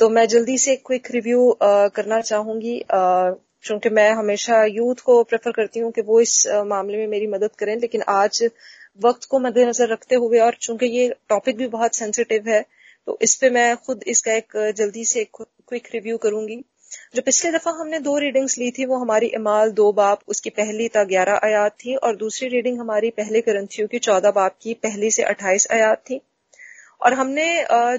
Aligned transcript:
तो 0.00 0.08
मैं 0.10 0.26
जल्दी 0.28 0.56
से 0.58 0.76
क्विक 0.78 1.10
रिव्यू 1.10 1.56
करना 1.62 2.20
चाहूँगी। 2.22 2.80
चूँकि 3.64 3.90
मैं 3.90 4.10
हमेशा 4.12 4.64
यूथ 4.64 5.00
को 5.04 5.22
प्रेफर 5.24 5.52
करती 5.52 5.80
हूँ 5.80 5.90
कि 5.92 6.02
वो 6.02 6.20
इस 6.20 6.46
मामले 6.66 6.98
में 6.98 7.06
मेरी 7.08 7.26
मदद 7.26 7.50
करें, 7.58 7.76
लेकिन 7.76 8.02
आज 8.08 8.42
वक्त 9.00 9.24
को 9.24 9.38
मद्देनजर 9.38 9.88
रखते 9.88 10.14
हुए 10.16 10.38
और 10.38 10.54
चूँकि 10.60 10.86
ये 10.88 11.08
टॉपिक 11.28 11.56
भी 11.56 11.66
बहुत 11.68 11.94
सेंसिटिव 11.94 12.48
है 12.48 12.64
तो 13.08 13.18
इस 13.22 13.34
पे 13.36 13.50
मैं 13.50 13.76
खुद 13.76 14.00
इसका 14.06 14.32
एक 14.34 14.56
जल्दी 14.76 15.04
से 15.04 15.24
क्विक 15.34 15.88
रिव्यू 15.94 16.16
करूँगी। 16.18 16.56
जो 17.14 17.22
पिछले 17.22 17.50
दफ़ा 17.52 17.72
हमने 17.72 17.98
दो 18.00 18.16
रीडिंग्स 18.18 18.56
ली 18.58 18.70
थी, 18.70 18.84
वो 18.84 18.96
हमारी 18.96 19.26
इमाल, 19.34 19.70
दो 19.72 19.90
बाप, 19.92 20.20
उसकी 20.28 20.50
पहली 20.52 20.88
था 20.88 21.04
ग्यारह 21.04 21.40
आयात 21.44 21.72
थी, 21.74 21.94
और 21.96 22.16
दूसरी 22.16 22.48
रीडिंग 22.48 22.78
हमारी 22.80 23.10
पहले 23.12 23.40
करंथियों 23.40 23.88
की 23.88 23.98
चौदह 24.00 24.30
बाप 24.32 24.56
की 24.62 24.74
पहली 24.82 25.10
से 25.10 25.22
अट्ठाईस 25.24 25.66
आयात 25.72 25.98
थी। 26.00 26.20
और 27.00 27.14
हमने 27.14 27.46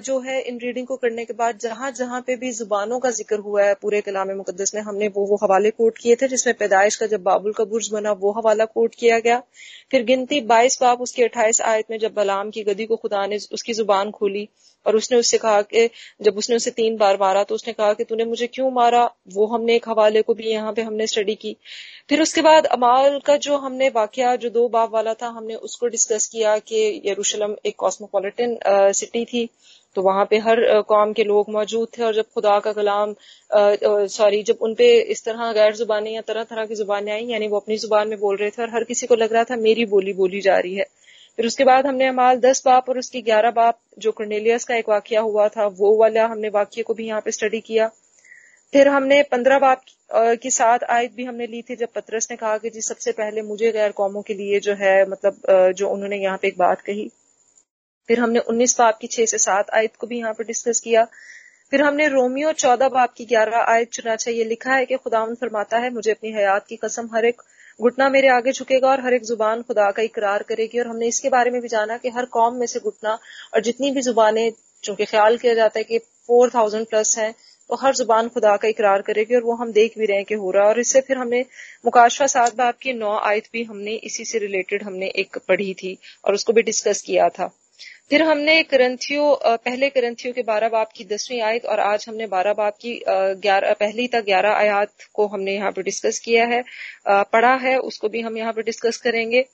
जो 0.00 0.18
है, 0.20 0.40
इन 0.42 0.58
रीडिंग 0.60 0.86
को 0.86 0.96
करने 0.96 1.24
के 1.24 1.32
बाद 1.34 1.58
जहाँ 1.58 1.90
जहाँ 1.92 2.20
पे 2.22 2.36
भी 2.36 2.50
जुबानों 2.52 2.98
का 3.00 3.10
ज़िक्र 3.12 3.38
हुआ 3.40 3.62
है, 3.64 3.74
पूरे 3.74 4.00
कलाम 4.00 4.30
मुकदस 4.36 4.72
में 4.74 4.80
हमने 4.82 5.08
वो 5.08 5.26
वो 5.26 5.36
हवाले 5.42 5.70
कोट 5.72 5.98
किए 5.98 6.16
थे, 6.16 6.28
जिसमें 6.28 6.54
पैदाइश 6.58 6.96
का 6.96 7.06
जब 7.06 7.22
बाबुल 7.22 7.52
का 7.52 7.64
बुर्ज 7.66 7.88
बना, 7.92 8.12
वो 8.14 8.32
हवाला 8.32 8.64
कोट 8.66 8.94
किया 8.94 9.18
गया। 9.20 9.42
फिर 9.90 10.04
गिनती 10.04 10.40
बाईस 10.46 10.78
बाप 10.82 11.00
उसके 11.00 11.24
अट्ठाईस 11.24 11.60
आयत 11.62 11.90
में 11.90 11.98
जब 11.98 12.14
बलाम 12.14 12.50
की 12.50 12.62
गदी 12.64 12.86
को 12.86 12.96
खुदा 12.98 13.26
ने 13.26 13.36
उसकी 13.52 13.72
ज़ुबान 13.74 14.10
खोली 14.10 14.48
और 14.88 14.96
उसने 14.96 15.18
उससे 15.18 15.38
कहा 15.38 15.60
कि, 15.62 15.88
जब 16.22 16.36
उसने 16.38 16.56
उसे 16.56 16.70
तीन 16.72 16.96
बार 16.96 17.16
मारा 17.20 17.42
तो 17.44 17.54
उसने 17.54 17.72
कहा 17.72 17.92
कि 17.94 18.04
तूने 18.04 18.24
मुझे 18.26 18.46
क्यों 18.48 18.70
मारा? 18.72 19.04
वो 19.34 19.46
हमने 19.46 19.74
एक 19.76 19.88
हवाले 19.88 20.22
को 20.22 20.34
भी 20.34 20.50
यहाँ 20.50 20.72
पे 20.72 20.82
हमने 20.82 21.06
स्टडी 21.06 21.34
की। 21.36 21.56
फिर 22.08 22.22
उसके 22.22 22.42
बाद 22.42 22.66
अमाल 22.68 23.18
का 23.26 23.36
जो 23.38 23.56
हमने 23.58 23.88
वाक्य, 23.90 24.36
जो 24.36 24.50
दो 24.50 24.68
बाब 24.68 24.94
वाला 24.94 25.14
था, 25.14 25.28
हमने 25.28 25.54
उसको 25.56 25.88
डिस्कस 25.88 26.26
किया 26.32 26.58
कि 26.60 27.00
यरूशलम 27.06 27.56
एक 27.66 27.74
कॉस्मोपॉलिटन 27.78 28.58
सिटी 28.94 29.24
थी। 29.24 29.48
तो 29.96 30.02
वहाँ 30.02 30.24
पे 30.30 30.38
हर 30.38 30.60
कौम 30.88 31.12
के 31.12 31.24
लोग 31.24 31.48
मौजूद 31.50 31.88
थे 31.98 32.02
और 32.04 32.14
जब 32.14 32.24
खुदा 32.34 32.58
का 32.60 32.72
कलाम 32.72 33.14
सॉरी 34.08 34.42
जब 34.42 34.58
उनपे 34.62 34.88
इस 35.12 35.24
तरह 35.24 35.52
गैर 35.52 35.74
जुबानें 35.76 36.10
या 36.12 36.20
तरह 36.22 36.44
तरह 36.44 36.66
की 36.66 36.74
जुबानें 36.74 37.12
आई, 37.12 37.24
यानी 37.26 37.48
वो 37.48 37.58
अपनी 37.58 37.76
ज़ुबान 37.78 38.08
में 38.08 38.18
बोल 38.20 38.36
रहे 38.36 38.50
थे 38.50 38.62
और 38.62 38.70
हर 38.70 38.84
किसी 38.84 39.06
को 39.06 39.14
लग 39.16 39.32
रहा 39.32 39.44
था, 39.44 39.56
मेरी 39.58 39.84
बोली 39.86 40.12
बोली 40.14 40.40
जा 40.40 40.58
रही 40.58 40.74
है। 40.74 40.84
फिर 41.38 41.46
उसके 41.46 41.64
बाद 41.64 41.86
हमने 41.86 42.06
अमाल 42.06 42.38
दस 42.40 42.62
बाप 42.66 42.88
और 42.88 42.98
उसकी 42.98 43.20
ग्यारह 43.22 43.50
बाप, 43.52 43.78
जो 43.98 44.12
कर्नेलियस 44.12 44.64
का 44.64 44.74
एक 44.76 44.88
वाक्य 44.88 45.16
हुआ 45.18 45.48
था, 45.48 45.66
वो 45.66 45.96
वाला 45.96 46.24
हमने 46.26 46.48
वाक्य 46.50 46.82
को 46.82 46.94
भी 46.94 47.06
यहाँ 47.06 47.20
पे 47.20 47.30
स्टडी 47.32 47.60
किया। 47.62 47.86
फिर 48.72 48.88
हमने 48.88 49.22
पंद्रह 49.24 49.58
बाप 49.58 49.82
की 50.42 50.50
सात 50.50 50.84
आयत 50.86 51.12
भी 51.12 51.24
हमने 51.24 51.46
ली 51.46 51.60
थी, 51.62 51.76
जब 51.76 51.88
पत्रस 51.94 52.28
ने 52.30 52.36
कहा 52.36 52.56
कि 52.58 52.70
जी 52.70 52.80
सबसे 52.82 53.12
पहले 53.12 53.42
मुझे 53.44 53.70
गैर 53.72 53.92
कौमों 53.92 54.22
के 54.22 54.34
लिए 54.34 54.60
जो 54.60 54.74
है 54.74 54.94
मतलब 55.10 55.72
जो 55.76 55.88
उन्होंने 55.88 56.16
यहाँ 56.16 56.38
पे 56.42 56.48
एक 56.48 56.58
बात 56.58 56.80
कही। 56.80 57.08
फिर 58.08 58.20
हमने 58.20 58.40
उन्नीस 58.48 58.76
बाप 58.78 58.98
की 58.98 59.06
छह 59.06 59.26
से 59.26 59.38
सात 59.38 59.70
आयत 59.70 59.96
को 59.96 60.06
भी 60.06 60.18
यहाँ 60.18 60.32
पर 60.32 60.44
डिस्कस 60.44 60.80
किया। 60.80 61.04
फिर 61.72 61.82
हमने 61.82 62.08
रोमियो 62.08 62.52
चौदह 62.54 62.88
बाप 62.88 63.12
की 63.16 63.24
ग्यारह 63.26 63.72
आयत 63.72 63.90
चुना 63.92 64.16
चाहिए। 64.16 64.44
लिखा 64.46 64.74
है 64.74 64.86
कि 64.86 64.96
खुदावन 64.96 65.34
फरमाता 65.34 65.78
है, 65.78 65.90
मुझे 65.90 66.10
अपनी 66.10 66.32
हयात 66.32 66.66
की 66.66 66.76
कसम, 66.76 67.08
हर 67.14 67.24
एक 67.24 67.42
घुटना 67.80 68.08
मेरे 68.08 68.28
आगे 68.28 68.52
झुकेगा 68.52 68.88
और 68.90 69.00
हर 69.00 69.14
एक 69.14 69.24
ज़ुबान 69.24 69.60
खुदा 69.62 69.90
का 69.90 70.02
इकरार 70.02 70.42
करेगी। 70.42 70.78
और 70.80 70.86
हमने 70.86 71.06
इसके 71.08 71.28
बारे 71.30 71.50
में 71.50 71.60
भी 71.62 71.68
जाना 71.68 71.96
कि 71.96 72.08
हर 72.10 72.24
कौम 72.32 72.54
में 72.54 72.66
से 72.66 72.80
घुटना 72.80 73.12
और 73.54 73.60
जितनी 73.62 73.90
भी 73.90 74.02
जुबानें, 74.02 74.52
चूँकि 74.84 75.04
ख्याल 75.04 75.36
किया 75.38 75.54
जाता 75.54 75.78
है 75.78 75.84
कि 75.84 75.98
फोर 75.98 76.50
थाउज़ेंड 76.50 76.86
प्लस 76.86 77.18
हैं 77.18 77.32
तो 77.70 77.76
हर 77.76 77.94
ज़ुबान 77.94 78.28
खुदा 78.28 78.56
का 78.56 78.68
इकरार 78.68 79.02
करेगी 79.02 79.34
और 79.34 79.42
वो 79.42 79.54
हम 79.54 79.72
देख 79.72 79.98
भी 79.98 80.06
रहे 80.06 80.16
हैं 80.16 80.24
कि 80.24 80.34
हो 80.36 80.50
रहा 80.50 80.62
है। 80.62 80.68
और 80.68 80.80
इससे 80.80 81.00
फिर 81.00 81.18
हमने 81.18 81.44
मुकाशवा 81.84 82.26
सात 82.26 82.56
बाप 82.56 82.78
की 82.82 82.92
नौ 82.94 83.16
आयत 83.20 83.48
भी 83.52 83.64
हमने 83.64 83.94
इसी 84.04 84.24
से 84.24 84.38
रिलेटेड 84.38 84.82
हमने 84.82 85.06
एक 85.16 85.38
पढ़ी 85.48 85.72
थी 85.74 85.96
और 86.24 86.34
उसको 86.34 86.52
भी 86.52 86.62
डिस्कस 86.62 87.02
किया 87.02 87.28
था। 87.28 87.50
फिर 88.10 88.22
हमने 88.22 88.62
करंथियों 88.64 89.34
पहले 89.58 89.88
करंथियों 89.90 90.34
के 90.34 90.42
बारह 90.44 90.68
बाप 90.68 90.92
की 90.96 91.04
दसवीं 91.06 91.40
आयत 91.42 91.66
और 91.66 91.80
आज 91.82 92.04
हमने 92.08 92.26
बारह 92.28 92.52
बाप 92.54 92.76
की 92.80 92.92
ग्यारह, 93.08 93.72
पहली 93.74 94.06
तक 94.08 94.24
ग्यारह 94.24 94.52
आयात 94.52 95.08
को 95.14 95.26
हमने 95.26 95.54
यहाँ 95.54 95.70
पर 95.72 95.82
डिस्कस 95.82 96.18
किया 96.20 96.46
है। 96.46 96.62
पढ़ा 97.08 97.54
है, 97.56 97.76
उसको 97.80 98.08
भी 98.08 98.20
हम 98.20 98.36
यहाँ 98.38 98.52
पर 98.52 98.62
डिस्कस 98.64 98.96
करेंगे। 98.98 99.44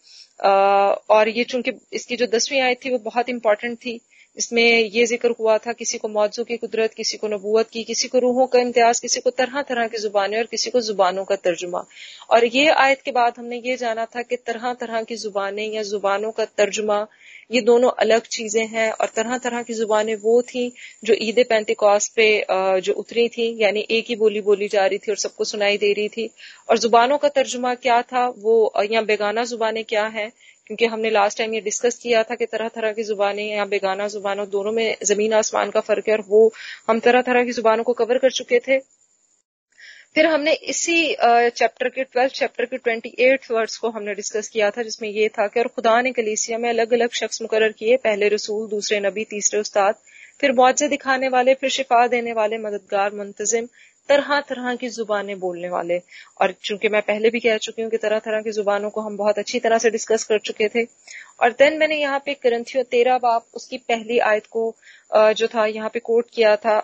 और 1.10 1.28
ये 1.28 1.44
चूँकि 1.44 1.72
इसकी 1.92 2.16
जो 2.16 2.26
दसवीं 2.28 2.60
आयत 2.60 2.84
थी 2.84 2.90
वो 2.90 2.98
बहुत 3.04 3.28
इंपॉर्टेंट 3.28 3.78
थी। 3.78 4.00
इसमें 4.36 4.62
ये 4.62 5.04
ज़िक्र 5.06 5.34
हुआ 5.40 5.56
था, 5.58 5.72
किसी 5.72 5.98
को 5.98 6.08
मौजू 6.08 6.44
की 6.44 6.56
कुदरत, 6.56 6.94
किसी 6.94 7.16
को 7.16 7.28
नबूत 7.28 7.68
की, 7.72 7.82
किसी 7.84 8.08
को 8.08 8.18
रूहों 8.18 8.46
का 8.46 8.60
इम्तियाज़, 8.60 9.00
किसी 9.02 9.20
को 9.20 9.30
तरह 9.30 9.62
तरह 9.62 9.86
की 9.88 9.98
जुबानें 9.98 10.36
और 10.38 10.44
किसी 10.44 10.70
को 10.70 10.80
जुबानों 10.80 11.24
का 11.24 11.36
तर्जुमा। 11.38 11.84
और 12.30 12.44
ये 12.46 12.68
आयत 12.68 13.02
के 13.04 13.10
बाद 13.12 13.34
हमने 13.38 13.60
ये 13.66 13.76
जाना 13.76 14.04
था 14.06 14.22
कि 14.22 14.36
तरह 14.36 14.72
तरह 14.74 15.02
की 15.02 15.16
जुबानें 15.16 15.70
या 15.72 15.82
जुबानों 15.82 16.32
का 16.32 16.44
तर्जुमा 16.58 17.06
ये 17.50 17.60
दोनों 17.60 17.90
अलग 18.00 18.22
चीज़ें 18.30 18.66
हैं 18.68 18.90
और 18.92 19.10
तरह 19.16 19.38
तरह 19.38 19.62
की 19.62 19.74
जुबानें 19.74 20.14
वो 20.22 20.40
थी 20.44 20.72
जो 21.04 21.14
ईद 21.20 21.44
पैंतिकॉस 21.48 22.08
पे 22.16 22.26
जो 22.80 22.92
उतरी 22.94 23.28
थी, 23.28 23.46
यानी 23.62 23.86
एक 23.90 24.04
ही 24.08 24.16
बोली 24.16 24.40
बोली 24.42 24.68
जा 24.68 24.86
रही 24.86 24.98
थी 24.98 25.12
और 25.12 25.16
सबको 25.18 25.44
सुनाई 25.44 25.78
दे 25.78 25.92
रही 25.92 26.08
थी। 26.08 26.28
और 26.68 26.78
जुबानों 26.78 27.18
का 27.18 27.28
तर्जुमा 27.30 27.74
क्या 27.76 28.00
था? 28.02 28.26
वो 28.28 28.72
या 28.90 29.02
बेगाना 29.02 29.44
जुबानें 29.44 29.84
क्या 29.84 30.06
हैं? 30.08 30.30
क्योंकि 30.66 30.86
हमने 30.86 31.10
लास्ट 31.10 31.38
टाइम 31.38 31.54
ये 31.54 31.60
डिस्कस 31.60 31.98
किया 31.98 32.22
था 32.22 32.34
कि 32.34 32.46
तरह 32.46 32.68
तरह 32.74 32.92
की 32.92 33.02
जुबानें 33.04 33.44
या 33.46 33.64
बेगाना 33.66 34.06
जुबानों, 34.08 34.46
दोनों 34.50 34.72
में 34.72 34.96
ज़मीन 35.04 35.32
आसमान 35.34 35.70
का 35.70 35.80
फ़र्क 35.80 36.08
है 36.08 36.14
और 36.14 36.24
वो 36.28 36.52
हम 36.88 37.00
तरह 37.00 37.22
तरह 37.22 37.44
की 37.44 37.52
जुबानों 37.52 37.84
को 37.84 37.92
कवर 37.94 38.18
कर 38.18 38.30
चुके 38.32 38.58
थे। 38.68 38.78
फिर 40.16 40.26
हमने 40.26 40.52
इसी 40.70 40.96
चैप्टर 41.14 41.88
के 41.88 42.02
ट्वेल्थ 42.04 42.32
चैप्टर 42.34 42.64
के 42.64 42.76
ट्वेंटी 42.78 43.14
एट 43.20 43.50
वर्ड्स 43.50 43.76
को 43.76 43.88
हमने 43.90 44.14
डिस्कस 44.14 44.48
किया 44.48 44.70
था, 44.70 44.82
जिसमें 44.82 45.08
ये 45.10 45.28
था 45.28 45.46
कि 45.46 45.60
और 45.60 45.68
खुदा 45.68 46.00
ने 46.00 46.12
कलीसिया 46.12 46.58
में 46.58 46.68
अलग 46.68 46.92
अलग 46.92 47.12
शख्स 47.12 47.42
मुकर 47.42 47.68
किए, 47.72 47.96
पहले 47.98 48.28
रसूल, 48.28 48.68
दूसरे 48.68 49.00
नबी, 49.00 49.24
तीसरे 49.30 49.60
उस्ताद, 49.60 49.94
फिर 50.40 50.52
मुआवजे 50.52 50.88
दिखाने 50.88 51.28
वाले, 51.28 51.54
फिर 51.54 51.70
शिफा 51.70 52.06
देने 52.08 52.32
वाले, 52.34 52.58
मददगार, 52.60 53.12
मुंतजिम 53.14 53.66
तरह 54.08 54.40
तरह 54.48 54.74
की 54.76 54.88
जुबानें 54.90 55.38
बोलने 55.40 55.68
वाले। 55.68 55.98
और 56.40 56.52
चूँकि 56.64 56.88
मैं 56.88 57.00
पहले 57.02 57.30
भी 57.30 57.40
कह 57.40 57.56
चुकी 57.58 57.82
हूँ 57.82 57.90
कि 57.90 57.96
तरह 57.98 58.18
तरह 58.20 58.42
की 58.42 58.50
जुबानों 58.52 58.90
को 58.90 59.00
हम 59.00 59.16
बहुत 59.16 59.38
अच्छी 59.38 59.60
तरह 59.60 59.78
से 59.78 59.90
डिस्कस 59.90 60.24
कर 60.24 60.38
चुके 60.40 60.68
थे, 60.68 60.84
और 61.40 61.52
देन 61.52 61.78
मैंने 61.78 61.96
यहाँ 61.96 62.18
पे 62.26 62.34
करंथियो 62.36 62.82
तेरह 62.90 63.18
बाप, 63.18 63.46
उसकी 63.54 63.78
पहली 63.78 64.18
आयत 64.20 64.46
को 64.46 64.70
जो 65.14 65.46
था, 65.48 65.66
यहाँ 65.66 65.88
पे 65.88 65.98
कोट 66.00 66.30
किया 66.32 66.54
था 66.56 66.78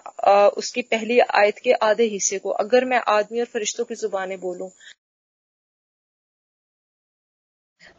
उसकी 0.57 0.83
पहली 0.85 1.19
आयत 1.19 1.59
के 1.59 1.73
आधे 1.83 2.05
हिस्से 2.09 2.39
को, 2.39 2.51
अगर 2.51 2.85
मैं 2.85 3.01
आदमी 3.09 3.41
और 3.41 3.47
फरिश्तों 3.47 3.85
की 3.85 3.95
जुबानें 3.97 4.39
बोलूँ 4.41 4.71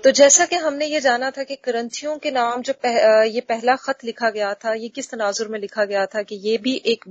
तो 0.03 0.11
जैसा 0.11 0.45
कि 0.45 0.55
हमने 0.55 0.85
ये 0.85 0.99
जाना 1.01 1.29
था 1.31 1.43
कि 1.43 1.55
करंथियों 1.55 2.17
के 2.17 2.29
नाम 2.31 2.61
जो 2.61 2.73
पह, 2.73 2.95
ये 3.23 3.41
पहला 3.41 3.75
खत 3.75 4.03
लिखा 4.05 4.29
गया 4.29 4.53
था 4.53 4.73
ये 4.73 4.87
किस 4.89 5.09
तनाजुर 5.11 5.47
में 5.47 5.59
लिखा 5.59 5.83
गया 5.85 6.05
था 6.05 6.21
कि 6.21 6.35
ये 6.43 6.57
भी 6.57 6.73
एक 6.85 7.03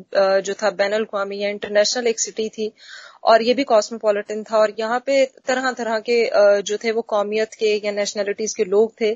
जो 0.44 0.54
था 0.54 0.70
बैन 0.70 0.92
अवी 0.92 1.38
या 1.42 1.48
इंटरनेशनल 1.48 2.06
एक 2.06 2.20
सिटी 2.20 2.48
थी 2.48 2.70
और 3.24 3.42
ये 3.42 3.54
भी 3.54 3.64
कॉस्मोपॉलिटन 3.64 4.42
था 4.42 4.56
और 4.58 4.72
यहाँ 4.78 4.98
पे 5.06 5.24
तरह 5.46 5.70
तरह 5.72 5.98
के 6.08 6.18
जो 6.62 6.76
थे 6.84 6.92
वो 6.92 7.02
कौमियत 7.02 7.54
के 7.54 7.74
या 7.86 7.92
नेशनैलिटीज 7.92 8.54
के 8.54 8.64
लोग 8.64 8.92
थे। 9.00 9.12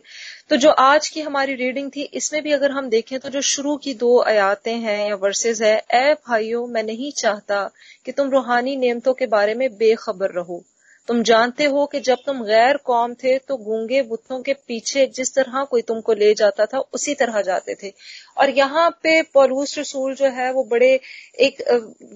तो 0.51 0.57
जो 0.57 0.71
आज 0.71 1.09
की 1.09 1.21
हमारी 1.21 1.55
रीडिंग 1.55 1.91
थी 1.97 2.03
इसमें 2.15 2.43
भी 2.43 2.53
अगर 2.53 2.71
हम 2.71 2.89
देखें 2.89 3.19
तो 3.19 3.29
जो 3.29 3.41
शुरू 3.49 3.77
की 3.77 3.95
दो 3.95 4.19
आयातें 4.23 4.75
हैं 4.77 5.09
या 5.09 5.15
वर्सेज 5.17 5.63
है 5.63 5.75
ए 5.95 6.15
भाइयों 6.29 6.67
मैं 6.67 6.83
नहीं 6.83 7.11
चाहता 7.13 7.69
कि 8.07 8.13
तुम 8.13 8.31
रूहानी 8.31 8.77
नियमतों 8.77 9.15
के 9.15 9.27
बारे 9.27 9.55
में 9.55 9.69
बेखबर 9.77 10.31
रहो। 10.31 10.63
तुम 11.09 11.23
जानते 11.23 11.65
हो 11.65 11.85
कि 11.87 12.01
जब 12.01 12.19
तुम 12.27 12.43
गैर 12.45 12.77
कौम 12.85 13.15
थे 13.15 13.37
तो 13.39 13.57
गूँगे 13.57 14.01
बुतों 14.03 14.41
के 14.43 14.53
पीछे 14.69 15.07
जिस 15.07 15.35
तरह 15.35 15.65
कोई 15.65 15.83
तुमको 15.83 16.13
ले 16.15 16.33
जाता 16.35 16.67
था, 16.67 16.79
उसी 16.79 17.15
तरह 17.15 17.41
जाते 17.43 17.75
थे। 17.75 17.93
और 18.37 18.51
यहाँ 18.51 18.89
पे 19.03 19.21
पौलूस 19.35 19.79
रसूल 19.79 20.15
जो 20.15 20.27
है, 20.31 20.51
वो 20.53 20.65
बड़े 20.65 20.89
एक 21.41 21.61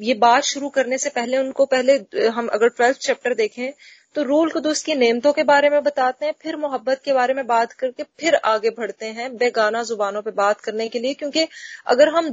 ये 0.03 0.15
बात 0.17 0.43
शुरू 0.45 0.69
करने 0.69 0.99
से 0.99 1.11
पहले, 1.11 1.39
उनको 1.39 1.65
पहले 1.67 1.97
हम 2.29 2.49
अगर 2.49 2.69
ट्वेल्थ 2.71 2.99
चैप्टर 2.99 3.35
देखें 3.35 3.73
तो 4.15 4.23
रूल 4.23 4.51
कुदस 4.51 4.83
की 4.83 4.95
नेमतों 4.95 5.33
के 5.33 5.43
बारे 5.45 5.69
में 5.71 5.83
बताते 5.83 6.27
हैं, 6.27 6.35
फिर 6.43 6.57
मोहब्बत 6.57 7.01
के 7.05 7.13
बारे 7.13 7.35
में 7.35 7.47
बात 7.47 7.73
करके 7.73 8.03
फिर 8.21 8.35
आगे 8.47 8.71
बढ़ते 8.71 9.07
हैं 9.09 9.37
बेगाना 9.37 9.83
जुबानों 9.85 10.23
पर 10.23 10.31
बात 10.33 10.61
करने 10.61 10.89
के 10.89 10.99
लिए, 10.99 11.15
क्योंकि 11.15 11.47
अगर 11.87 12.09
हम 12.09 12.31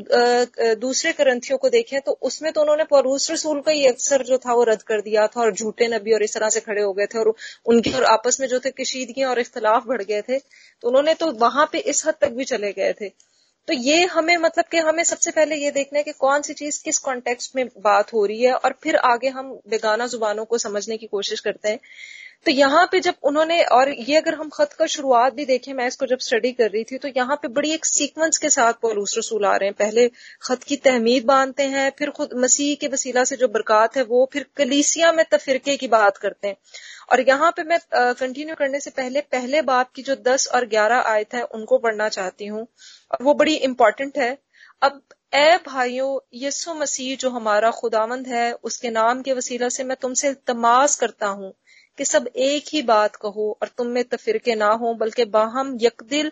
दूसरे 0.80 1.12
ग्रंथियों 1.14 1.58
को 1.58 1.70
देखें 1.70 2.00
तो 2.02 2.18
उसमें 2.24 2.52
तो 2.54 2.62
उन्होंने 2.62 2.84
परूस 2.92 3.30
रसूल 3.32 3.62
का 3.62 3.72
ही 3.72 3.86
अक्सर 3.88 4.24
जो 4.24 4.38
था 4.38 4.54
वो 4.54 4.64
रद्द 4.64 4.82
कर 4.84 5.02
दिया 5.02 5.28
था 5.28 5.42
और 5.42 5.54
झूठे 5.54 5.88
नबी 5.88 6.14
और 6.14 6.24
इस 6.24 6.34
तरह 6.34 6.50
से 6.50 6.60
खड़े 6.62 6.82
हो 6.82 6.94
गए 6.94 7.06
थे 7.06 7.20
और 7.20 7.34
उनके 7.66 7.92
और 7.92 8.04
आपस 8.06 8.40
में 8.42 8.48
जो 8.48 8.60
थे 8.60 8.72
कशीदगियाँ 8.82 9.30
और 9.30 9.40
इख्तलाफ 9.40 9.88
बढ़ 9.88 10.02
गए 10.04 10.22
थे 10.22 10.40
तो 10.40 10.88
उन्होंने 10.88 11.14
तो 11.14 11.32
वहाँ 11.40 11.70
पे 11.72 11.80
इस 11.94 12.06
हद 12.08 12.16
तक 12.22 12.32
भी 12.32 12.44
चले 12.46 12.72
गए 12.74 12.94
थे। 13.02 13.10
तो 13.68 13.74
ये 13.74 14.06
हमें 14.06 14.38
मतलब 14.38 14.66
कि 14.72 14.78
हमें 14.78 15.04
सबसे 15.04 15.32
पहले 15.32 15.56
ये 15.56 15.72
देखना 15.72 16.00
है 16.00 16.04
कि 16.04 16.12
कौन 16.12 16.42
सी 16.42 16.54
चीज़ 16.54 16.84
किस 16.84 16.98
कॉन्टेक्स्ट 16.98 17.56
में 17.56 17.66
बात 17.80 18.14
हो 18.14 18.26
रही 18.26 18.44
है 18.44 18.54
और 18.54 18.76
फिर 18.84 18.96
आगे 18.96 19.30
हम 19.30 19.52
बेगाना 19.68 20.08
जुबानों 20.08 20.46
को 20.46 20.58
समझने 20.58 20.98
की 20.98 21.08
कोशिश 21.08 21.40
करते 21.40 21.70
हैं। 21.70 21.80
तो 22.46 22.52
यहाँ 22.52 22.86
पे 22.92 23.00
जब 23.00 23.16
उन्होंने, 23.24 23.62
और 23.66 23.90
ये 23.90 24.18
अगर 24.18 24.34
हम 24.36 24.50
खत 24.50 24.74
का 24.74 24.86
शुरुआत 24.88 25.34
भी 25.34 25.46
देखें, 25.46 25.74
मैं 25.74 25.88
इसको 25.88 26.06
जब 26.06 26.20
स्टडी 26.20 26.52
कर 26.54 26.70
रही 26.72 26.84
थी 26.84 26.98
तो 26.98 27.08
यहाँ 27.08 27.36
पे 27.36 27.48
बड़ी 27.50 27.72
एक 27.74 27.86
सीक्वेंस 27.86 28.38
के 28.38 28.50
साथ 28.50 28.74
पौलूस 28.82 29.16
रसूल 29.18 29.46
आ 29.46 29.56
रहे 29.56 29.70
हैं। 29.70 29.76
पहले 29.76 30.08
खत 30.44 30.64
की 30.64 30.76
तहमीद 30.80 31.26
बांधते 31.26 31.64
हैं, 31.66 31.92
फिर 32.00 32.10
खुद 32.12 32.34
मसीह 32.38 32.76
के 32.76 32.88
वसीला 32.88 33.24
से 33.24 33.36
जो 33.36 33.48
बरकत 33.50 33.98
है 33.98 34.04
वो, 34.04 34.30
फिर 34.34 34.46
कलीसिया 34.58 35.12
में 35.12 35.26
तफिरके 35.32 35.76
की 35.78 35.88
बात 35.90 36.18
करते 36.18 36.48
हैं। 36.48 36.56
और 37.12 37.22
यहाँ 37.22 37.52
पे 37.52 37.64
मैं 37.64 37.80
कंटिन्यू 37.92 38.56
करने 38.56 38.80
से 38.80 38.90
पहले 38.92 39.22
पहले 39.32 39.62
बाप 39.64 39.92
की 39.96 40.02
जो 40.04 40.16
दस 40.24 40.48
और 40.48 40.66
ग्यारह 40.68 41.02
आयत 41.08 41.34
है, 41.34 41.44
उनको 41.44 41.78
पढ़ना 41.80 42.10
चाहती 42.10 42.46
हूँ। 42.48 42.68
और 43.12 43.24
वो 43.24 43.34
बड़ी 43.34 43.56
इंपॉर्टेंट 43.56 44.18
है। 44.18 44.38
अब 44.82 45.02
ए 45.36 45.58
भाइयों 45.66 46.20
यसु 46.38 46.74
मसीह 46.74 47.16
जो 47.18 47.30
हमारा 47.30 47.70
खुदावंद 47.74 48.28
है, 48.28 48.52
उसके 48.64 48.90
नाम 48.92 49.22
के 49.22 49.34
वसीला 49.34 49.70
से 49.70 49.84
मैं 49.84 49.98
तुमसे 50.02 50.34
तमास 50.48 50.96
करता 50.96 51.28
हूँ। 51.30 51.54
कि 51.98 52.06
सब 52.06 52.28
एक 52.36 52.66
ही 52.74 52.82
बात 52.82 53.16
कहो 53.16 53.58
और 53.62 53.68
तुम 53.68 53.88
में 53.88 54.04
तफिरके 54.04 54.56
ना 54.56 54.68
हो, 54.68 54.94
बल्कि 54.94 55.26
बाहम 55.26 55.78
यकदिल 55.82 56.32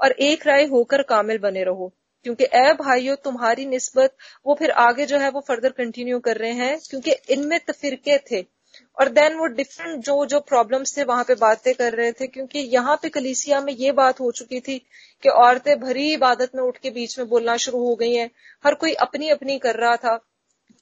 और 0.00 0.12
एक 0.12 0.46
राय 0.46 0.66
होकर 0.66 1.02
कामिल 1.02 1.38
बने 1.38 1.64
रहो। 1.64 1.92
क्योंकि 2.24 2.44
ए 2.44 2.72
भाइयों, 2.72 3.16
तुम्हारी 3.16 3.66
निस्बत, 3.66 4.14
वो 4.46 4.54
फिर 4.54 4.70
आगे 4.70 5.06
जो 5.06 5.18
है, 5.18 5.30
वो 5.30 5.40
फर्दर 5.40 5.70
कंटिन्यू 5.70 6.18
कर 6.18 6.36
रहे 6.36 6.52
हैं, 6.52 6.78
क्योंकि 6.90 7.12
इनमें 7.30 7.58
तफिरके 7.68 8.18
थे। 8.18 8.44
और 9.00 9.08
देन 9.08 9.34
वो 9.34 9.46
डिफरेंट 9.46 10.04
जो 10.04 10.26
जो 10.26 10.40
प्रॉब्लम्स 10.40 10.96
थे, 10.96 11.04
वहाँ 11.04 11.24
पे 11.24 11.34
बातें 11.34 11.74
कर 11.74 11.92
रहे 11.92 12.12
थे, 12.12 12.26
क्योंकि 12.26 12.58
यहाँ 12.58 12.96
पे 12.96 13.08
कलीसिया 13.08 13.60
में 13.60 13.72
ये 13.72 13.92
बात 13.92 14.20
हो 14.20 14.30
चुकी 14.30 14.60
थी 14.60 14.78
कि 15.22 15.28
औरतें 15.28 15.80
भरी 15.80 16.12
इबादत 16.12 16.50
में 16.54 16.62
उठ 16.62 16.78
के 16.78 16.90
बीच 16.90 17.18
में 17.18 17.28
बोलना 17.28 17.56
शुरू 17.56 17.78
हो 17.78 17.94
गई 17.94 18.14
हैं। 18.14 18.30
हर 18.64 18.74
कोई 18.74 18.92
अपनी 18.92 19.28
अपनी 19.28 19.58
कर 19.58 19.76
रहा 19.76 19.96
था। 19.96 20.16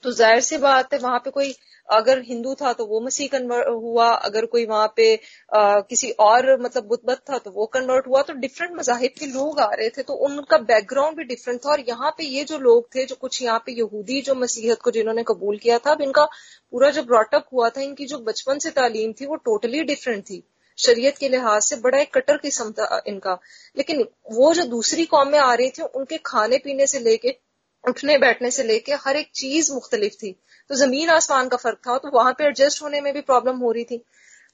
तो 0.03 0.13
ज़ाहिर 0.13 0.41
सी 0.41 0.57
बात 0.57 0.93
है, 0.95 0.99
वहाँ 0.99 1.19
पे 1.19 1.31
कोई 1.31 1.55
अगर 1.91 2.21
हिंदू 2.23 2.55
था 2.55 2.73
तो 2.73 2.87
वो 2.87 3.01
मसीह 3.01 3.29
कन्वर्ट 3.29 3.69
हुआ 3.69 4.09
अगर 4.29 4.47
कोई 4.47 4.67
वहाँ 4.67 4.93
पे 4.97 5.15
आ, 5.15 5.81
किसी 5.81 6.11
और 6.21 6.61
मतलब 6.63 6.87
बुद्ध 6.87 7.15
था 7.31 7.39
तो 7.39 7.51
वो 7.51 7.67
कन्वर्ट 7.67 8.07
हुआ 8.07 8.23
तो 8.23 8.33
डिफरेंट 8.41 8.77
मजाहिब 8.77 9.13
के 9.19 9.27
लोग 9.27 9.61
आ 9.61 9.69
रहे 9.73 9.89
थे 9.89 10.03
तो 10.03 10.15
उनका 10.27 10.59
बैकग्राउंड 10.71 11.17
भी 11.17 11.25
डिफरेंट 11.25 11.61
था 11.67 11.71
और 11.71 11.81
यहाँ 11.89 12.11
पे 12.19 12.25
ये 12.27 12.45
जो 12.45 12.59
लोग 12.59 12.89
थे 12.95 13.05
जो 13.05 13.15
कुछ 13.21 13.43
यहाँ 13.43 13.59
पे 13.67 13.73
यहूदी 13.73 14.21
जो 14.21 14.35
मसीहत 14.35 14.81
को 14.85 14.91
जिन्होंने 14.91 15.23
कबूल 15.29 15.59
किया 15.59 15.79
था 15.79 15.93
अब 15.93 16.03
इनका 16.03 16.25
पूरा 16.73 16.91
जो 16.91 17.03
ब्रॉटअप 17.03 17.47
हुआ 17.53 17.69
था 17.69 17.81
इनकी 17.81 18.07
जो 18.07 18.19
बचपन 18.19 18.59
से 18.59 18.71
तालीम 18.71 19.13
थी 19.13 19.27
वो 19.27 19.37
टोटली 19.45 19.83
डिफरेंट 19.85 20.25
थी। 20.25 20.43
शरीयत 20.79 21.19
के 21.19 21.29
लिहाज 21.29 21.63
से 21.63 21.77
बड़ा 21.77 21.99
एक 21.99 22.13
कटर 22.15 22.37
किस्म 22.37 22.71
था 22.73 23.01
इनका। 23.07 23.39
लेकिन 23.77 24.03
वो 24.33 24.53
जो 24.55 24.65
दूसरी 24.67 25.05
कौम 25.05 25.35
आ 25.37 25.53
रही 25.55 25.71
थी 25.71 25.83
उनके 25.83 26.19
खाने 26.27 26.59
पीने 26.59 26.87
से 26.87 27.01
लेके 27.01 27.37
उठने 27.85 28.19
बैठने 28.19 28.51
से 28.51 28.63
लेके 28.63 28.95
हर 29.05 29.17
एक 29.17 29.31
चीज़ 29.35 29.73
मुख्तलिफ़ 29.73 30.15
थी। 30.15 30.33
तो 30.71 30.75
ज़मीन 30.77 31.11
आसमान 31.11 31.49
का 31.49 31.57
फ़र्क 31.57 31.79
था 31.87 31.97
तो 31.99 32.11
वहाँ 32.15 32.33
पे 32.33 32.45
एडजस्ट 32.45 32.83
होने 32.83 33.01
में 33.01 33.13
भी 33.15 33.21
प्रॉब्लम 33.23 33.59
हो 33.59 33.73
रही 33.73 33.85
थी। 33.85 34.03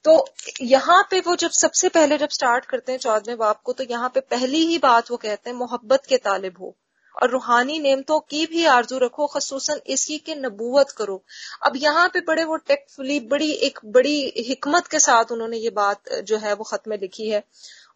तो 0.05 0.25
यहाँ 0.61 1.01
पे 1.11 1.19
वो 1.19 1.35
जब 1.35 1.51
सबसे 1.51 1.89
पहले 1.89 2.17
जब 2.17 2.29
स्टार्ट 2.31 2.65
करते 2.65 2.91
हैं 2.91 2.99
चौदहवें 2.99 3.37
बाप 3.37 3.61
को 3.63 3.73
तो 3.73 3.83
यहाँ 3.83 4.09
पे 4.09 4.19
पहली 4.19 4.65
ही 4.65 4.77
बात 4.79 5.11
वो 5.11 5.17
कहते 5.17 5.49
हैं, 5.49 5.57
मोहब्बत 5.57 6.05
के 6.09 6.17
तालिब 6.19 6.57
हो। 6.61 6.75
और 7.15 7.29
रूहानी 7.29 7.77
नेमतों 7.79 8.19
की 8.29 8.45
भी 8.45 8.65
आरज़ू 8.67 8.97
रखो 8.99 9.25
खसूस 9.27 9.69
इसी 9.87 10.17
के 10.17 10.35
नबूवत 10.35 10.89
करो। 10.97 11.21
अब 11.65 11.75
यहाँ 11.75 12.07
पे 12.09 12.19
बड़े 12.27 12.43
वो 12.43 12.57
टेक्टफुली 12.67 13.19
बड़ी 13.27 13.51
एक 13.67 13.79
बड़ी 13.87 14.19
हिकमत 14.47 14.87
के 14.87 14.99
साथ 14.99 15.31
उन्होंने 15.31 15.57
ये 15.57 15.69
बात 15.69 16.13
जो 16.23 16.37
है 16.37 16.53
वो 16.53 16.63
खत 16.63 16.83
में 16.87 16.97
लिखी 16.97 17.29
है। 17.29 17.43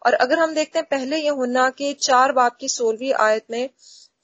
और 0.06 0.14
अगर 0.14 0.38
हम 0.38 0.54
देखते 0.54 0.78
हैं, 0.78 0.86
पहले 0.90 1.16
ये 1.16 1.28
हुन्ना 1.30 1.68
के 1.70 1.92
चार 2.00 2.32
बाप 2.32 2.56
की 2.60 2.68
सोलहवीं 2.68 3.12
आयत 3.20 3.44
में 3.50 3.68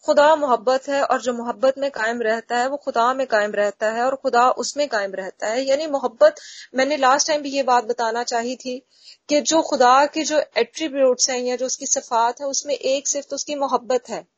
खुदा 0.04 0.36
मोहब्बत 0.36 0.88
है 0.88 1.02
और 1.02 1.20
जो 1.20 1.32
मोहब्बत 1.32 1.74
में 1.78 1.90
कायम 1.90 2.22
रहता 2.22 2.58
है, 2.58 2.68
वो 2.68 2.76
खुदा 2.76 3.14
में 3.14 3.26
कायम 3.26 3.52
रहता 3.52 3.90
है 3.90 4.02
और 4.02 4.14
खुदा 4.14 4.50
उसमें 4.50 4.88
कायम 4.88 5.14
रहता 5.14 5.46
है। 5.46 5.64
यानी 5.64 5.86
मोहब्बत, 5.86 6.34
मैंने 6.74 6.96
लास्ट 6.96 7.28
टाइम 7.28 7.42
भी 7.42 7.50
ये 7.50 7.62
बात 7.62 7.84
बताना 7.84 8.22
चाही 8.22 8.56
थी 8.56 8.86
कि 9.28 9.40
जो 9.40 9.62
खुदा 9.62 10.06
के 10.06 10.22
जो 10.22 10.42
एट्रीब्यूट्स 10.56 11.30
हैं 11.30 11.40
या 11.40 11.56
जो 11.56 11.66
उसकी 11.66 11.86
सफात 11.86 12.40
है, 12.40 12.46
उसमें 12.46 12.74
एक 12.74 13.08
सिर्फ़ 13.08 13.26
तो 13.28 13.36
उसकी 13.36 13.54
मोहब्बत 13.54 14.08
है। 14.08 14.37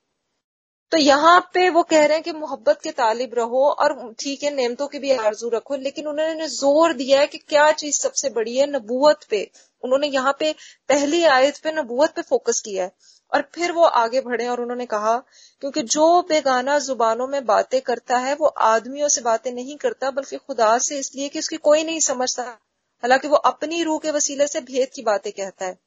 तो 0.92 0.98
यहाँ 0.98 1.40
पे 1.54 1.69
वो 1.70 1.82
कह 1.82 2.04
रहे 2.06 2.16
हैं 2.16 2.22
कि 2.22 2.32
मोहब्बत 2.32 2.81
के 2.82 2.90
तालिब 2.90 3.34
रहो 3.34 3.64
और 3.72 3.92
ठीक 4.20 4.42
है, 4.42 4.54
नेमतों 4.54 4.87
की 4.87 4.98
भी 4.98 5.10
आरज़ू 5.12 5.48
रखो, 5.48 5.76
लेकिन 5.76 6.06
उन्होंने 6.06 6.46
ज़ोर 6.48 6.92
दिया 6.92 7.20
है 7.20 7.26
कि 7.26 7.38
क्या 7.38 7.70
चीज़ 7.72 8.00
सबसे 8.00 8.31
बड़ी 8.31 8.56
है, 8.56 8.66
नबूवत 8.66 9.26
पे। 9.31 9.50
उन्होंने 9.82 10.06
यहाँ 10.06 10.37
पे 10.38 10.52
पहली 10.88 11.25
आयत 11.25 11.58
पे 11.58 11.72
नबूवत 11.72 12.12
पे 12.16 12.22
फोकस 12.22 12.60
किया 12.60 12.84
है 12.84 12.92
और 13.32 13.42
फिर 13.54 13.72
वो 13.72 13.84
आगे 13.84 14.20
बढ़े 14.20 14.48
और 14.48 14.60
उन्होंने 14.60 14.87
कहा, 14.87 15.16
क्योंकि 15.62 15.82
जो 15.82 16.22
बेगाना 16.22 16.78
जुबानों 16.78 17.26
में 17.26 17.44
बातें 17.46 17.81
करता 17.81 18.19
है, 18.19 18.34
वो 18.34 18.46
आदमियों 18.46 19.08
से 19.08 19.20
बातें 19.20 19.52
नहीं 19.52 19.76
करता, 19.76 20.10
बल्कि 20.10 20.37
खुदा 20.37 20.76
से, 20.78 20.98
इसलिए 20.98 21.28
कि 21.28 21.38
उसकी 21.38 21.56
कोई 21.56 21.84
नहीं 21.84 22.00
समझता। 22.00 22.42
हालाँकि 22.42 23.28
वो 23.28 23.37
अपनी 23.37 23.82
रूह 23.82 23.98
के 23.98 24.10
वसीले 24.10 24.46
से 24.46 24.60
भेद 24.60 24.88
की 24.94 25.02
बातें 25.02 25.32
कहता 25.32 25.64
है। 25.64 25.78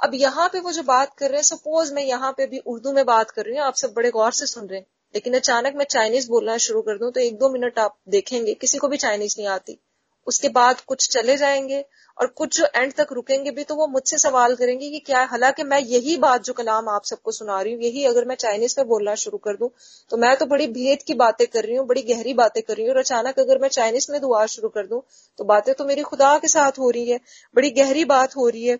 अब 0.00 0.14
यहाँ 0.14 0.48
पे 0.48 0.60
वो 0.60 0.72
जो 0.72 0.82
बात 0.84 1.14
कर 1.18 1.28
रहे 1.28 1.36
हैं 1.36 1.44
सपोज़ 1.44 1.92
मैं 1.94 2.02
यहाँ 2.04 2.32
पे 2.32 2.46
भी 2.46 2.58
उर्दू 2.66 2.92
में 2.92 3.04
बात 3.06 3.30
कर 3.30 3.44
रही 3.44 3.56
हूँ, 3.56 3.64
आप 3.66 3.74
सब 3.76 3.92
बड़े 3.96 4.10
गौर 4.10 4.32
से 4.32 4.46
सुन 4.46 4.66
रहे 4.66 4.78
हैं। 4.78 4.86
लेकिन 5.14 5.34
अचानक 5.34 5.74
मैं 5.76 5.84
चाइनीज़ 5.86 6.28
बोलना 6.30 6.56
शुरू 6.60 6.80
कर 6.82 6.98
दूँ 6.98 7.10
तो 7.12 7.20
एक 7.20 7.38
दो 7.38 7.48
मिनट 7.50 7.78
आप 7.78 7.96
देखेंगे, 8.08 8.54
किसी 8.54 8.78
को 8.78 8.88
भी 8.88 8.96
चाइनीज़ 8.98 9.34
नहीं 9.38 9.48
आती। 9.48 9.78
उसके 10.26 10.48
बाद 10.50 10.80
कुछ 10.82 11.08
चले 11.10 11.36
जाएँगे 11.36 11.84
और 12.18 12.26
कुछ 12.28 12.58
जो 12.58 12.66
एंड 12.74 12.92
तक 12.92 13.12
रुकेंगे 13.12 13.50
भी 13.50 13.64
तो 13.64 13.74
वो 13.74 13.86
मुझसे 13.88 14.18
सवाल 14.18 14.54
करेंगे 14.56 14.90
कि 14.90 14.98
क्या, 15.00 15.22
हालाँकि 15.24 15.62
मैं 15.64 15.78
यही 15.80 16.16
बात 16.18 16.44
जो 16.44 16.52
कलाम 16.52 16.88
आप 16.88 17.04
सबको 17.04 17.32
सुना 17.32 17.60
रही 17.60 17.72
हूँ, 17.72 17.82
यही 17.82 18.04
अगर 18.06 18.24
मैं 18.24 18.34
चाइनीज़ 18.36 18.74
में 18.78 18.88
बोलना 18.88 19.14
शुरू 19.16 19.38
कर 19.38 19.56
दूँ 19.56 19.70
तो 20.10 20.16
मैं 20.16 20.34
तो 20.36 20.46
बड़ी 20.46 20.66
भेद 20.68 21.02
की 21.02 21.14
बातें 21.16 21.46
कर 21.46 21.64
रही 21.64 21.76
हूँ, 21.76 21.86
बड़ी 21.86 22.02
गहरी 22.04 22.34
बातें 22.34 22.62
कर 22.62 22.74
रही 22.74 22.86
हूँ, 22.86 22.94
और 22.94 23.00
अचानक 23.00 23.38
अगर 23.40 23.58
मैं 23.58 23.68
चाइनीज़ 23.70 24.10
में 24.12 24.20
दुआ 24.20 24.44
शुरू 24.48 24.68
कर 24.70 24.86
दूँ 24.86 25.02
तो 25.38 25.44
बातें 25.44 25.74
तो 25.74 25.84
मेरी 25.84 26.02
खुदा 26.04 26.36
के 26.38 26.48
साथ 26.48 26.78
हो 26.78 26.90
रही 26.90 27.10
है, 27.10 27.20
बड़ी 27.56 27.70
गहरी 27.72 28.04
बात 28.06 28.36
हो 28.36 28.48
रही 28.48 28.66
है। 28.66 28.78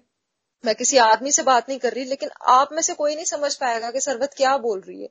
मैं 0.65 0.75
किसी 0.75 0.97
आदमी 0.99 1.33
से 1.33 1.43
बात 1.43 1.69
नहीं 1.69 1.79
कर 1.79 1.93
रही, 1.93 2.05
लेकिन 2.05 2.31
आप 2.51 2.69
में 2.73 2.81
से 2.83 2.95
कोई 2.95 3.15
नहीं 3.15 3.25
समझ 3.25 3.55
पाएगा 3.57 3.91
कि 3.91 4.01
सरबत 4.01 4.35
क्या 4.37 4.57
बोल 4.59 4.81
रही 4.81 5.03
है। 5.03 5.09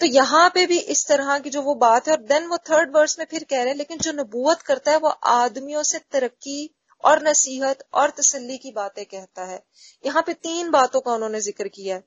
तो 0.00 0.06
यहाँ 0.06 0.48
पे 0.50 0.66
भी 0.66 0.78
इस 0.88 1.06
तरह 1.08 1.38
की 1.38 1.50
जो 1.50 1.62
वो 1.62 1.74
बात 1.76 2.08
है, 2.08 2.14
और 2.14 2.22
देन 2.24 2.46
वो 2.46 2.56
थर्ड 2.70 2.96
वर्स 2.96 3.18
में 3.18 3.26
फिर 3.30 3.44
कह 3.44 3.56
रहे 3.56 3.68
हैं, 3.68 3.76
लेकिन 3.76 3.98
जो 3.98 4.12
नबूवत 4.14 4.62
करता 4.62 4.92
है, 4.92 4.98
वो 4.98 5.08
आदमियों 5.08 5.82
से 5.82 5.98
तरक्की 6.12 6.70
और 7.04 7.22
नसीहत 7.22 7.84
और 7.94 8.10
तसल्ली 8.10 8.56
की 8.58 8.70
बातें 8.72 9.04
कहता 9.06 9.44
है। 9.44 9.62
यहाँ 10.04 10.22
पे 10.22 10.32
तीन 10.34 10.70
बातों 10.70 11.00
का 11.00 11.12
उन्होंने 11.12 11.40
ज़िक्र 11.40 11.68
किया 11.68 11.94
है। 11.96 12.02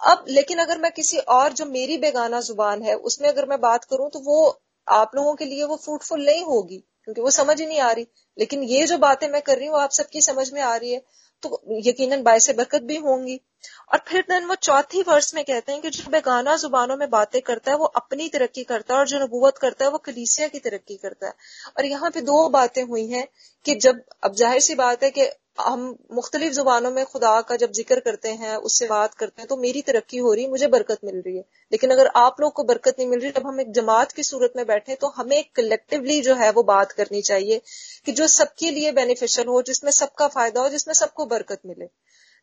अब, 0.00 0.24
लेकिन 0.28 0.58
अगर 0.58 0.78
मैं 0.78 0.90
किसी 0.92 1.18
और, 1.18 1.52
जो 1.52 1.64
मेरी 1.66 1.96
बेगाना 1.98 2.40
ज़ुबान 2.40 2.82
है, 2.82 2.94
उसमें 2.94 3.28
अगर 3.28 3.46
मैं 3.46 3.60
बात 3.60 3.84
करूँ 3.84 4.10
तो 4.10 4.20
वो 4.20 4.60
आप 4.86 5.10
लोगों 5.14 5.34
के 5.34 5.44
लिए 5.44 5.64
वो 5.64 5.76
फ्रूटफुल 5.76 6.24
नहीं 6.26 6.44
होगी, 6.44 6.78
क्योंकि 7.04 7.20
वो 7.20 7.30
समझ 7.30 7.60
ही 7.60 7.66
नहीं 7.66 7.80
आ 7.80 7.90
रही। 7.92 8.06
लेकिन 8.38 8.62
ये 8.64 8.86
जो 8.86 8.98
बातें 8.98 9.28
मैं 9.28 9.42
कर 9.42 9.58
रही 9.58 9.66
हूँ 9.66 9.78
आप 9.78 9.90
सबकी 9.92 10.20
समझ 10.22 10.50
में 10.52 10.60
आ 10.62 10.74
रही 10.76 10.92
है। 10.92 11.02
तो 11.42 11.60
यकीनन 11.86 12.38
से 12.38 12.52
बरकत 12.52 12.82
भी 12.82 12.96
होंगी। 12.96 13.40
और 13.92 14.00
फिर 14.08 14.22
दिन 14.22 14.44
वो 14.44 14.54
चौथी 14.54 15.02
वर्ष 15.02 15.34
में 15.34 15.44
कहते 15.44 15.72
हैं 15.72 15.80
कि 15.80 15.90
जो 15.90 16.10
बेगाना 16.10 16.56
जुबानों 16.56 16.96
में 16.96 17.10
बातें 17.10 17.40
करता 17.42 17.70
है, 17.70 17.76
वो 17.76 17.84
अपनी 17.84 18.28
तरक्की 18.28 18.64
करता 18.64 18.94
है 18.94 19.00
और 19.00 19.08
जो 19.08 19.18
नबूवत 19.18 19.58
करता 19.58 19.84
है, 19.84 19.90
वो 19.90 19.98
कलीसिया 19.98 20.48
की 20.48 20.58
तरक्की 20.58 20.96
करता 20.96 21.26
है। 21.26 21.32
और 21.78 21.86
यहाँ 21.86 22.10
पे 22.10 22.20
दो 22.20 22.48
बातें 22.48 22.82
हुई 22.82 23.06
हैं 23.06 23.26
कि 23.64 23.74
जब, 23.74 24.02
अब 24.24 24.34
ज़ाहिर 24.34 24.60
सी 24.60 24.74
बात 24.74 25.02
है 25.02 25.10
कि 25.10 25.26
हम 25.62 25.80
मुख्तलिफ़ 26.12 26.52
जुबानों 26.54 26.90
में 26.90 27.04
खुदा 27.06 27.40
का 27.42 27.56
जब 27.56 27.72
ज़िक्र 27.72 28.00
करते 28.00 28.28
हैं, 28.30 28.56
उससे 28.58 28.86
बात 28.86 29.14
करते 29.14 29.42
हैं 29.42 29.48
तो 29.48 29.56
मेरी 29.56 29.82
तरक्की 29.82 30.18
हो 30.18 30.32
रही 30.32 30.44
है 30.44 30.50
मुझे 30.50 30.66
बरकत 30.68 30.98
मिल 31.04 31.16
रही 31.16 31.36
है। 31.36 31.44
लेकिन 31.72 31.90
अगर 31.90 32.06
आप 32.16 32.40
लोग 32.40 32.52
को 32.52 32.64
बरकत 32.64 32.96
नहीं 32.98 33.08
मिल 33.08 33.20
रही, 33.20 33.30
जब 33.30 33.46
हम 33.46 33.60
एक 33.60 33.72
जमात 33.72 34.12
की 34.12 34.22
सूरत 34.22 34.52
में 34.56 34.66
बैठे 34.66 34.94
तो 34.94 35.08
हमें 35.16 35.44
कलेक्टिवली 35.56 36.20
जो 36.20 36.34
है, 36.34 36.50
वो 36.52 36.62
बात 36.64 36.92
करनी 36.92 37.22
चाहिए 37.22 37.60
कि 38.06 38.12
जो 38.12 38.26
सबके 38.28 38.70
लिए 38.70 38.92
बेनिफिशियल 38.92 39.48
हो, 39.48 39.62
जिसमें 39.62 39.90
सबका 39.92 40.28
फ़ायदा 40.28 40.60
हो, 40.60 40.68
जिसमें 40.68 40.94
सबको 40.94 41.26
बरकत 41.26 41.60
मिले। 41.66 41.88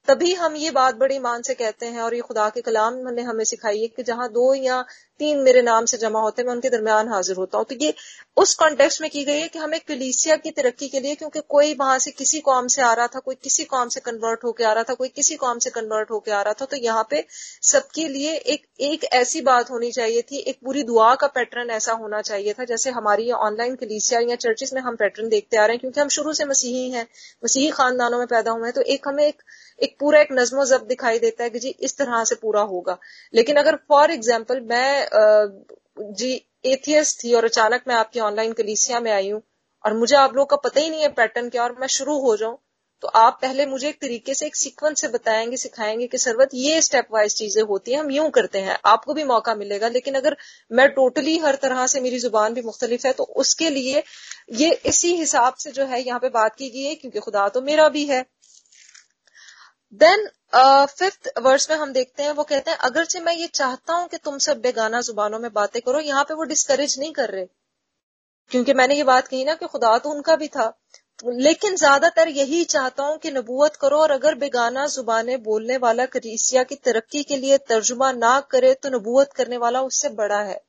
तभी 0.07 0.33
हम 0.33 0.55
ये 0.55 0.69
बात 0.71 0.95
बड़ी 0.95 1.15
ईमान 1.15 1.41
से 1.41 1.53
कहते 1.53 1.85
हैं, 1.85 2.01
और 2.01 2.13
ये 2.15 2.21
खुदा 2.21 2.49
के 2.49 2.61
कलाम 2.61 2.93
ने 3.09 3.21
हमें 3.21 3.43
सिखाई 3.45 3.81
है 3.81 3.87
कि 3.87 4.03
जहाँ 4.03 4.27
दो 4.29 4.53
या 4.53 4.83
तीन 5.19 5.39
मेरे 5.41 5.61
नाम 5.61 5.85
से 5.85 5.97
जमा 5.97 6.19
होते 6.21 6.41
हैं, 6.41 6.47
मैं 6.47 6.55
उनके 6.55 6.69
दरमियान 6.69 7.09
हाजिर 7.09 7.35
होता 7.35 7.57
हूँ। 7.57 7.65
तो 7.65 7.75
ये 7.75 7.93
उस 8.37 8.53
कॉन्टेक्स्ट 8.55 9.01
में 9.01 9.09
की 9.11 9.23
गई 9.25 9.39
है 9.39 9.47
कि 9.47 9.59
हमें 9.59 9.79
कलीसिया 9.87 10.35
की 10.37 10.51
तरक्की 10.51 10.87
के 10.87 10.99
लिए, 10.99 11.15
क्योंकि 11.15 11.41
कोई 11.49 11.73
वहाँ 11.75 11.97
से 11.99 12.11
किसी 12.13 12.39
कौम 12.41 12.67
से 12.67 12.81
आ 12.81 12.93
रहा 12.93 13.07
था, 13.07 13.19
कोई 13.19 13.35
किसी 13.43 13.63
कौम 13.65 13.89
से 13.89 13.99
कन्वर्ट 14.01 14.43
होकर 14.43 14.65
आ 14.65 14.71
रहा 14.73 14.83
था, 14.83 14.93
कोई 14.95 15.09
किसी 15.09 15.35
कौम 15.37 15.59
से 15.59 15.69
कन्वर्ट 15.71 16.11
होकर 16.11 16.31
आ 16.31 16.41
रहा 16.41 16.53
था 16.53 16.65
तो 16.65 16.77
यहाँ 16.77 17.07
पे 17.09 17.25
सबके 17.63 18.07
लिए 18.09 18.33
एक 18.33 18.65
एक 18.81 19.03
ऐसी 19.13 19.41
बात 19.41 19.69
होनी 19.71 19.91
चाहिए 19.91 20.21
थी, 20.21 20.37
एक 20.39 20.59
पूरी 20.65 20.83
दुआ 20.83 21.13
का 21.15 21.27
पैटर्न 21.29 21.69
ऐसा 21.71 21.93
होना 21.95 22.21
चाहिए 22.23 22.53
था, 22.53 22.65
जैसे 22.65 22.89
हमारी 22.91 23.31
ऑनलाइन 23.33 23.75
कलीसिया 23.75 24.19
या 24.21 24.35
चर्चिस 24.37 24.73
में 24.73 24.81
हम 24.81 24.95
पैटर्न 24.95 25.29
देखते 25.29 25.57
आ 25.57 25.65
रहे 25.65 25.73
हैं, 25.73 25.79
क्योंकि 25.79 26.01
हम 26.01 26.07
शुरू 26.09 26.33
से 26.33 26.45
मसीही 26.45 26.89
हैं, 26.91 27.07
मसीही 27.43 27.69
खानदानों 27.71 28.17
में 28.17 28.27
पैदा 28.27 28.51
हुए 28.51 28.63
हैं 28.63 28.73
तो 28.73 28.81
एक 28.83 29.07
हमें 29.07 29.25
एक 29.25 29.41
एक 29.79 29.95
पूरा 29.99 30.19
एक 30.21 30.27
नज्मो 30.31 30.63
जब 30.65 30.85
दिखाई 30.87 31.19
देता 31.19 31.43
है 31.43 31.49
कि 31.49 31.59
जी 31.59 31.69
इस 31.69 31.97
तरह 31.97 32.23
से 32.23 32.35
पूरा 32.35 32.61
होगा। 32.63 32.97
लेकिन 33.33 33.55
अगर 33.57 33.75
फॉर 33.89 34.11
एग्ज़ाम्पल 34.11 34.59
मैं 34.69 35.06
जी 35.07 36.33
एथियस 36.65 37.17
थी 37.23 37.33
और 37.33 37.45
अचानक 37.45 37.83
मैं 37.87 37.95
आपकी 37.95 38.19
ऑनलाइन 38.19 38.53
कलीसिया 38.53 38.99
में 38.99 39.11
आई 39.11 39.29
हूँ 39.29 39.41
और 39.83 39.97
मुझे 39.97 40.15
आप 40.15 40.35
लोग 40.35 40.49
का 40.49 40.55
पता 40.57 40.79
ही 40.81 40.89
नहीं 40.89 41.01
है 41.01 41.07
पैटर्न 41.13 41.49
क्या 41.49 41.63
और 41.63 41.75
मैं 41.79 41.87
शुरू 41.87 42.17
हो 42.21 42.35
जाऊँ 42.37 42.57
तो 43.03 43.07
आप 43.07 43.37
पहले 43.41 43.65
मुझे 43.65 43.87
एक 43.89 43.99
तरीके 44.01 44.33
से, 44.33 44.45
एक 44.45 44.55
सीक्वेंस 44.55 45.01
से 45.01 45.07
बताएँगे, 45.07 45.57
सिखाएँगे 45.57 46.05
कि 46.07 46.17
सरवत 46.17 46.49
ये 46.53 46.81
स्टेप 46.81 47.07
वाइज 47.13 47.33
चीज़ें 47.35 47.61
होती 47.63 47.91
हैं, 47.91 47.99
हम 47.99 48.09
यूँ 48.11 48.29
करते 48.29 48.59
हैं, 48.59 48.77
आपको 48.85 49.13
भी 49.13 49.23
मौका 49.23 49.53
मिलेगा, 49.55 49.87
लेकिन 49.87 50.15
अगर 50.15 50.35
मैं 50.71 50.87
टोटली 50.91 51.37
हर 51.37 51.55
तरह 51.55 51.85
से 51.87 52.01
मेरी 52.01 52.19
ज़ुबान 52.19 52.53
भी 52.53 52.61
मुख्तलिफ़ 52.61 53.05
है 53.07 53.13
तो 53.13 53.23
उसके 53.23 53.69
लिए 53.69 54.03
ये 54.53 54.71
इसी 54.85 55.15
हिसाब 55.15 55.53
से 55.59 55.71
जो 55.71 55.85
है 55.85 56.01
यहाँ 56.01 56.19
पे 56.19 56.29
बात 56.29 56.55
की 56.55 56.69
गई 56.69 56.83
है, 56.83 56.95
क्योंकि 56.95 57.19
खुदा 57.19 57.47
तो 57.49 57.61
मेरा 57.61 57.87
भी 57.89 58.05
है 58.05 58.25
देन 59.93 60.27
फिफ्थ 60.89 61.29
वर्स 61.39 61.69
में 61.69 61.77
हम 61.77 61.91
देखते 61.93 62.23
हैं, 62.23 62.31
वो 62.31 62.43
कहते 62.43 62.71
हैं, 62.71 62.77
अगरचे 62.79 63.19
मैं 63.19 63.33
ये 63.33 63.47
चाहता 63.49 63.93
हूँ 63.93 64.07
कि 64.07 64.17
तुम 64.17 64.37
सब 64.37 64.59
बेगाना 64.61 65.01
जुबानों 65.01 65.39
में 65.39 65.51
बातें 65.53 65.81
करो, 65.81 65.99
यहाँ 66.01 66.23
पे 66.23 66.33
वो 66.33 66.43
डिस्करेज 66.45 66.95
नहीं 66.99 67.11
कर 67.13 67.29
रहे। 67.29 67.45
क्योंकि 68.51 68.73
मैंने 68.73 68.95
ये 68.95 69.03
बात 69.03 69.27
कही 69.27 69.43
ना 69.45 69.53
कि 69.53 69.67
खुदा 69.67 69.97
तो 69.97 70.09
उनका 70.09 70.35
भी 70.35 70.47
था। 70.47 70.71
लेकिन 71.25 71.75
ज़्यादातर 71.75 72.27
यही 72.29 72.63
चाहता 72.65 73.03
हूँ 73.03 73.17
कि 73.17 73.31
नबूवत 73.31 73.75
करो 73.75 73.97
और 73.97 74.11
अगर 74.11 74.35
बेगाना 74.35 74.85
जुबानें 74.87 75.41
बोलने 75.43 75.77
वाला 75.77 76.05
करीसिया 76.07 76.63
की 76.63 76.75
तरक्की 76.75 77.23
के 77.23 77.37
लिए 77.37 77.57
तर्जुमा 77.69 78.11
ना 78.11 78.39
करे 78.51 78.73
तो 78.73 78.89
नबूवत 78.89 79.33
करने 79.35 79.57
वाला 79.57 79.81
उससे 79.81 80.09
बड़ा 80.15 80.41
है। 80.41 80.59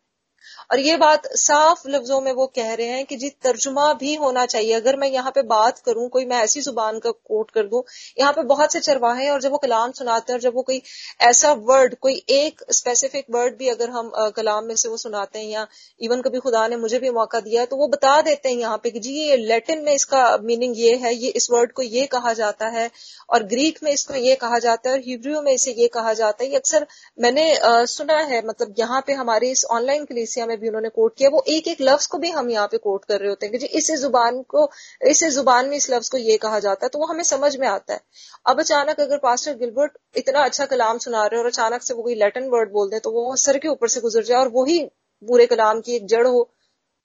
और 0.71 0.81
ये 0.81 0.97
बात 0.97 1.27
साफ़ 1.37 1.83
लफ्जों 1.89 2.21
में 2.21 2.33
वो 2.33 2.47
कह 2.57 2.73
रहे 2.75 2.87
हैं 2.89 3.05
कि 3.07 3.17
जी 3.17 3.29
तर्जुमा 3.43 3.93
भी 3.95 4.15
होना 4.17 4.45
चाहिए। 4.47 4.73
अगर 4.75 4.97
मैं 4.97 5.09
यहाँ 5.11 5.31
पे 5.35 5.43
बात 5.45 5.79
करूँ 5.87 6.09
कोई 6.09 6.25
मैं 6.27 6.37
ऐसी 6.39 6.61
ज़ुबान 6.61 6.99
का 6.99 7.11
कोट 7.11 7.51
कर 7.51 7.67
दूँ 7.69 7.83
यहाँ 8.19 8.33
पे 8.33 8.43
बहुत 8.45 8.73
से 8.73 8.81
चरवाहे 8.81 9.29
और 9.31 9.41
जब 9.41 9.51
वो 9.53 9.59
कलाम 9.59 9.93
सुनाते 9.93 10.33
हैं 10.33 10.39
और 10.39 10.43
जब 10.43 10.55
वो 10.55 10.63
कोई 10.63 10.81
ऐसा 11.23 11.53
वर्ड 11.69 11.95
कोई 12.01 12.15
एक 12.31 12.63
स्पेसिफिक 12.73 13.25
वर्ड 13.31 13.57
भी 13.59 13.69
अगर 13.69 13.91
हम 13.91 14.13
आ, 14.17 14.29
कलाम 14.31 14.65
में 14.65 14.75
से 14.77 14.89
वो 14.89 14.97
सुनाते 14.97 15.39
हैं 15.39 15.47
या 15.47 15.67
इवन 16.01 16.23
कभी 16.23 16.39
खुदा 16.39 16.67
ने 16.69 16.77
मुझे 16.79 16.99
भी 16.99 17.11
मौका 17.11 17.41
दिया 17.41 17.61
है 17.61 17.67
तो 17.67 17.77
वो 17.77 17.89
बता 17.89 18.21
देते 18.23 18.49
हैं 18.49 18.57
यहाँ 18.59 18.79
पे 18.83 18.91
कि 18.91 19.01
जी 19.01 19.13
ये 19.13 19.37
लेटिन 19.37 19.83
में 19.85 19.93
इसका 19.93 20.27
मीनिंग 20.45 20.75
ये 20.79 20.95
है 20.97 21.15
ये 21.15 21.31
इस 21.37 21.49
वर्ड 21.51 21.73
को 21.73 21.83
ये 21.85 22.07
कहा 22.09 22.33
जाता 22.35 22.69
है 22.71 22.91
और 23.31 23.43
ग्रीक 23.47 23.79
में 23.83 23.91
इसको 23.93 24.15
ये 24.17 24.35
कहा 24.37 24.59
जाता 24.59 24.91
है 24.91 24.97
और 24.97 25.03
हिब्रू 25.07 25.41
में 25.43 25.53
इसे 25.53 25.73
ये 25.73 25.89
कहा 25.89 26.13
जाता 26.15 26.45
है। 26.45 26.51
ये 26.51 26.57
अक्सर 26.57 26.87
मैंने 27.19 27.53
आ, 27.55 27.85
सुना 27.87 28.19
है 28.25 28.43
मतलब 28.47 28.75
यहाँ 28.79 29.03
पे 29.07 29.13
हमारी 29.15 29.51
इस 29.51 29.65
ऑनलाइन 29.73 30.05
कलीसिया 30.05 30.47
में 30.47 30.58
भी 30.59 30.69
उन्होंने 30.69 30.89
कोट 30.91 31.15
किया, 31.17 31.29
वो 31.31 31.43
एक 31.49 31.69
एक 31.69 31.81
लफ्ज 31.83 32.07
को 32.07 32.19
भी 32.19 32.31
हम 32.31 32.51
यहाँ 32.51 32.67
पे 32.69 32.79
कोट 32.79 33.05
कर 33.05 33.21
रहे 33.21 33.29
होते 33.29 33.47
हैं 33.47 33.53
कि 33.53 33.59
जी 33.59 33.67
इस 33.79 33.91
ज़ुबान 33.97 34.43
को, 34.45 34.69
इस 35.05 35.25
ज़ुबान 35.27 35.69
में 35.69 35.77
इस 35.77 35.91
लफ्ज 35.91 36.09
को 36.09 36.19
ये 36.19 36.37
कहा 36.39 36.59
जाता 36.61 36.87
है 36.87 36.89
तो 36.89 36.99
वो 36.99 37.07
हमें 37.07 37.23
समझ 37.25 37.57
में 37.57 37.67
आता 37.69 37.95
है। 37.95 38.01
अब 38.47 38.61
अचानक 38.61 39.01
अगर 39.01 39.19
पास्टर 39.21 39.57
गिलबर्ट 39.57 39.99
इतना 40.17 40.45
अच्छा 40.45 40.65
कलाम 40.67 40.99
सुना 40.99 41.25
रहे 41.25 41.37
हो 41.37 41.43
और 41.43 41.49
अचानक 41.49 41.83
से 41.83 41.95
वो 41.95 42.03
कोई 42.03 42.15
लेटन 42.17 42.49
वर्ड 42.49 42.73
बोल 42.73 42.91
दे 42.91 42.99
तो 42.99 43.11
वो 43.11 43.35
सर 43.39 43.59
के 43.59 43.69
ऊपर 43.69 43.89
से 43.89 44.01
गुजर 44.01 44.23
जाए 44.25 44.39
और 44.39 44.49
वही 44.55 44.79
पूरे 45.23 45.47
कलाम 45.47 45.81
की 45.81 45.97
एक 45.97 46.07
जड़ 46.07 46.27
हो 46.27 46.49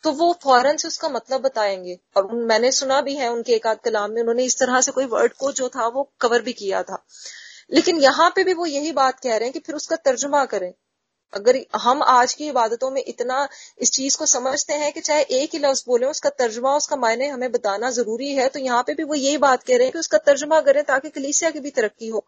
तो 0.04 0.12
वो 0.12 0.32
फ़ौरन 0.44 0.78
से 0.78 0.88
उसका 0.88 1.10
मतलब 1.10 1.42
बताएँगे। 1.42 1.98
और 2.18 2.32
मैंने 2.46 2.72
सुना 2.72 3.00
भी 3.02 3.14
है 3.16 3.28
उनके 3.30 3.54
एक 3.54 3.68
आध 3.68 3.78
कलाम 3.78 4.12
में, 4.12 4.22
उन्होंने 4.22 4.44
इस 4.44 4.58
तरह 4.60 4.82
से 4.82 4.92
कोई 4.92 5.06
वर्ड 5.06 5.34
को 5.34 5.52
जो 5.52 5.70
था 5.70 5.88
वो 5.88 6.04
कवर 6.22 6.42
भी 6.42 6.54
किया 6.54 6.82
था। 6.84 7.04
लेकिन 7.72 7.98
यहाँ 7.98 8.30
पे 8.30 8.44
भी 8.44 8.54
वो 8.54 8.66
यही 8.66 8.92
बात 8.92 9.20
कह 9.20 9.30
रहे 9.30 9.44
हैं 9.44 9.54
कि 9.54 9.60
फिर 9.60 9.76
उसका 9.76 9.96
तर्जुमा 9.96 10.44
करें। 10.46 10.74
अगर 11.34 11.58
हम 11.78 12.04
आज 12.10 12.34
की 12.34 12.48
इबादतों 12.48 12.90
में 12.92 13.04
इतना 13.04 13.48
इस 13.80 13.92
चीज़ 13.92 14.18
को 14.18 14.26
समझते 14.28 14.74
हैं 14.76 14.92
कि 14.94 15.02
चाहे 15.02 15.24
एक 15.34 15.54
ही 15.54 15.60
लफ्ज 15.60 15.84
बोले, 15.88 16.06
उसका 16.08 16.30
तर्जमा, 16.32 16.76
उसका 16.78 16.96
मायने 16.98 17.28
हमें 17.30 17.52
बताना 17.52 17.90
ज़रूरी 17.92 18.34
है 18.36 18.48
तो 18.50 18.60
यहाँ 18.62 18.84
पे 18.84 18.94
भी 18.94 19.04
वो 19.04 19.16
यही 19.16 19.38
बात 19.40 19.64
कह 19.64 19.78
रहे 19.78 19.84
हैं 19.84 19.92
कि 19.94 20.00
उसका 20.00 20.18
तर्जमा 20.26 20.60
करें 20.62 20.84
ताकि 20.86 21.10
कलीसिया 21.12 21.52
की 21.52 21.60
भी 21.60 21.70
तरक्की 21.72 22.08
हो। 22.10 22.26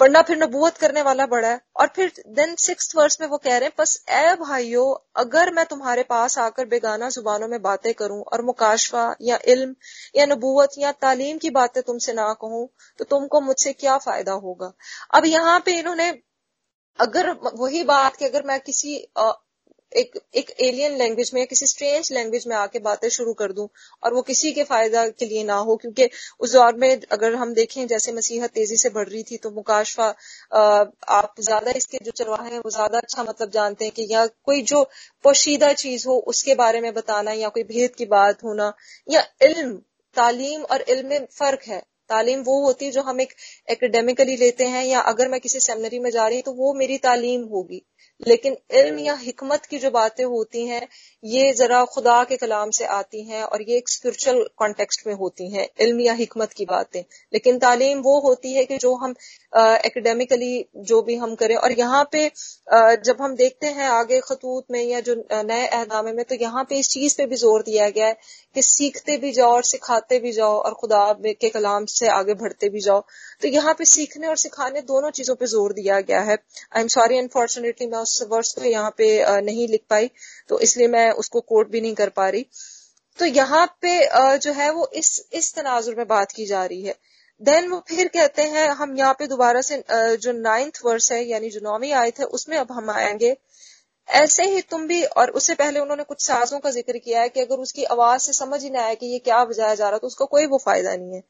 पढ़ना 0.00 0.20
फिर 0.22 0.36
नबूत 0.36 0.76
करने 0.76 1.02
वाला 1.02 1.24
बड़ा 1.26 1.48
है। 1.48 1.60
और 1.76 1.86
फिर 1.96 2.12
देन 2.28 2.54
सिक्स 2.58 2.94
वर्ष 2.96 3.16
में 3.20 3.26
वो 3.28 3.36
कह 3.38 3.56
रहे 3.58 3.68
हैं, 3.68 3.72
बस 3.78 4.04
ए 4.10 4.34
भाइयों, 4.36 4.86
अगर 5.16 5.52
मैं 5.54 5.64
तुम्हारे 5.66 6.02
पास 6.02 6.38
आकर 6.38 6.64
बेगाना 6.66 7.08
जुबानों 7.10 7.48
में 7.48 7.60
बातें 7.62 7.92
करूँ 7.94 8.20
और 8.22 8.42
मुकाशवा 8.42 9.04
या 9.22 9.38
इल्म 9.46 9.74
या 10.16 10.26
नबूवत 10.26 10.74
या 10.78 10.92
तालीम 11.00 11.38
की 11.38 11.50
बातें 11.52 11.82
तुमसे 11.82 12.12
ना 12.12 12.32
कहूँ 12.40 12.68
तो 12.98 13.04
तुमको 13.06 13.40
मुझसे 13.42 13.72
क्या 13.74 13.96
फ़ायदा 14.00 14.32
होगा? 14.34 14.72
अब 15.14 15.26
यहाँ 15.26 15.58
पे 15.66 15.78
इन्होंने 15.78 16.10
अगर 16.98 17.30
वही 17.54 17.82
बात 17.84 18.16
कि 18.16 18.24
अगर 18.24 18.42
मैं 18.46 18.60
किसी 18.60 18.94
एक 19.92 20.18
एक 20.34 20.50
एलियन 20.60 20.96
लैंग्वेज 20.98 21.30
में 21.34 21.40
या 21.40 21.44
किसी 21.46 21.66
स्ट्रेंज 21.66 22.08
लैंग्वेज 22.12 22.46
में 22.48 22.54
आके 22.56 22.78
बातें 22.78 23.08
शुरू 23.08 23.32
कर 23.34 23.52
दूँ 23.52 23.68
और 24.02 24.14
वो 24.14 24.22
किसी 24.22 24.52
के 24.52 24.64
फ़ायदा 24.64 25.06
के 25.08 25.26
लिए 25.26 25.44
ना 25.44 25.54
हो, 25.58 25.76
क्योंकि 25.76 26.08
उस 26.40 26.52
दौर 26.52 26.74
में 26.76 27.00
अगर 27.12 27.34
हम 27.34 27.52
देखें, 27.54 27.86
जैसे 27.86 28.12
मसीहत 28.12 28.50
तेज़ी 28.50 28.76
से 28.76 28.90
बढ़ 28.90 29.08
रही 29.08 29.22
थी 29.22 29.36
तो 29.36 29.50
मुकाशफा 29.50 30.08
आप 31.12 31.34
ज़्यादा 31.40 31.72
इसके 31.76 31.98
जो 32.04 32.10
चरवाहे 32.12 32.50
हैं, 32.50 32.58
वो 32.58 32.70
ज़्यादा 32.70 32.98
अच्छा 32.98 33.22
मतलब 33.22 33.50
जानते 33.50 33.84
हैं 33.84 33.94
कि 33.94 34.06
या 34.10 34.26
कोई 34.26 34.62
जो 34.64 34.82
पोशीदा 35.24 35.72
चीज़ 35.74 36.08
हो, 36.08 36.18
उसके 36.18 36.54
बारे 36.54 36.80
में 36.80 36.92
बताना 36.94 37.32
या 37.34 37.48
कोई 37.48 37.62
भेद 37.64 37.94
की 37.94 38.06
बात 38.08 38.44
होना, 38.44 38.72
या 39.08 39.26
इल्म, 39.42 39.74
तालीम 40.16 40.62
और 40.64 40.80
इल्म 40.88 41.08
में 41.08 41.26
फ़र्क 41.32 41.62
है। 41.68 41.82
तालीम 42.08 42.42
वो 42.42 42.60
होती 42.64 42.84
है 42.84 42.90
जो 42.90 43.02
हम 43.02 43.20
एक 43.20 43.32
एकेडमिकली 43.70 44.36
लेते 44.36 44.66
हैं 44.66 44.84
या 44.84 45.00
अगर 45.12 45.28
मैं 45.28 45.40
किसी 45.40 45.60
सेमिनरी 45.60 45.98
में 45.98 46.10
जा 46.10 46.26
रही 46.26 46.36
हूँ 46.36 46.42
तो 46.42 46.52
वो 46.52 46.72
मेरी 46.74 46.98
तालीम 46.98 47.44
होगी। 47.48 47.82
लेकिन 48.20 48.56
इल्म 48.72 48.98
या 48.98 49.14
हिकमत 49.16 49.64
की 49.66 49.78
जो 49.78 49.90
बातें 49.90 50.24
होती 50.26 50.66
हैं 50.66 50.86
ये 51.24 51.52
जरा 51.54 51.84
खुदा 51.86 52.22
के 52.24 52.36
कलाम 52.36 52.70
से 52.70 52.84
आती 52.96 53.22
हैं 53.24 53.42
और 53.44 53.62
ये 53.62 53.76
एक 53.76 53.88
स्पिरिचुअल 53.88 54.44
कॉन्टेक्स्ट 54.58 55.06
में 55.06 55.14
होती 55.14 55.50
हैं 55.52 55.68
इल्म 55.80 56.00
या 56.00 56.12
हिकमत 56.14 56.52
की 56.52 56.64
बातें। 56.66 57.00
लेकिन 57.32 57.58
तालीम 57.58 58.00
वो 58.02 58.18
होती 58.20 58.52
है 58.52 58.64
कि 58.64 58.78
जो 58.78 58.94
हम 58.96 59.14
एकेडमिकली 59.52 60.64
जो 60.84 61.00
भी 61.02 61.16
हम 61.16 61.34
करें। 61.34 61.56
और 61.56 61.72
यहाँ 61.72 62.04
पे 62.12 62.26
आ, 62.26 62.94
जब 62.96 63.16
हम 63.20 63.34
देखते 63.36 63.66
हैं 63.68 63.88
आगे 63.88 64.20
खतूत 64.20 64.64
में 64.70 64.82
या 64.82 65.00
जो 65.00 65.14
नए 65.32 65.66
अहदामे 65.66 66.12
में 66.12 66.24
तो 66.24 66.34
यहाँ 66.36 66.64
पे 66.64 66.78
इस 66.78 66.88
चीज़ 66.90 67.16
पे 67.18 67.26
भी 67.26 67.36
ज़ोर 67.36 67.62
दिया 67.62 67.88
गया 67.90 68.06
है 68.06 68.16
कि 68.56 68.62
सीखते 68.64 69.16
भी 69.18 69.32
जाओ 69.32 69.52
और 69.52 69.62
सिखाते 69.64 70.18
भी 70.20 70.32
जाओ 70.32 70.58
और 70.58 70.74
खुदा 70.80 71.02
के 71.22 71.48
कलाम 71.50 71.84
से 71.88 72.08
आगे 72.10 72.34
बढ़ते 72.36 72.68
भी 72.68 72.80
जाओ। 72.80 73.00
तो 73.42 73.48
यहाँ 73.50 73.74
पे 73.74 73.84
सीखने 73.86 74.26
और 74.26 74.36
सिखाने 74.38 74.80
दोनों 74.84 75.10
चीज़ों 75.12 75.34
पर 75.34 75.46
ज़ोर 75.48 75.72
दिया 75.72 76.00
गया 76.02 76.20
है। 76.22 76.34
आई 76.34 76.80
एम 76.80 76.88
सॉरी 76.90 77.18
अनफॉर्चुनेटली 77.18 77.86
मैं 77.94 78.00
उस 78.00 78.22
वर्ष 78.30 78.52
को 78.54 78.64
यहाँ 78.66 78.94
पे 78.98 79.08
नहीं 79.42 79.66
लिख 79.68 79.84
पाई 79.90 80.10
तो 80.48 80.60
इसलिए 80.60 80.88
मैं 80.90 81.10
उसको 81.16 81.40
कोट 81.42 81.70
भी 81.70 81.80
नहीं 81.80 81.94
कर 81.96 82.08
पा 82.12 82.28
रही। 82.28 82.46
तो 83.18 83.26
यहाँ 83.26 83.66
पे 83.82 83.98
जो 84.38 84.52
है 84.52 84.70
वो 84.72 84.86
इस 84.94 85.10
इस 85.34 85.54
तनाजुर 85.54 85.94
में 85.94 86.06
बात 86.08 86.32
की 86.32 86.46
जा 86.46 86.64
रही 86.66 86.82
है। 86.82 86.94
देन 87.40 87.68
वो 87.68 87.78
फिर 87.88 88.08
कहते 88.10 88.42
हैं, 88.44 88.68
हम 88.70 88.96
यहाँ 88.96 89.14
पे 89.14 89.26
दोबारा 89.26 89.60
से 89.62 89.82
जो 89.90 90.32
नाइन्थ 90.34 90.78
वर्ष 90.84 91.10
है, 91.12 91.24
यानी 91.24 91.50
जो 91.50 91.60
नौवीं 91.62 91.92
आए 91.94 92.10
थे 92.10 92.24
उसमें 92.32 92.56
अब 92.58 92.72
हम 92.72 92.90
आएँगे। 92.92 93.36
ऐसे 94.08 94.44
ही 94.44 94.60
तुम 94.62 94.86
भी, 94.86 95.02
और 95.04 95.30
उससे 95.32 95.54
पहले 95.54 95.80
उन्होंने 95.80 96.04
कुछ 96.04 96.20
साजों 96.22 96.58
का 96.60 96.70
ज़िक्र 96.70 96.98
किया 96.98 97.20
है 97.20 97.28
कि 97.28 97.40
अगर 97.40 97.58
उसकी 97.58 97.84
आवाज़ 97.86 98.22
से 98.22 98.32
समझ 98.34 98.62
ही 98.62 98.70
ना 98.70 98.82
आए 98.82 98.94
कि 98.96 99.06
ये 99.06 99.18
क्या 99.20 99.44
बजाया 99.44 99.74
जा 99.74 99.88
रहा 99.88 99.98
तो 99.98 100.06
उसका 100.06 100.24
कोई 100.26 100.46
वो 100.46 100.58
फ़ायदा 100.58 100.94
नहीं 100.96 101.14
है। 101.14 101.20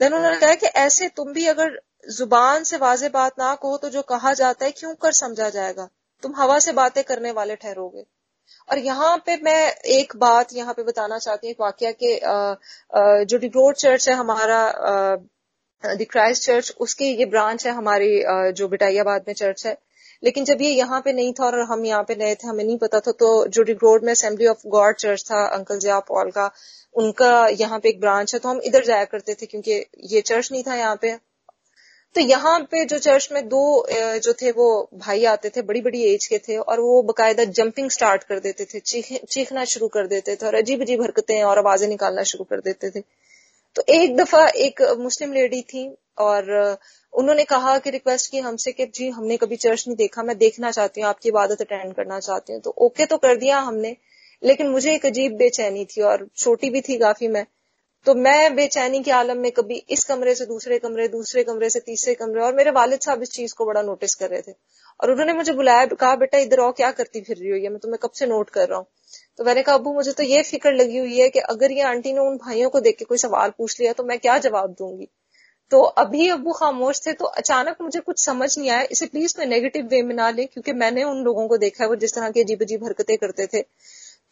देन 0.00 0.14
उन्होंने 0.14 0.38
कहा 0.38 0.54
कि 0.56 0.66
ऐसे 0.78 1.08
तुम 1.16 1.32
भी 1.32 1.46
अगर 1.48 1.78
ज़ुबान 2.12 2.64
से 2.64 2.76
वाजे 2.78 3.08
बात 3.10 3.38
ना 3.38 3.54
कहो 3.56 3.76
तो 3.76 3.88
जो 3.90 4.02
कहा 4.04 4.32
जाता 4.34 4.64
है, 4.64 4.70
क्यों 4.72 4.94
कर 4.96 5.12
समझा 5.14 5.48
जाएगा? 5.50 5.88
तुम 6.24 6.34
हवा 6.36 6.58
से 6.58 6.72
बातें 6.74 7.02
करने 7.04 7.30
वाले 7.32 7.56
ठहरोगे। 7.56 8.04
और 8.68 8.78
यहाँ 8.80 9.16
पे 9.26 9.36
मैं 9.42 9.72
एक 9.92 10.12
बात 10.18 10.52
यहाँ 10.54 10.74
पे 10.74 10.82
बताना 10.84 11.18
चाहती 11.18 11.48
हूँ 11.48 11.54
वाक्य 11.60 11.92
के 12.02 12.14
जो 13.26 13.38
डिग्रोड 13.38 13.74
चर्च 13.76 14.08
है 14.08 14.14
हमारा 14.16 14.60
द 15.84 16.06
क्राइस्ट 16.10 16.44
चर्च 16.44 16.74
उसकी 16.80 17.06
ये 17.16 17.24
ब्रांच 17.26 17.66
है 17.66 17.72
हमारी 17.74 18.22
जो 18.52 18.68
बिटाइयाबाद 18.68 19.24
में 19.28 19.34
चर्च 19.34 19.66
है। 19.66 19.76
लेकिन 20.22 20.44
जब 20.44 20.62
ये 20.62 20.70
यहाँ 20.70 21.00
पे 21.00 21.12
नहीं 21.12 21.32
था 21.32 21.44
और 21.46 21.58
हम 21.62 21.84
यहाँ 21.86 22.02
पे 22.04 22.14
नए 22.16 22.34
थे, 22.34 22.46
हमें 22.48 22.64
नहीं 22.64 22.76
पता 22.78 23.00
था 23.00 23.12
तो 23.14 23.28
जो 23.48 23.62
डिग्रोड 23.64 24.04
में 24.04 24.10
असेंबली 24.12 24.46
ऑफ़ 24.46 24.66
गॉड 24.68 24.94
चर्च 24.96 25.24
था 25.30 25.44
अंकल 25.48 25.78
जया 25.78 25.98
पॉल 26.08 26.30
का, 26.30 26.50
उनका 26.94 27.46
यहाँ 27.60 27.78
पे 27.78 27.88
एक 27.88 28.00
ब्रांच 28.00 28.34
है 28.34 28.40
तो 28.40 28.48
हम 28.48 28.60
इधर 28.64 28.84
जाया 28.84 29.04
करते 29.04 29.34
थे, 29.34 29.46
क्योंकि 29.46 29.84
ये 30.14 30.20
चर्च 30.22 30.50
नहीं 30.52 30.62
था 30.64 30.74
यहाँ 30.76 30.96
पे। 31.02 31.12
तो 32.14 32.20
यहाँ 32.20 32.58
पे 32.70 32.84
जो 32.84 32.98
चर्च 32.98 33.28
में 33.32 33.46
दो 33.48 33.62
जो 34.24 34.32
थे 34.32 34.50
वो 34.52 34.66
भाई 34.96 35.24
आते 35.24 35.50
थे 35.50 35.62
बड़ी 35.62 35.80
बड़ी 35.80 36.02
एज 36.04 36.26
के 36.26 36.38
थे 36.38 36.56
और 36.56 36.80
वो 36.80 37.02
बकायदा 37.02 37.44
जंपिंग 37.52 37.90
स्टार्ट 37.90 38.22
कर 38.24 38.38
देते 38.40 38.64
थे 38.64 38.80
चीख, 38.80 39.12
चीखना 39.24 39.64
शुरू 39.64 39.88
कर 39.88 40.06
देते 40.06 40.36
थे 40.36 40.46
और 40.46 40.54
अजीब 40.54 40.82
अजीब 40.82 41.02
हरकतें 41.02 41.42
और 41.42 41.58
आवाज़ें 41.58 41.88
निकालना 41.88 42.22
शुरू 42.22 42.44
कर 42.44 42.60
देते 42.60 42.90
थे। 42.90 43.00
तो 43.76 43.82
एक 43.88 44.16
दफ़ा 44.16 44.46
एक 44.66 44.82
मुस्लिम 45.00 45.32
लेडी 45.32 45.60
थी 45.64 45.86
और 46.18 46.50
उन्होंने 47.12 47.44
कहा 47.44 47.78
कि 47.78 47.90
रिक्वेस्ट 47.90 48.30
की 48.30 48.38
हमसे 48.40 48.72
कि 48.72 48.86
जी 48.86 49.08
हमने 49.10 49.36
कभी 49.36 49.56
चर्च 49.56 49.84
नहीं 49.88 49.96
देखा 49.96 50.22
मैं 50.22 50.36
देखना 50.38 50.70
चाहती 50.70 51.00
हूँ 51.00 51.08
आपकी 51.08 51.28
इबादत 51.28 51.60
अटेंड 51.60 51.94
करना 51.94 52.20
चाहती 52.20 52.52
हूँ। 52.52 52.60
तो 52.62 52.74
ओके 52.78 53.06
तो 53.06 53.16
कर 53.18 53.36
दिया 53.36 53.58
हमने 53.60 53.96
लेकिन 54.42 54.68
मुझे 54.68 54.94
एक 54.94 55.06
अजीब 55.06 55.36
बेचैनी 55.36 55.84
थी 55.86 56.02
और 56.02 56.26
छोटी 56.36 56.70
भी 56.70 56.80
थी 56.80 56.98
काफ़ी 56.98 57.28
मैं 57.28 57.44
तो 58.06 58.14
मैं 58.14 58.54
बेचैनी 58.56 59.02
के 59.02 59.10
आलम 59.10 59.36
में 59.36 59.50
कभी 59.52 59.74
इस 59.90 60.04
कमरे 60.04 60.34
से 60.34 60.46
दूसरे 60.46 60.78
कमरे 60.78 61.08
दूसरे 61.08 61.44
कमरे 61.44 61.70
से 61.70 61.80
तीसरे 61.80 62.14
कमरे, 62.14 62.40
और 62.40 62.54
मेरे 62.54 62.70
वालिद 62.70 63.00
साहब 63.00 63.22
इस 63.22 63.30
चीज़ 63.30 63.54
को 63.54 63.66
बड़ा 63.66 63.82
नोटिस 63.82 64.14
कर 64.14 64.30
रहे 64.30 64.40
थे। 64.40 64.52
और 65.00 65.10
उन्होंने 65.10 65.32
मुझे 65.32 65.52
बुलाया, 65.52 65.86
कहा, 65.86 66.16
बेटा, 66.16 66.38
इधर 66.38 66.60
आओ, 66.60 66.72
क्या 66.72 66.90
करती 66.90 67.20
फिर 67.20 67.36
रही 67.36 67.50
हो? 67.50 67.56
ये 67.56 67.68
मैं 67.68 67.78
तुम्हें 67.78 67.98
कब 68.02 68.10
से 68.10 68.26
नोट 68.26 68.50
कर 68.50 68.68
रहा 68.68 68.78
हूँ? 68.78 68.86
तो 69.38 69.44
मैंने 69.44 69.62
कहा, 69.62 69.74
अबू, 69.74 69.92
मुझे 69.94 70.12
तो 70.12 70.22
ये 70.22 70.42
फ़िक्र 70.42 70.72
लगी 70.72 70.98
हुई 70.98 71.18
है 71.18 71.28
कि 71.28 71.38
अगर 71.38 71.72
ये 71.72 71.82
आंटी 71.82 72.12
ने 72.12 72.20
उन 72.20 72.36
भाइयों 72.36 72.70
को 72.70 72.80
देख 72.80 72.96
के 72.96 73.04
कोई 73.04 73.18
सवाल 73.18 73.50
पूछ 73.50 73.80
लिया 73.80 73.92
तो 73.92 74.04
मैं 74.04 74.18
क्या 74.18 74.38
जवाब 74.38 74.70
दूँगी? 74.70 75.08
तो 75.70 75.80
अभी 75.80 76.28
अबू 76.28 76.52
खामोश 76.52 77.00
थे 77.06 77.12
तो 77.12 77.24
अचानक 77.24 77.76
मुझे 77.82 78.00
कुछ 78.00 78.24
समझ 78.24 78.58
नहीं 78.58 78.70
आया। 78.70 78.86
इसे 78.90 79.06
प्लीज़ 79.06 79.34
कोई 79.36 79.46
नेगेटिव 79.46 79.86
वे 79.86 80.02
में 80.02 80.14
ना 80.14 80.30
ले, 80.30 80.44
क्योंकि 80.46 80.72
मैंने 80.72 81.04
उन 81.04 81.22
लोगों 81.24 81.48
को 81.48 81.56
देखा 81.56 81.84
है, 81.84 81.88
वो 81.88 81.96
जिस 81.96 82.14
तरह 82.14 82.30
की 82.30 82.40
अजीब 82.40 82.62
अजीब 82.62 82.84
हरकतें 82.84 83.16
करते 83.18 83.46
थे। 83.46 83.64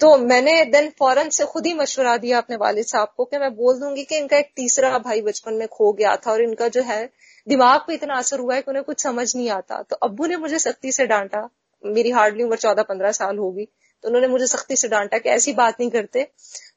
तो 0.01 0.17
मैंने 0.17 0.65
देन 0.65 0.89
फ़ौरन 0.89 1.29
से 1.29 1.45
खुद 1.45 1.67
ही 1.67 1.73
मशवरा 1.75 2.17
दिया 2.17 2.39
अपने 2.39 2.57
वालिद 2.57 2.87
साहब 2.87 3.13
को 3.17 3.25
कि 3.25 3.39
मैं 3.39 3.51
बोल 3.55 3.79
दूँगी 3.81 4.05
कि 4.05 4.17
इनका 4.19 4.39
एक 4.39 4.51
तीसरा 4.57 4.99
भाई 4.99 5.21
बचपन 5.23 5.55
में 5.55 5.69
खो 5.69 5.93
गया 5.93 6.17
था 6.17 6.33
और 6.33 6.43
इनका 6.43 6.69
जो 6.69 6.83
है 6.83 7.05
दिमाग 7.47 7.81
पे 7.81 7.95
इतना 7.95 8.15
असर 8.15 8.39
हुआ 8.39 8.55
है 8.55 8.63
कि 8.63 8.71
उन्हें 8.71 8.85
कुछ 8.85 9.03
समझ 9.03 9.37
नहीं 9.37 9.51
आता। 9.51 9.83
तो 9.83 9.97
अब्बू 9.97 10.27
ने 10.27 10.37
मुझे 10.37 10.59
सख्ती 10.59 10.93
से 10.93 11.07
डांटा। 11.07 11.49
मेरी 11.85 12.11
हार्डली 12.11 12.43
उम्र 12.43 12.57
चौदह 12.57 12.83
पंद्रह 12.83 13.13
साल 13.13 13.39
होगी। 13.39 13.65
तो 14.05 14.09
उन्होंने 14.09 14.29
मुझे 14.29 14.47
सख्ती 14.47 14.77
से 14.77 14.89
डांटा 14.89 15.19
कि 15.19 15.29
ऐसी 15.29 15.53
बात 15.53 15.81
नहीं 15.81 15.91
करते। 15.91 16.23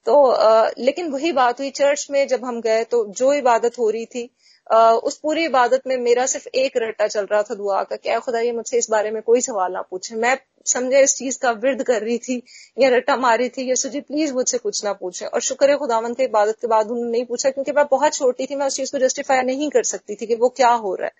तो 0.05 0.31
आ, 0.31 0.69
लेकिन 0.77 1.09
वही 1.09 1.31
बात 1.31 1.59
हुई 1.59 1.69
चर्च 1.69 2.07
में 2.11 2.27
जब 2.27 2.45
हम 2.45 2.61
गए 2.61 2.83
तो 2.83 3.05
जो 3.13 3.33
इबादत 3.33 3.79
हो 3.79 3.89
रही 3.89 4.05
थी 4.05 4.29
उस 4.69 5.17
पूरी 5.17 5.43
इबादत 5.45 5.81
में 5.87 5.97
मेरा 5.97 6.25
सिर्फ़ 6.25 6.47
एक 6.55 6.77
रट्टा 6.77 7.07
चल 7.07 7.25
रहा 7.25 7.41
था 7.43 7.55
दुआ 7.55 7.83
का 7.83 7.95
क्या 7.95 8.19
खुदा 8.19 8.39
ये 8.39 8.51
मुझसे 8.51 8.77
इस 8.77 8.89
बारे 8.91 9.11
में 9.11 9.21
कोई 9.21 9.41
सवाल 9.41 9.71
ना 9.71 9.81
पूछे। 9.81 10.15
मैं 10.15 10.37
समझे 10.65 11.01
इस 11.03 11.15
चीज़ 11.15 11.37
का 11.39 11.51
विरद 11.51 11.83
कर 11.83 12.01
रही 12.01 12.17
थी, 12.17 12.41
या 12.79 12.89
रट्टा 12.89 13.15
मारी 13.17 13.49
थी, 13.49 13.69
या 13.69 13.75
सुजी 13.75 14.01
प्लीज़ 14.01 14.33
मुझसे 14.33 14.57
कुछ 14.57 14.83
ना 14.85 14.93
पूछे। 14.93 15.25
और 15.25 15.41
शुक्र 15.41 15.69
है 15.69 15.77
खुदावन 15.77 16.13
के 16.13 16.23
इबादत 16.23 16.57
के 16.61 16.67
बाद 16.67 16.89
उन्होंने 16.91 17.11
नहीं 17.11 17.25
पूछा, 17.25 17.49
क्योंकि 17.49 17.71
मैं 17.71 17.85
बहुत 17.91 18.13
छोटी 18.13 18.45
थी, 18.45 18.55
मैं 18.55 18.67
उस 18.67 18.75
चीज़ 18.75 18.91
को 18.91 18.99
जस्टिफाई 18.99 19.41
नहीं 19.41 19.69
कर 19.69 19.83
सकती 19.83 20.15
थी 20.15 20.25
कि 20.25 20.35
वो 20.35 20.49
क्या 20.49 20.69
हो 20.69 20.95
रहा 20.95 21.05
है। 21.05 21.13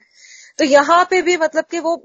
तो 0.57 0.63
यहाँ 0.63 1.03
पे 1.09 1.21
भी 1.21 1.37
मतलब 1.37 1.65
कि 1.65 1.79
वो 1.79 1.95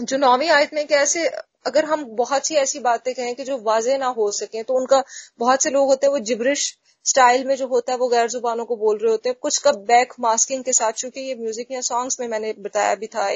जो 0.00 0.16
नौवीं 0.16 0.48
आयत 0.48 0.74
में 0.74 0.86
कैसे 0.86 1.26
अगर 1.66 1.84
हम 1.84 2.04
बहुत 2.04 2.46
सी 2.46 2.54
ऐसी 2.54 2.78
बातें 2.78 3.14
कहें 3.14 3.34
कि 3.34 3.44
जो 3.44 3.58
वाजे 3.58 3.96
ना 3.98 4.06
हो 4.06 4.30
सके 4.30 4.62
तो 4.62 4.74
उनका 4.74 5.02
बहुत 5.38 5.62
से 5.62 5.70
लोग 5.70 5.88
होते 5.88 6.06
हैं 6.06 6.12
वो 6.12 6.18
जिब्रिश 6.18 6.77
स्टाइल 7.06 7.44
में 7.46 7.54
जो 7.56 7.66
होता 7.68 7.92
है, 7.92 7.98
वो 7.98 8.08
गैर 8.08 8.28
जुबानों 8.28 8.64
को 8.64 8.76
बोल 8.76 8.98
रहे 8.98 9.10
होते 9.10 9.28
हैं। 9.28 9.36
कुछ 9.42 9.58
का 9.58 9.72
बैक 9.86 10.12
मास्किंग 10.20 10.64
के 10.64 10.72
साथ, 10.72 10.92
चूँकि 10.94 11.20
ये 11.20 11.34
म्यूज़िक 11.36 11.70
या 11.70 11.80
सॉन्ग्स 11.82 12.20
में 12.20 12.26
मैंने 12.28 12.54
बताया 12.60 12.94
भी 12.94 13.06
था 13.08 13.28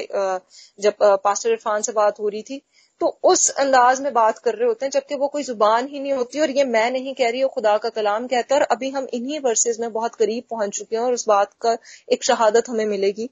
जब 0.79 1.03
पास्टर 1.23 1.49
इरफान 1.51 1.81
से 1.81 1.91
बात 1.93 2.19
हो 2.19 2.27
रही 2.29 2.41
थी 2.43 2.61
तो 3.01 3.07
उस 3.23 3.49
अंदाज 3.51 4.01
में 4.01 4.11
बात 4.13 4.37
कर 4.39 4.55
रहे 4.55 4.67
होते 4.67 4.85
हैं, 4.85 4.91
जबकि 4.91 5.15
वो 5.15 5.27
कोई 5.27 5.43
ज़ुबान 5.43 5.87
ही 5.87 5.99
नहीं 5.99 6.13
होती, 6.13 6.39
और 6.39 6.49
ये 6.51 6.63
मैं 6.65 6.89
नहीं 6.91 7.13
कह 7.15 7.29
रही 7.29 7.39
हूँ 7.41 7.49
खुदा 7.51 7.77
का 7.77 7.89
कलाम 7.91 8.27
कहता 8.27 8.55
है, 8.55 8.61
और 8.61 8.67
अभी 8.67 8.89
हम 8.89 9.07
इन्हीं 9.13 9.39
वर्सेज 9.39 9.79
में 9.79 9.91
बहुत 9.93 10.15
करीब 10.15 10.43
पहुँच 10.49 10.77
चुके 10.77 10.95
हैं, 10.95 11.03
और 11.03 11.13
उस 11.13 11.27
बात 11.27 11.53
का 11.61 11.75
एक 12.11 12.23
शहादत 12.23 12.69
हमें 12.69 12.85
मिलेगी। 12.85 13.29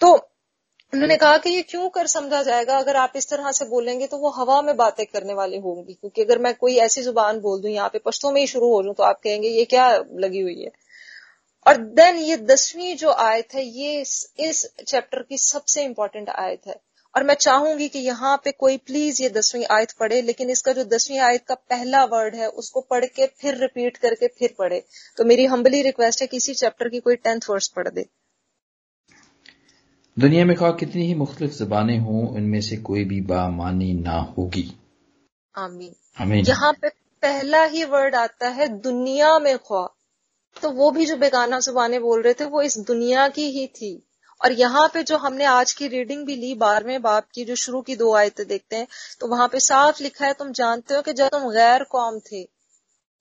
तो 0.00 0.12
उन्होंने 0.92 1.16
कहा 1.16 1.36
कि 1.38 1.50
ये 1.50 1.62
क्यों 1.62 1.88
कर 1.88 2.06
समझा 2.06 2.42
जाएगा? 2.42 2.76
अगर 2.78 2.96
आप 2.96 3.12
इस 3.16 3.28
तरह 3.30 3.52
से 3.52 3.64
बोलेंगे 3.64 4.06
तो 4.06 4.16
वो 4.18 4.30
हवा 4.30 4.60
में 4.62 4.76
बातें 4.76 5.04
करने 5.06 5.34
वाले 5.34 5.58
होंगी। 5.58 5.92
क्योंकि 5.92 6.22
अगर 6.22 6.38
मैं 6.38 6.54
कोई 6.54 6.76
ऐसी 6.76 7.02
ज़ुबान 7.02 7.40
बोल 7.40 7.60
दूँ, 7.60 7.70
यहाँ 7.70 7.88
पे 7.88 7.98
पश्तों 7.98 8.32
में 8.32 8.40
ही 8.40 8.46
शुरू 8.46 8.68
हो 8.72 8.82
जाऊँ 8.82 8.94
तो 8.94 9.02
आप 9.02 9.20
कहेंगे, 9.24 9.48
ये 9.48 9.64
क्या 9.64 9.88
लगी 9.96 10.40
हुई 10.40 10.62
है? 10.62 10.70
और 11.66 11.76
देन 11.76 12.16
ये 12.16 12.36
दसवीं 12.36 12.94
जो 12.96 13.10
आयत 13.10 13.54
है, 13.54 13.64
ये 13.64 14.00
इस 14.40 14.66
चैप्टर 14.86 15.22
की 15.22 15.38
सबसे 15.38 15.84
इंपॉर्टेंट 15.84 16.28
आयत 16.28 16.66
है। 16.66 16.80
और 17.14 17.24
मैं 17.24 17.34
चाहूँगी 17.34 17.88
कि 17.88 17.98
यहाँ 17.98 18.36
पे 18.44 18.50
कोई 18.52 18.76
प्लीज़ 18.76 19.22
ये 19.22 19.28
दसवीं 19.30 19.64
आयत 19.70 19.92
पढ़े, 19.92 20.22
लेकिन 20.22 20.50
इसका 20.50 20.72
जो 20.72 20.84
दसवीं 20.84 21.18
आयत 21.20 21.44
का 21.48 21.54
पहला 21.54 22.04
वर्ड 22.04 22.34
है, 22.34 22.48
उसको 22.48 22.80
पढ़ 22.80 23.04
के 23.06 23.26
फिर 23.40 23.56
रिपीट 23.56 23.96
करके 23.96 24.26
फिर 24.28 24.54
पढ़े। 24.58 24.82
तो 25.18 25.24
मेरी 25.24 25.44
हम्बली 25.46 25.82
रिक्वेस्ट 25.82 26.20
है 26.20 26.26
कि 26.26 26.36
इसी 26.36 26.54
चैप्टर 26.54 26.88
की 26.88 27.00
कोई 27.00 27.16
टेंथ 27.16 27.50
वर्ड्स 27.50 27.68
पढ़ 27.68 27.88
दे। 27.88 28.06
दुनिया 30.16 30.44
में 30.44 30.56
खा 30.56 30.70
कितनी 30.70 31.06
ही 31.06 31.14
मुख्तलिफ़ 31.14 31.52
जबानें 31.52 31.98
हों 31.98 32.28
उनमें 32.28 32.60
से 32.60 32.76
कोई 32.76 33.04
भी 33.04 33.20
बामानी 33.20 33.92
ना 33.94 34.18
होगी। 34.38 34.64
आमीन। 35.56 35.94
आमीन। 36.20 36.44
यहाँ 36.46 36.72
पे 36.72 36.88
पहला 37.22 37.64
ही 37.64 37.84
वर्ड 37.84 38.14
आता 38.14 38.48
है 38.48 38.68
दुनिया 38.68 39.38
में 39.38 39.56
ख्वा 39.58 39.96
तो 40.62 40.70
वो 40.70 40.90
भी 40.90 41.06
जो 41.06 41.16
बेगाना 41.16 41.60
जुबानें 41.60 42.00
बोल 42.02 42.22
रहे 42.22 42.34
थे 42.34 42.44
वो 42.44 42.62
इस 42.62 42.78
दुनिया 42.78 43.28
की 43.28 43.50
ही 43.50 43.66
थी। 43.66 43.92
और 44.40 44.52
यहाँ 44.52 44.88
पे 44.94 45.02
जो 45.02 45.16
हमने 45.16 45.44
आज 45.44 45.72
की 45.72 45.88
रीडिंग 45.88 46.26
भी 46.26 46.36
ली 46.36 46.54
बारहवें 46.54 47.02
बाप 47.02 47.26
की 47.34 47.44
जो 47.44 47.54
शुरू 47.54 47.80
की 47.80 47.96
दो 47.96 48.14
आयतें 48.14 48.46
देखते 48.46 48.76
हैं 48.76 48.86
तो 49.20 49.26
वहाँ 49.26 49.48
पे 49.48 49.60
साफ़ 49.60 50.02
लिखा 50.02 50.26
है 50.26 50.32
तुम 50.32 50.52
जानते 50.52 50.94
हो 50.94 51.02
कि 51.02 51.12
जब 51.12 51.28
तुम 51.28 51.50
गैर 51.50 51.84
कौम 51.84 52.18
थे 52.18 52.42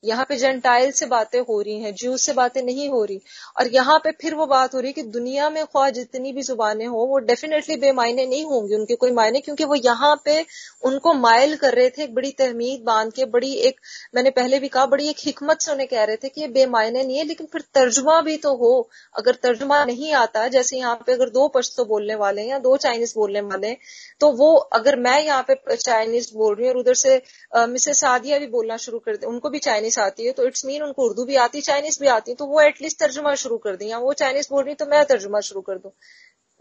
यहाँ 0.04 0.26
पे 0.26 0.36
जेंटाइल 0.38 0.92
से 0.92 1.06
बातें 1.08 1.40
हो 1.40 1.60
रही 1.62 1.80
हैं 1.80 1.94
जूस 1.96 2.26
से 2.26 2.34
बातें 2.34 2.62
नहीं 2.64 2.88
हो 2.90 3.04
रही। 3.06 3.20
और 3.60 3.68
यहाँ 3.70 3.98
पे 4.00 4.12
फिर 4.22 4.36
वो 4.36 4.46
बात 4.48 4.74
हो 4.76 4.80
रही 4.80 4.90
है 4.90 4.94
कि 4.94 5.04
दुनिया 5.10 5.50
में 5.50 5.64
ख्वा 5.66 5.90
जितनी 5.92 6.32
भी 6.34 6.42
जुबानें 6.44 6.86
हो, 6.86 6.98
वो 6.98 7.18
डेफिनेटली 7.22 7.76
बेमायने 7.78 8.26
नहीं 8.26 8.44
होंगी 8.46 8.76
उनके 8.76 8.96
कोई 8.96 9.12
मायने, 9.14 9.40
क्योंकि 9.42 9.64
वो 9.64 9.76
यहाँ 9.78 10.16
पे 10.26 10.40
उनको 10.84 11.14
माइल 11.16 11.56
कर 11.58 11.74
रहे 11.74 11.90
थे, 11.90 12.04
एक 12.04 12.16
बड़ी 12.16 12.32
तहमीद 12.34 12.84
बाँध 12.86 13.14
के, 13.14 13.26
बड़ी 13.28 13.54
एक, 13.54 13.80
मैंने 14.16 14.30
पहले 14.32 14.60
भी 14.60 14.68
कहा, 14.70 14.86
बड़ी 14.88 15.10
एक 15.10 15.18
हिकमत 15.26 15.62
से 15.62 15.72
उन्हें 15.72 15.88
कह 15.90 16.04
रहे 16.04 16.18
थे 16.18 16.30
कि 16.30 16.42
ये 16.42 16.48
बेमायने 16.50 17.04
नहीं 17.04 17.18
है, 17.18 17.24
लेकिन 17.26 17.48
फिर 17.54 17.64
तर्जुमा 17.74 18.20
भी 18.22 18.38
तो 18.40 18.56
हो। 18.58 18.90
अगर 19.16 19.36
तर्जुमा 19.44 19.84
नहीं 19.86 20.12
आता, 20.16 20.48
जैसे 20.50 20.78
यहाँ 20.78 20.96
पे 21.06 21.14
अगर 21.14 21.30
दो 21.32 21.48
पश्तो 21.56 21.86
बोलने 21.86 22.16
वाले 22.16 22.42
हैं 22.42 22.50
या 22.50 22.60
दो 22.60 22.76
चाइनीज़ 22.80 23.14
बोलने 23.16 23.42
वाले 23.44 23.68
हैं 23.68 23.78
तो 24.22 24.32
वो 24.34 24.54
अगर 24.76 24.96
मैं 25.00 25.20
यहाँ 25.22 25.46
पे 25.48 25.76
चाइनीज़ 25.76 26.30
बोल 26.36 26.56
रही 26.56 26.66
हूँ 26.66 26.74
और 26.74 26.80
उधर 26.80 26.94
से 26.96 27.22
मिसेस 27.68 28.00
सादिया 28.00 28.40
भी 28.40 28.48
बोलना 28.50 28.78
शुरू 28.80 29.00
कर 29.00 29.16
दे, 29.16 29.26
उनको 29.28 29.50
भी 29.50 29.60
चाइनीज़ 29.60 29.91
चाइनीस 29.92 30.00
आती 30.00 30.26
है 30.26 30.32
तो 30.34 30.48
इट्स 30.48 30.66
मीन 30.66 30.84
उनको 30.84 31.06
उर्दू 31.06 31.26
भी 31.26 31.36
आती 31.38 31.62
चाइनीस 31.62 32.00
भी 32.02 32.08
आती 32.10 32.32
है 32.32 32.36
तो 32.36 32.46
वो 32.48 32.62
एटलीस्ट 32.62 33.00
तर्जुमा 33.00 33.34
शुरू 33.36 33.58
कर 33.58 33.76
दी 33.76 33.90
या 33.92 33.98
वो 34.00 34.14
चाइनीस 34.16 34.50
बोल 34.52 34.64
रही 34.64 34.76
तो 34.76 34.86
मैं 34.86 35.04
तर्जुमा 35.06 35.40
शुरू 35.42 35.62
कर 35.62 35.78
दूँ। 35.78 35.92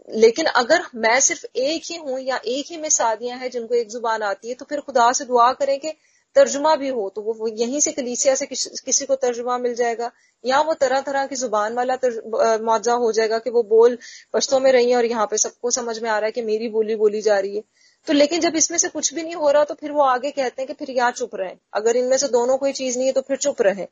लेकिन 0.09 0.45
अगर 0.55 0.81
मैं 0.97 1.19
सिर्फ़ 1.19 1.45
एक 1.63 1.81
ही 1.85 1.97
हूँ 1.97 2.19
या 2.21 2.39
एक 2.47 2.71
ही 2.71 2.77
में 2.77 2.89
सादियाँ 2.89 3.37
हैं 3.39 3.49
जिनको 3.51 3.75
एक 3.75 3.89
ज़ुबान 3.89 4.23
आती 4.23 4.49
है 4.49 4.55
तो 4.55 4.65
फिर 4.69 4.79
खुदा 4.81 5.11
से 5.13 5.25
दुआ 5.25 5.51
करें 5.53 5.77
कि 5.79 5.93
तर्जुमा 6.35 6.75
भी 6.75 6.89
हो 6.89 7.09
तो 7.15 7.21
वो 7.21 7.47
यहीं 7.49 7.79
से 7.79 7.91
कलीसिया 7.91 8.35
से 8.35 8.45
किस, 8.45 8.79
किसी 8.81 9.05
को 9.05 9.15
तर्जुमा 9.17 9.57
मिल 9.57 9.73
जाएगा 9.75 10.11
या 10.43 10.61
वो 10.61 10.73
तरह 10.73 11.01
तरह 11.01 11.25
की 11.27 11.35
ज़ुबान 11.35 11.73
वाला 11.75 11.95
मुआवजा 12.05 12.93
हो 12.95 13.11
जाएगा 13.11 13.39
कि 13.39 13.49
वो 13.49 13.63
बोल 13.63 13.97
पश्तों 14.33 14.59
में 14.59 14.71
रही 14.71 14.89
है 14.91 14.95
और 14.97 15.05
यहाँ 15.05 15.25
पे 15.25 15.37
सबको 15.37 15.71
समझ 15.71 15.99
में 15.99 16.09
आ 16.09 16.17
रहा 16.17 16.25
है 16.25 16.31
कि 16.31 16.41
मेरी 16.41 16.69
बोली 16.69 16.95
बोली 16.95 17.21
जा 17.21 17.39
रही 17.39 17.55
है। 17.55 17.63
तो 18.07 18.13
लेकिन 18.13 18.41
जब 18.41 18.55
इसमें 18.55 18.77
से 18.77 18.89
कुछ 18.89 19.13
भी 19.13 19.23
नहीं 19.23 19.35
हो 19.35 19.49
रहा 19.51 19.63
तो 19.63 19.73
फिर 19.73 19.91
वो 19.91 20.01
आगे 20.03 20.31
कहते 20.31 20.61
हैं 20.61 20.67
कि 20.67 20.73
फिर 20.75 20.89
यहाँ 20.91 21.11
चुप 21.11 21.35
रहे। 21.35 21.55
अगर 21.73 21.95
इनमें 21.95 22.17
से 22.17 22.27
दोनों 22.29 22.57
कोई 22.57 22.71
चीज़ 22.73 22.97
नहीं 22.97 23.07
है 23.07 23.13
तो 23.13 23.21
फिर 23.21 23.37
चुप 23.37 23.61
रहे। 23.61 23.87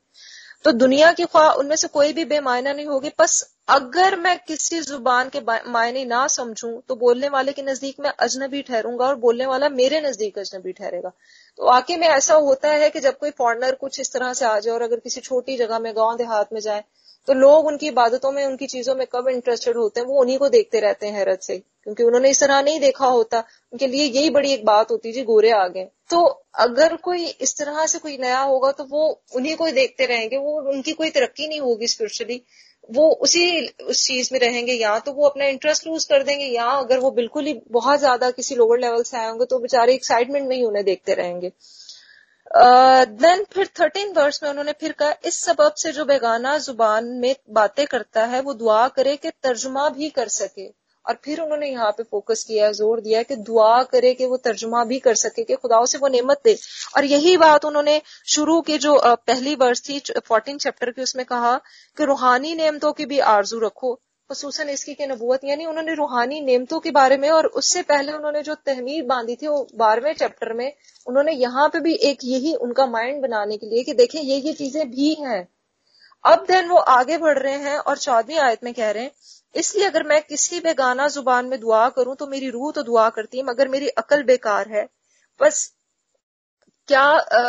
तो 0.64 0.72
दुनिया 0.72 1.12
की 1.12 1.24
ख्वाह 1.24 1.50
उनमें 1.52 1.76
से 1.76 1.88
कोई 1.88 2.12
भी 2.12 2.24
बेमायना 2.24 2.72
नहीं 2.72 2.86
होगी। 2.86 3.10
बस 3.20 3.42
अगर 3.68 4.18
मैं 4.20 4.36
किसी 4.38 4.80
ज़ुबान 4.80 5.28
के 5.28 5.40
मायने 5.70 6.04
ना 6.04 6.26
समझूं 6.28 6.72
तो 6.88 6.96
बोलने 6.96 7.28
वाले 7.28 7.52
के 7.52 7.62
नज़दीक 7.62 8.00
मैं 8.00 8.12
अजनबी 8.18 8.62
ठहरूँगा 8.62 9.06
और 9.06 9.14
बोलने 9.18 9.46
वाला 9.46 9.68
मेरे 9.70 10.00
नज़दीक 10.00 10.38
अजनबी 10.38 10.72
ठहरेगा। 10.72 11.12
तो 11.58 11.66
वाकई 11.66 11.96
में 11.96 12.06
ऐसा 12.08 12.34
होता 12.36 12.68
है 12.72 12.90
कि 12.90 13.00
जब 13.00 13.18
कोई 13.18 13.30
फॉरनर 13.38 13.74
कुछ 13.74 14.00
इस 14.00 14.12
तरह 14.12 14.32
से 14.32 14.44
आ 14.44 14.58
जाए 14.58 14.74
और 14.74 14.82
अगर 14.82 14.98
किसी 14.98 15.20
छोटी 15.20 15.56
जगह 15.56 15.78
में, 15.78 15.92
गाँव 15.96 16.16
देहात 16.16 16.52
में 16.52 16.60
जाए 16.60 16.84
तो 17.28 17.32
लोग 17.34 17.66
उनकी 17.66 17.86
इबादतों 17.88 18.30
में, 18.32 18.44
उनकी 18.46 18.66
चीज़ों 18.66 18.94
में 18.94 19.06
कब 19.12 19.28
इंटरेस्टेड 19.28 19.76
होते 19.76 20.00
हैं, 20.00 20.06
वो 20.06 20.20
उन्हीं 20.20 20.38
को 20.38 20.48
देखते 20.48 20.80
रहते 20.80 21.06
हैं 21.06 21.14
हैरत 21.14 21.42
से। 21.42 21.56
क्योंकि 21.58 22.02
उन्होंने 22.02 22.30
इस 22.30 22.40
तरह 22.40 22.60
नहीं 22.62 22.80
देखा 22.80 23.06
होता। 23.08 23.38
उनके 23.72 23.86
लिए 23.86 24.04
यही 24.06 24.30
बड़ी 24.30 24.52
एक 24.52 24.64
बात 24.64 24.90
होती 24.90 25.12
जी, 25.12 25.22
गोरे 25.24 25.50
आ 25.52 25.66
गए 25.68 25.88
तो 26.10 26.20
अगर 26.60 26.96
कोई 26.98 27.24
इस 27.26 27.56
तरह 27.58 27.84
से 27.86 27.98
कोई 27.98 28.16
नया 28.18 28.40
होगा 28.40 28.70
तो 28.72 28.84
वो 28.86 29.08
उन्हीं 29.36 29.54
को 29.56 29.70
देखते 29.72 30.06
रहेंगे। 30.06 30.36
वो 30.38 30.60
उनकी 30.72 30.92
कोई 30.92 31.10
तरक्की 31.10 31.48
नहीं 31.48 31.60
होगी 31.60 31.86
स्पिरिचुअली 31.88 32.40
वो 32.88 33.08
उसी, 33.18 33.66
उस 33.66 34.06
चीज़ 34.06 34.28
में 34.32 34.38
रहेंगे। 34.40 34.72
या 34.74 34.98
तो 34.98 35.12
वो 35.12 35.26
अपना 35.28 35.44
इंटरेस्ट 35.46 35.86
लूज 35.86 36.04
कर 36.04 36.22
देंगे, 36.22 36.44
या 36.46 36.64
अगर 36.66 36.98
वो 36.98 37.10
बिल्कुल 37.12 37.46
ही 37.46 37.54
बहुत 37.70 37.98
ज़्यादा 37.98 38.30
किसी 38.32 38.54
लोअर 38.56 38.78
लेवल 38.78 39.02
से 39.02 39.16
आए 39.18 39.28
होंगे 39.28 39.44
तो 39.44 39.58
बेचारे 39.58 39.94
एक्साइटमेंट 39.94 40.48
में 40.48 40.56
ही 40.56 40.64
उन्हें 40.64 40.84
देखते 40.84 41.14
रहेंगे। 41.14 41.52
देन 42.50 43.44
फिर 43.52 43.68
थर्टीन 43.80 44.12
वर्स 44.12 44.42
में 44.42 44.48
उन्होंने 44.50 44.72
फिर 44.72 44.92
कहा, 44.92 45.14
इस 45.24 45.40
सबब 45.44 45.74
से 45.76 45.92
जो 45.92 46.04
बेगाना 46.04 46.56
ज़ुबान 46.58 47.04
में 47.20 47.34
बातें 47.50 47.86
करता 47.86 48.24
है, 48.24 48.40
वो 48.40 48.54
दुआ 48.54 48.86
करे 48.88 49.16
कि 49.16 49.30
तर्जुमा 49.42 49.88
भी 49.88 50.10
कर 50.10 50.28
सके। 50.28 50.68
और 51.04 51.18
फिर 51.24 51.40
उन्होंने 51.40 51.68
यहाँ 51.68 51.90
पे 51.90 52.02
फोकस 52.02 52.44
किया 52.44 52.66
है 52.66 52.72
ज़ोर 52.72 53.00
दिया 53.00 53.18
है 53.18 53.24
कि 53.24 53.36
दुआ 53.36 53.82
करे 53.82 54.12
कि 54.14 54.26
वो 54.26 54.36
तर्जुमा 54.36 54.84
भी 54.84 54.98
कर 54.98 55.14
सके 55.14 55.44
कि 55.44 55.54
खुदाओं 55.54 55.86
से 55.86 55.98
वो 55.98 56.08
नेमत 56.08 56.40
दे। 56.44 56.56
और 56.96 57.04
यही 57.04 57.36
बात 57.36 57.64
उन्होंने 57.64 58.00
शुरू 58.26 58.60
की 58.60 58.78
जो 58.78 59.00
पहली 59.06 59.54
वर्ष 59.54 59.88
थी 59.88 59.98
फोर्टीन 60.26 60.58
चैप्टर 60.58 60.90
की, 60.90 61.02
उसमें 61.02 61.24
कहा 61.26 61.56
कि 61.98 62.04
रूहानी 62.04 62.54
नेमतों 62.54 62.92
की 62.92 63.06
भी 63.06 63.18
आरज़ू 63.18 63.60
रखो। 63.60 63.98
खसूसन 64.30 64.68
इसकी 64.70 64.94
के 64.94 65.06
नबूत 65.08 65.44
यानी 65.44 65.64
उन्होंने 65.66 65.94
रूहानी 65.94 66.40
नेमतों 66.42 66.78
के 66.80 66.90
बारे 66.92 67.16
में 67.18 67.28
और 67.30 67.46
उससे 67.58 67.82
पहले 67.84 68.12
उन्होंने 68.12 68.42
जो 68.42 68.54
तहमीर 68.66 69.04
बांधी 69.06 69.36
थी 69.36 69.46
वो 69.48 69.66
बारहवें 69.76 70.12
चैप्टर 70.14 70.52
में, 70.54 70.72
उन्होंने 71.06 71.32
यहाँ 71.34 71.68
पे 71.68 71.80
भी 71.80 71.94
एक 72.04 72.18
यही 72.24 72.54
उनका 72.60 72.86
माइंड 72.88 73.22
बनाने 73.22 73.56
के 73.56 73.66
लिए 73.66 73.82
कि 73.84 73.94
देखें 73.94 74.20
ये 74.20 74.36
ये 74.38 74.52
चीज़ें 74.54 74.90
भी 74.90 75.14
हैं। 75.20 75.40
अब 76.24 76.44
देन 76.48 76.68
वो 76.68 76.76
आगे 76.92 77.18
बढ़ 77.18 77.38
रहे 77.38 77.56
हैं 77.58 77.76
और 77.78 77.98
चौदहवीं 77.98 78.38
आयत 78.40 78.64
में 78.64 78.72
कह 78.74 78.90
रहे 78.90 79.02
हैं, 79.02 79.10
इसलिए 79.54 79.86
अगर 79.86 80.02
मैं 80.04 80.20
किसी 80.24 80.60
बेगाना 80.60 81.08
ज़ुबान 81.08 81.46
में 81.46 81.58
दुआ 81.60 81.88
करूँ 81.90 82.16
तो 82.16 82.26
मेरी 82.28 82.50
रूह 82.50 82.72
तो 82.72 82.82
दुआ 82.84 83.08
करती 83.10 83.38
है, 83.38 83.44
मगर 83.44 83.68
मेरी 83.68 83.88
अकल 83.98 84.22
बेकार 84.24 84.68
है। 84.70 84.86
बस 85.40 85.72
क्या 86.88 87.04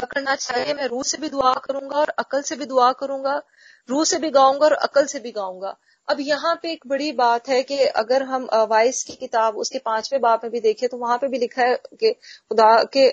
करना 0.06 0.36
चाहिए? 0.38 0.74
मैं 0.74 0.88
रूह 0.88 1.04
से 1.04 1.18
भी 1.18 1.30
दुआ 1.30 1.54
करूँगा 1.66 1.98
और 1.98 2.10
अकल 2.20 2.42
से 2.44 2.56
भी 2.56 2.66
दुआ 2.68 2.92
करूँगा, 2.96 3.42
रूह 3.90 4.04
से 4.06 4.18
भी 4.20 4.30
गाऊँगा 4.32 4.66
और 4.66 4.74
अकल 4.82 5.06
से 5.08 5.20
भी 5.20 5.32
गाऊँगा। 5.34 5.78
अब 6.12 6.20
यहाँ 6.22 6.54
पे 6.64 6.72
एक 6.72 6.86
बड़ी 6.88 7.12
बात 7.14 7.48
है 7.50 7.62
कि 7.64 7.78
अगर 8.00 8.24
हम 8.24 8.48
वाइस 8.70 9.04
की 9.04 9.14
किताब 9.16 9.58
उसके 9.58 9.80
पाँचवें 9.82 10.22
बाप 10.22 10.42
में 10.44 10.52
भी 10.52 10.60
देखें 10.62 10.88
तो 10.90 10.98
वहाँ 10.98 11.18
पे 11.18 11.28
भी 11.28 11.38
लिखा 11.40 11.64
है 11.64 11.76
कि 11.96 12.12
खुदा 12.12 12.72
के 12.94 13.10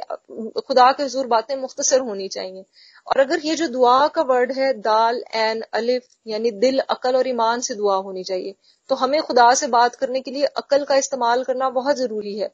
खुदा 0.62 0.90
के 0.92 1.02
हजूर 1.02 1.26
बातें 1.28 1.54
मुख्तसर 1.56 2.00
होनी 2.02 2.28
चाहिए। 2.28 2.64
और 3.06 3.20
अगर 3.20 3.40
ये 3.44 3.54
जो 3.56 3.68
दुआ 3.68 4.06
का 4.08 4.22
वर्ड 4.24 4.52
है, 4.52 4.72
दाल 4.74 5.22
एन 5.37 5.62
अलिफ, 5.72 6.02
यानी 6.26 6.50
दिल, 6.52 6.78
अकल 6.80 7.16
और 7.16 7.28
ईमान 7.28 7.61
से 7.61 7.74
दुआ 7.74 7.96
होनी 7.98 8.24
चाहिए 8.24 8.54
तो 8.90 8.94
हमें 8.96 9.20
खुदा 9.22 9.52
से 9.54 9.66
बात 9.68 9.94
करने 9.96 10.20
के 10.20 10.30
लिए 10.30 10.44
अकल 10.56 10.84
का 10.84 10.96
इस्तेमाल 10.96 11.44
करना 11.44 11.70
बहुत 11.72 11.96
ज़रूरी 11.96 12.38
है। 12.38 12.50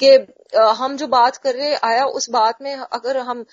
कि 0.00 0.10
हम 0.78 0.96
जो 0.96 1.06
बात 1.08 1.36
कर 1.36 1.54
रहे 1.54 1.74
आया 1.84 2.04
उस 2.12 2.28
बात 2.30 2.62
में 2.62 2.74
अगर 2.74 3.16
हम 3.20 3.44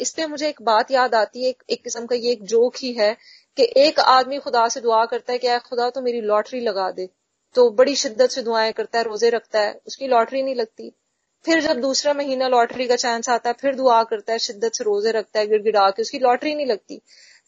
इस 0.00 0.12
पे 0.16 0.26
मुझे 0.26 0.48
एक 0.48 0.62
बात 0.62 0.90
याद 0.90 1.14
आती 1.14 1.42
है 1.42 1.48
एक, 1.48 1.62
एक 1.70 1.82
किस्म 1.84 2.06
का 2.06 2.16
ये 2.16 2.32
एक 2.32 2.42
जोक 2.44 2.76
ही 2.78 2.92
है 2.92 3.16
कि 3.56 3.68
एक 3.76 4.00
आदमी 4.00 4.38
खुदा 4.38 4.66
से 4.68 4.80
दुआ 4.80 5.04
करता 5.06 5.32
है 5.32 5.38
कि 5.38 5.58
खुदा 5.68 5.88
तो 5.90 6.00
मेरी 6.02 6.20
लॉटरी 6.22 6.60
लगा 6.60 6.90
दे। 6.90 7.08
तो 7.54 7.68
बड़ी 7.72 7.94
शिद्दत 7.96 8.30
से 8.30 8.42
दुआएँ 8.42 8.72
करता 8.72 8.98
है 8.98 9.04
रोज़े 9.04 9.30
रखता 9.30 9.60
है 9.60 9.72
उसकी 9.86 10.06
लॉटरी 10.08 10.42
नहीं 10.42 10.54
लगती। 10.54 10.92
फिर 11.44 11.60
जब 11.62 11.80
दूसरा 11.80 12.12
महीना 12.14 12.48
लॉटरी 12.48 12.86
का 12.86 12.96
चांस 12.96 13.28
आता 13.28 13.50
है 13.50 13.54
फिर 13.60 13.74
दुआ 13.74 14.02
करता 14.04 14.32
है 14.32 14.38
शिद्दत 14.38 14.74
से 14.74 14.84
रोज़े 14.84 15.10
रखता 15.12 15.40
है 15.40 15.46
गिड़गिड़ा 15.46 15.88
के 15.90 16.02
उसकी 16.02 16.18
लॉटरी 16.18 16.54
नहीं 16.54 16.66
लगती। 16.66 17.00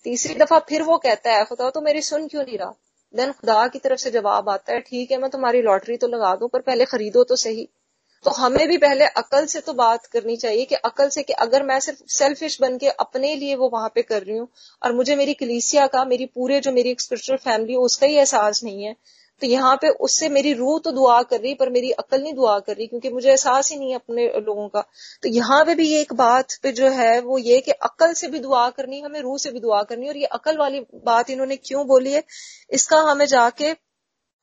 तीसरी 0.07 0.35
दफ़ा 0.35 0.59
फिर 0.69 0.83
वो 0.83 0.97
कहता 0.99 1.33
है 1.33 1.45
खुदा 1.45 1.71
तो 1.71 1.81
मेरी 1.81 2.03
सुन 2.03 2.27
क्यों 2.29 2.43
नहीं 2.43 2.59
रहा? 2.59 2.75
देन 3.15 3.33
खुदा 3.33 3.67
की 3.69 3.79
तरफ़ 3.79 3.99
से 4.01 4.11
जवाब 4.11 4.49
आता 4.49 4.73
है 4.73 4.81
ठीक 4.81 5.11
है 5.11 5.19
मैं 5.19 5.31
तुम्हारी 5.31 5.63
लॉटरी 5.63 5.97
तो 5.97 6.09
लगा 6.09 6.35
दूँ 6.37 6.49
पर 6.49 6.61
पहले 6.63 6.85
खरीदो 6.85 7.25
तो 7.25 7.37
सही। 7.37 7.69
तो 8.25 8.31
हमें 8.31 8.67
भी 8.69 8.77
पहले 8.79 9.05
अकल 9.17 9.47
से 9.47 9.61
तो 9.61 9.73
बात 9.75 10.07
करनी 10.07 10.37
चाहिए 10.37 10.65
कि 10.65 10.75
अकल 10.85 11.09
से 11.09 11.23
कि 11.23 11.33
अगर 11.45 11.63
मैं 11.63 11.79
सिर्फ़ 11.81 12.03
सेल्फिश 12.11 12.61
बन 12.61 12.79
के 12.79 12.89
अपने 13.01 13.35
लिए 13.37 13.55
वो 13.55 13.69
वहाँ 13.69 13.89
पे 13.95 14.03
कर 14.03 14.23
रही 14.23 14.37
हूँ 14.37 14.49
और 14.83 14.93
मुझे 14.93 15.17
मेरी 15.17 15.35
कलीसिया 15.35 15.87
का, 15.87 16.05
मेरी 16.05 16.27
पूरे 16.27 16.61
जो 16.61 16.73
मेरी 16.73 16.97
स्पिरिचुअल 17.01 17.39
फैमिली 17.41 17.73
है 17.73 17.79
उसका 17.81 18.07
ही 18.07 18.17
एहसास 18.17 18.65
नहीं 18.65 18.85
है 18.85 18.97
तो 19.43 19.47
यहाँ 19.47 19.77
पे 19.77 19.89
उससे 20.07 20.29
मेरी 20.29 20.53
रूह 20.53 20.79
तो 20.79 20.91
दुआ 20.93 21.21
कर 21.23 21.41
रही, 21.41 21.55
पर 21.55 21.71
मेरी 21.71 21.91
अकल 21.93 22.23
नहीं 22.23 22.33
दुआ 22.35 22.59
कर 22.59 22.77
रही, 22.77 22.87
क्योंकि 22.87 23.11
मुझे 23.11 23.29
एहसास 23.29 23.71
ही 23.73 23.79
नहीं 23.79 23.91
है 23.91 23.97
अपने 23.97 24.27
लोगों 24.37 24.69
का। 24.69 24.81
तो 25.23 25.29
यहाँ 25.29 25.65
पे 25.65 25.75
भी 25.75 25.89
ये 25.89 26.01
एक 26.01 26.13
बात 26.15 26.53
पे 26.63 26.73
जो 26.73 26.89
है, 26.89 27.21
वो 27.21 27.39
ये 27.39 27.61
कि 27.61 27.71
अकल 27.71 28.13
से 28.13 28.29
भी 28.29 28.39
दुआ 28.39 28.69
करनी, 28.71 29.01
हमें 29.01 29.21
रूह 29.21 29.39
से 29.39 29.51
भी 29.51 29.61
दुआ 29.61 29.83
करनी, 29.83 30.09
और 30.09 30.17
ये 30.17 30.25
अकल 30.33 30.57
वाली 30.57 30.81
बात 31.05 31.31
इन्होंने 31.31 31.57
क्यों 31.57 31.87
बोली 31.87 32.13
है, 32.13 32.23
इसका 32.71 33.01
हमें 33.01 33.27
जाके 33.27 33.73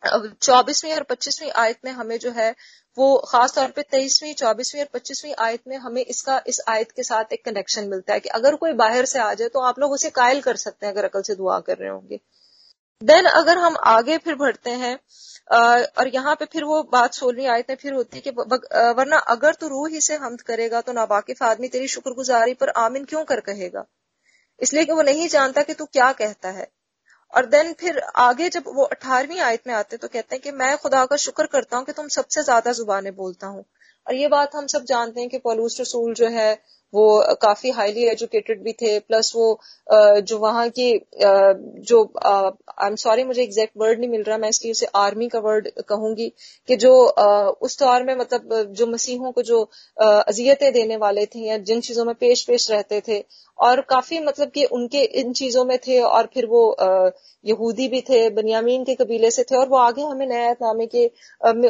चौबीसवीं 0.03 0.93
और 0.93 1.03
पच्चीसवीं 1.05 1.51
आयत 1.57 1.79
में 1.85 1.91
हमें 1.93 2.17
जो 2.19 2.31
है, 2.31 2.49
वो 2.97 3.17
खास 3.27 3.53
तौर 3.55 3.71
पे 3.71 3.81
तेईसवीं, 3.91 4.33
चौबीसवीं 4.35 4.81
और 4.81 4.87
पच्चीसवीं 4.93 5.33
आयत 5.39 5.61
में 5.67 5.77
हमें 5.77 6.03
इसका, 6.03 6.41
इस 6.47 6.61
आयत 6.69 6.91
के 6.91 7.03
साथ 7.03 7.33
एक 7.33 7.43
कनेक्शन 7.45 7.87
मिलता 7.89 8.13
है 8.13 8.19
कि 8.19 8.29
अगर 8.31 8.55
कोई 8.55 8.73
बाहर 8.75 9.05
से 9.05 9.19
आ 9.19 9.33
जाए 9.33 9.47
तो 9.49 9.61
आप 9.63 9.79
लोग 9.79 9.91
उसे 9.91 10.09
कायल 10.11 10.41
कर 10.41 10.55
सकते 10.57 10.85
हैं, 10.85 10.93
अगर 10.93 11.05
अकल 11.05 11.21
से 11.21 11.35
दुआ 11.35 11.59
कर 11.61 11.77
रहे 11.77 11.89
होंगे। 11.89 12.19
देन 13.01 13.25
अगर 13.27 13.57
हम 13.57 13.75
आगे 13.87 14.17
फिर 14.17 14.35
बढ़ते 14.35 14.69
हैं 14.79 14.97
और 15.99 16.07
यहाँ 16.07 16.35
पे 16.35 16.45
फिर 16.45 16.63
वो 16.63 16.81
बात 16.91 17.13
सोलहवीं 17.13 17.47
आयत 17.47 17.69
में 17.69 17.77
फिर 17.77 17.93
होती 17.93 18.17
है 18.17 18.21
कि 18.21 18.29
वरना 18.97 19.17
अगर 19.29 19.53
तू 19.53 19.67
रूह 19.67 19.87
ही 19.89 20.01
से 20.01 20.15
हमद 20.17 20.41
करेगा 20.41 20.81
तो 20.81 20.93
नाबाकिफ 20.93 21.41
आदमी 21.43 21.67
तेरी 21.67 21.87
शुक्रगुजारी 21.87 22.53
पर 22.53 22.69
आमिन 22.79 23.05
क्यों 23.05 23.23
कर 23.25 23.39
कहेगा? 23.39 23.85
इसलिए 24.59 24.85
कि 24.85 24.91
वो 24.91 25.01
नहीं 25.01 25.27
जानता 25.29 25.61
कि 25.61 25.73
तू 25.73 25.85
क्या 25.85 26.11
कहता 26.13 26.49
है। 26.49 26.67
और 27.33 27.45
देन 27.45 27.73
फिर 27.73 27.99
आगे 28.19 28.49
जब 28.49 28.63
वो 28.67 28.83
अठारहवीं 28.83 29.39
आयत 29.39 29.67
में 29.67 29.73
आते 29.73 29.97
तो 29.97 30.07
कहते 30.07 30.35
हैं 30.35 30.41
कि 30.41 30.51
मैं 30.51 30.75
खुदा 30.77 31.05
का 31.05 31.15
शुक्र 31.15 31.45
करता 31.45 31.77
हूँ 31.77 31.85
कि 31.85 31.91
तुम 31.91 32.07
सबसे 32.07 32.43
ज़्यादा 32.43 32.71
जुबानें 32.71 33.15
बोलता 33.15 33.47
हूँ। 33.47 33.63
और 34.07 34.15
ये 34.15 34.27
बात 34.27 34.55
हम 34.55 34.67
सब 34.67 34.83
जानते 34.83 35.21
हैं 35.21 35.29
कि 35.29 35.37
पलूस 35.37 35.79
रसूल 35.81 36.13
जो 36.13 36.27
है 36.29 36.53
वो 36.93 37.35
काफ़ी 37.41 37.69
हाईली 37.71 38.03
एजुकेटेड 38.09 38.63
भी 38.63 38.71
थे 38.73 38.97
प्लस 38.99 39.31
वो 39.35 39.59
जो 40.21 40.37
वहाँ 40.39 40.67
की 40.69 40.89
जो 41.85 42.03
आई 42.23 42.87
एम 42.87 42.95
सॉरी 42.95 43.23
मुझे 43.23 43.41
एग्जैक्ट 43.43 43.73
वर्ड 43.77 43.99
नहीं 43.99 44.09
मिल 44.09 44.23
रहा, 44.23 44.37
मैं 44.37 44.49
इसलिए 44.49 44.71
उसे 44.71 44.85
आर्मी 44.95 45.27
का 45.29 45.39
वर्ड 45.39 45.69
कहूँगी 45.89 46.31
कि 46.69 46.75
जो 46.77 46.93
उस 47.61 47.79
दौर 47.79 48.03
में 48.03 48.15
मतलब 48.15 48.73
जो 48.77 48.87
मसीहों 48.87 49.31
को 49.31 49.41
जो 49.41 49.61
अजियतें 49.99 50.71
देने 50.73 50.97
वाले 50.97 51.25
थे 51.25 51.39
या 51.39 51.57
जिन 51.69 51.81
चीज़ों 51.81 52.05
में 52.05 52.13
पेश 52.15 52.43
पेश 52.43 52.69
रहते 52.71 53.01
थे 53.07 53.23
और 53.59 53.81
काफ़ी 53.89 54.19
मतलब 54.19 54.49
कि 54.51 54.63
उनके 54.73 55.03
इन 55.21 55.33
चीज़ों 55.33 55.65
में 55.65 55.77
थे 55.77 55.99
और 56.01 56.29
फिर 56.33 56.45
वो 56.45 56.63
यहूदी 57.45 57.87
भी 57.87 58.01
थे, 58.01 58.29
बनियामीन 58.29 58.83
के 58.83 58.95
कबीले 58.95 59.31
से 59.31 59.43
थे 59.43 59.55
और 59.55 59.67
वो 59.69 59.77
आगे 59.77 60.01
हमें 60.01 60.25
नया 60.27 60.51
नामे 60.61 60.85
के 60.95 61.05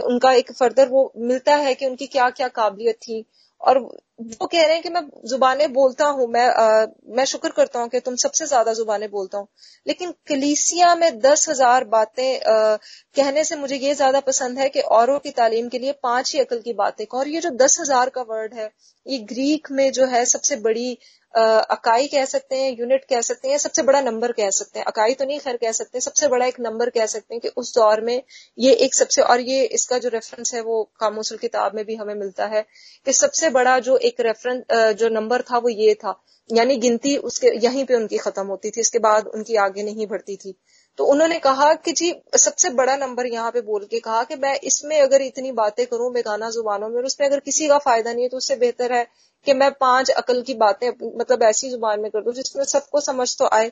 उनका 0.01 0.31
एक 0.33 0.51
फर्दर 0.53 0.87
वो 0.89 1.11
मिलता 1.17 1.55
है 1.57 1.73
कि 1.75 1.85
उनकी 1.85 2.07
क्या 2.07 2.29
क्या 2.31 2.47
काबिलियत 2.49 2.95
थी 2.97 3.25
और 3.61 3.77
वो 3.79 4.45
कह 4.47 4.61
रहे 4.61 4.73
हैं 4.73 4.81
कि 4.83 4.89
मैं 4.89 5.01
जुबानें 5.25 5.71
बोलता 5.73 6.05
हूँ 6.07 6.27
मैं 6.29 6.47
आ, 6.47 6.85
मैं 7.09 7.25
शुक्र 7.25 7.49
करता 7.49 7.79
हूँ 7.79 7.89
कि 7.89 7.99
तुम 7.99 8.15
सबसे 8.15 8.45
ज़्यादा 8.45 8.73
जुबानें 8.73 9.09
बोलता 9.11 9.37
हूँ। 9.37 9.47
लेकिन 9.87 10.11
कलीसिया 10.29 10.93
में 10.95 11.19
दस 11.19 11.47
हज़ार 11.49 11.83
बातें 11.85 12.39
आ, 12.39 12.75
कहने 13.15 13.43
से 13.43 13.55
मुझे 13.55 13.75
ये 13.77 13.93
ज़्यादा 13.95 14.19
पसंद 14.19 14.59
है 14.59 14.69
कि 14.69 14.81
औरों 14.97 15.17
की 15.19 15.31
तालीम 15.31 15.69
के 15.69 15.79
लिए 15.79 15.91
पाँच 16.03 16.33
ही 16.33 16.39
अकल 16.39 16.59
की 16.61 16.73
बातें 16.73 17.05
और 17.13 17.27
ये 17.27 17.41
जो 17.41 17.49
दस 17.57 17.77
हज़ार 17.81 18.09
का 18.09 18.21
वर्ड 18.29 18.53
है 18.53 18.69
ये 19.05 19.17
ग्रीक 19.25 19.71
में 19.71 19.91
जो 19.91 20.05
है 20.07 20.25
सबसे 20.25 20.55
बड़ी 20.61 20.97
अकाई 21.33 22.07
कह 22.07 22.25
सकते 22.25 22.55
हैं 22.55 22.71
यूनिट 22.71 23.05
कह 23.05 23.21
सकते 23.21 23.49
हैं 23.49 23.57
सबसे 23.57 23.83
बड़ा 23.83 24.01
नंबर 24.01 24.31
कह 24.31 24.49
सकते 24.51 24.79
हैं। 24.79 24.85
अकाई 24.85 25.13
तो 25.13 25.25
नहीं, 25.25 25.39
खैर 25.39 25.57
कह 25.57 25.71
सकते 25.71 25.99
सबसे 26.01 26.27
बड़ा 26.27 26.45
एक 26.45 26.59
नंबर 26.59 26.89
कह 26.89 27.05
सकते 27.07 27.33
हैं 27.33 27.41
कि 27.41 27.47
उस 27.57 27.73
दौर 27.75 28.01
में 28.01 28.21
ये 28.57 28.73
एक 28.75 28.95
सबसे, 28.95 29.21
और 29.21 29.39
ये 29.41 29.63
इसका 29.69 29.97
जो 29.97 30.09
रेफरेंस 30.09 30.53
है 30.55 30.61
वो 30.61 30.83
कामोसल 30.99 31.37
किताब 31.37 31.75
में 31.75 31.83
भी 31.85 31.95
हमें 31.95 32.13
मिलता 32.15 32.45
है 32.47 32.65
कि 33.05 33.13
सबसे 33.13 33.49
बड़ा 33.51 33.77
जो 33.79 33.97
एक 33.99 34.19
रेफरेंस 34.21 34.95
जो 34.95 35.09
नंबर 35.11 35.41
था 35.41 35.57
वो 35.57 35.69
ये 35.69 35.93
था। 35.95 36.19
यानी 36.49 36.75
गिनती 36.77 37.15
उसके, 37.19 37.47
यहीं 37.57 37.83
पे 37.85 37.95
उनकी 37.95 38.17
खत्म 38.17 38.45
होती 38.47 38.69
थी, 38.69 38.81
इसके 38.81 38.99
बाद 38.99 39.27
उनकी 39.27 39.55
आगे 39.57 39.83
नहीं 39.83 40.07
बढ़ती 40.07 40.35
थी। 40.35 40.53
तो 41.01 41.05
उन्होंने 41.05 41.37
कहा 41.39 41.73
कि 41.75 41.91
जी 41.91 42.11
सबसे 42.37 42.69
बड़ा 42.75 42.95
नंबर 42.95 43.27
यहाँ 43.27 43.51
पे 43.51 43.61
बोल 43.61 43.85
के 43.91 43.99
कहा 43.99 44.23
कि 44.23 44.35
मैं 44.35 44.53
इसमें 44.63 44.99
अगर 45.01 45.21
इतनी 45.21 45.51
बातें 45.51 45.85
करूँ 45.85 46.11
बेगाना 46.13 46.49
जुबानों 46.49 46.89
में 46.89 46.97
और 46.97 47.05
उसमें 47.05 47.27
अगर 47.27 47.39
किसी 47.39 47.67
का 47.67 47.77
फ़ायदा 47.85 48.13
नहीं 48.13 48.23
है 48.23 48.29
तो 48.29 48.37
उससे 48.37 48.55
बेहतर 48.55 48.93
है 48.93 49.03
कि 49.47 49.53
मैं 49.53 49.71
पाँच 49.79 50.09
अकल 50.13 50.41
की 50.41 50.53
बातें 50.57 50.87
मतलब 50.89 51.43
ऐसी 51.43 51.69
ज़ुबान 51.69 52.01
में 52.01 52.09
कर 52.11 52.21
दू 52.21 52.33
जिसमें 52.33 52.63
सबको 52.65 53.01
समझ 53.01 53.27
तो 53.37 53.47
आए। 53.53 53.71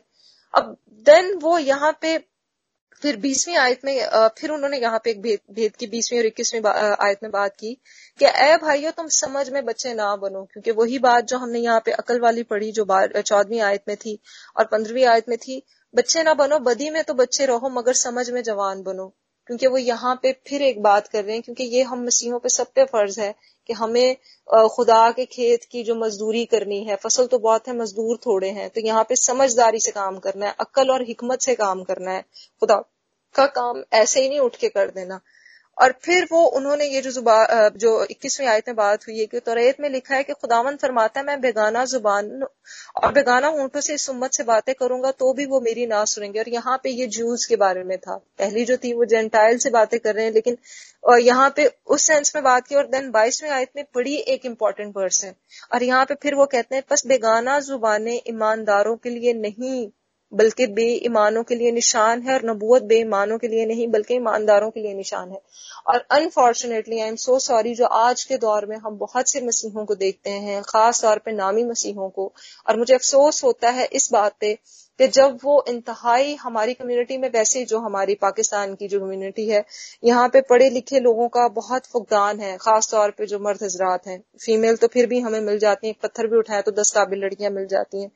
अब 0.53 0.75
देन 1.07 1.33
वो 1.43 1.57
यहाँ 1.59 1.91
पे 2.01 2.17
फिर 3.03 3.17
बीसवीं 3.17 3.57
आयत 3.57 3.85
में 3.85 3.95
फिर 4.39 4.51
उन्होंने 4.51 4.77
यहाँ 4.79 4.99
पे 5.03 5.09
एक 5.11 5.21
भेद, 5.21 5.39
भेद 5.51 5.75
की 5.75 5.87
बीसवीं 5.87 6.19
और 6.19 6.25
इक्कीसवीं 6.25 6.61
आयत 6.67 7.19
में 7.23 7.31
बात 7.31 7.55
की 7.59 7.73
कि 8.19 8.25
ए 8.25 8.55
भाइयों 8.61 8.91
तुम 8.91 9.07
समझ 9.15 9.49
में 9.49 9.63
बच्चे 9.65 9.93
ना 9.93 10.15
बनो 10.17 10.43
क्योंकि 10.53 10.71
वही 10.79 10.99
बात 10.99 11.25
जो 11.25 11.37
हमने 11.37 11.59
यहाँ 11.59 11.81
पे 11.85 11.91
अकल 11.93 12.19
वाली 12.19 12.43
पढ़ी 12.45 12.71
जो 12.71 12.85
चौदहवीं 12.85 13.61
आयत 13.63 13.83
में 13.87 13.95
थी 13.97 14.19
और 14.57 14.65
पंद्रहवीं 14.65 15.05
आयत 15.07 15.29
में 15.29 15.37
थी 15.37 15.61
बच्चे 15.93 16.23
ना 16.23 16.33
बनो, 16.33 16.57
बदी 16.59 16.89
में 16.89 17.03
तो 17.03 17.13
बच्चे 17.13 17.45
रहो, 17.45 17.69
मगर 17.69 17.93
समझ 17.95 18.29
में 18.29 18.41
जवान 18.43 18.81
बनो। 18.83 19.07
क्योंकि 19.49 19.67
वो 19.67 19.77
यहाँ 19.77 20.13
पे 20.23 20.31
फिर 20.47 20.61
एक 20.61 20.81
बात 20.83 21.07
कर 21.07 21.23
रहे 21.23 21.33
हैं, 21.33 21.41
क्योंकि 21.43 21.63
ये 21.65 21.83
हम 21.83 22.03
मसीहों 22.05 22.39
पे 22.39 22.49
सब 22.49 22.67
पे 22.75 22.83
फ़र्ज़ 22.85 23.19
है 23.21 23.33
कि 23.69 23.73
हमें 23.73 24.15
खुदा 24.75 25.09
के 25.11 25.25
खेत 25.25 25.63
की 25.71 25.83
जो 25.83 25.95
मजदूरी 25.95 26.43
करनी 26.45 26.83
है, 26.83 26.95
फ़सल 26.95 27.27
तो 27.27 27.39
बहुत 27.39 27.67
है, 27.67 27.75
मजदूर 27.77 28.17
थोड़े 28.25 28.49
हैं 28.49 28.69
तो 28.69 28.81
यहाँ 28.81 29.03
पे 29.03 29.15
समझदारी 29.15 29.79
से 29.79 29.91
काम 29.91 30.17
करना 30.19 30.45
है 30.45 30.55
अक्ल 30.59 30.89
और 30.91 31.03
हिकमत 31.03 31.41
से 31.41 31.55
काम 31.55 31.83
करना 31.83 32.11
है। 32.11 32.21
खुदा 32.61 32.75
का 33.35 33.45
काम 33.55 33.83
ऐसे 33.93 34.21
ही 34.21 34.29
नहीं 34.29 34.39
उठ 34.39 34.55
के 34.55 34.69
कर 34.69 34.91
देना। 34.91 35.19
और 35.79 35.93
फिर 36.03 36.27
वो 36.31 36.43
उन्होंने 36.57 36.85
ये 36.85 37.01
जो 37.01 37.11
जुबा 37.11 37.67
जो 37.77 37.91
इक्कीसवीं 38.05 38.47
आयत 38.47 38.67
में 38.67 38.75
बात 38.75 39.07
हुई 39.07 39.19
है 39.19 39.25
कि 39.25 39.39
तोरेत 39.41 39.79
में 39.79 39.89
लिखा 39.89 40.15
है 40.15 40.23
कि 40.23 40.33
खुदावन 40.33 40.75
फरमाता 40.75 41.19
है, 41.19 41.25
मैं 41.25 41.39
बेगाना 41.41 41.83
ज़ुबान 41.85 42.43
और 43.03 43.11
बेगाना 43.13 43.49
ऊँटों 43.63 43.81
से 43.81 43.93
इस 43.93 44.09
उम्मत 44.09 44.33
से 44.33 44.43
बातें 44.43 44.73
करूँगा 44.79 45.11
तो 45.13 45.33
भी 45.33 45.45
वो 45.45 45.61
मेरी 45.61 45.85
ना 45.87 46.03
सुनेंगे। 46.05 46.39
और 46.39 46.49
यहाँ 46.49 46.79
पे 46.83 46.89
ये 46.91 47.07
जूस 47.09 47.45
के 47.45 47.55
बारे 47.57 47.83
में 47.83 47.97
था। 47.97 48.15
पहली 48.39 48.65
जो 48.65 48.77
थी 48.77 48.93
वो 48.93 49.05
जेंटाइल 49.05 49.57
से 49.57 49.69
बातें 49.69 49.99
कर 49.99 50.15
रहे 50.15 50.25
हैं, 50.25 50.33
लेकिन 50.33 50.57
और 51.03 51.19
यहाँ 51.21 51.49
पे 51.55 51.65
उस 51.87 52.03
सेंस 52.03 52.35
में 52.35 52.43
बात 52.43 52.67
की 52.67 52.75
और 52.75 52.87
देन 52.87 53.09
बाईसवीं 53.11 53.49
आयत 53.51 53.69
में 53.75 53.83
बड़ी 53.95 54.15
एक 54.27 54.45
इंपॉर्टेंट 54.45 54.93
वर्स 54.97 55.23
है। 55.23 55.33
और 55.73 55.83
यहाँ 55.83 56.05
पे 56.05 56.15
फिर 56.21 56.35
वो 56.35 56.45
कहते 56.47 56.75
हैं, 56.75 56.83
बस 56.91 57.05
बेगाना 57.07 57.59
जुबानें 57.61 58.19
ईमानदारों 58.27 58.95
के 58.97 59.09
लिए 59.09 59.33
नहीं 59.35 59.87
बल्कि 60.33 60.67
बेईमानों 60.67 61.43
के 61.43 61.55
लिए 61.55 61.71
निशान 61.71 62.21
है 62.21 62.33
और 62.33 62.45
नबूत 62.45 62.83
बेईमानों 62.83 63.37
के 63.37 63.47
लिए 63.47 63.65
नहीं, 63.65 63.87
बल्कि 63.87 64.15
ईमानदारों 64.15 64.69
के 64.69 64.79
लिए 64.79 64.93
निशान 64.93 65.31
है। 65.31 65.41
और 65.87 66.05
unfortunately 66.11 66.99
I 66.99 67.07
am 67.07 67.15
so 67.15 67.39
sorry 67.39 67.75
जो 67.75 67.85
आज 67.85 68.23
के 68.23 68.37
दौर 68.37 68.65
में 68.65 68.77
हम 68.77 68.97
बहुत 68.97 69.29
से 69.29 69.41
मसीहों 69.41 69.85
को 69.85 69.95
देखते 69.95 70.29
हैं, 70.29 70.61
खास 70.61 71.01
तौर 71.01 71.19
पे 71.19 71.31
नामी 71.31 71.63
मसीहों 71.63 72.09
को। 72.09 72.33
और 72.67 72.77
मुझे 72.77 72.93
अफसोस 72.93 73.43
होता 73.43 73.69
है 73.69 73.85
इस 73.85 74.09
बात 74.13 74.35
पे 74.39 74.57
कि 74.99 75.07
जब 75.07 75.37
वो 75.43 75.63
इंतहाई 75.67 76.35
हमारी 76.35 76.73
कम्युनिटी 76.73 77.17
में, 77.17 77.29
वैसे 77.29 77.63
जो 77.65 77.79
हमारी 77.79 78.15
पाकिस्तान 78.15 78.73
की 78.75 78.87
जो 78.87 78.99
कम्युनिटी 78.99 79.47
है, 79.49 79.63
यहाँ 80.03 80.27
पे 80.29 80.41
पढ़े 80.41 80.69
लिखे 80.69 80.99
लोगों 80.99 81.27
का 81.27 81.47
बहुत 81.47 81.85
फुकदान 81.85 82.39
है, 82.39 82.57
खास 82.57 82.91
तौर 82.91 83.11
पे 83.11 83.25
जो 83.25 83.39
मर्द 83.39 83.63
हजरात 83.63 84.07
हैं। 84.07 84.23
फीमेल 84.45 84.75
तो 84.75 84.87
फिर 84.87 85.07
भी 85.07 85.19
हमें 85.19 85.39
मिल 85.41 85.59
जाती 85.59 85.87
हैं 85.87 85.95
पत्थर 86.03 86.27
भी 86.27 86.37
उठाए 86.37 86.61
तो 86.61 86.71
दस 86.71 86.91
काबिल 86.91 87.19
लड़कियाँ 87.19 87.51
मिल 87.51 87.67
जाती 87.67 88.01
हैं। 88.01 88.11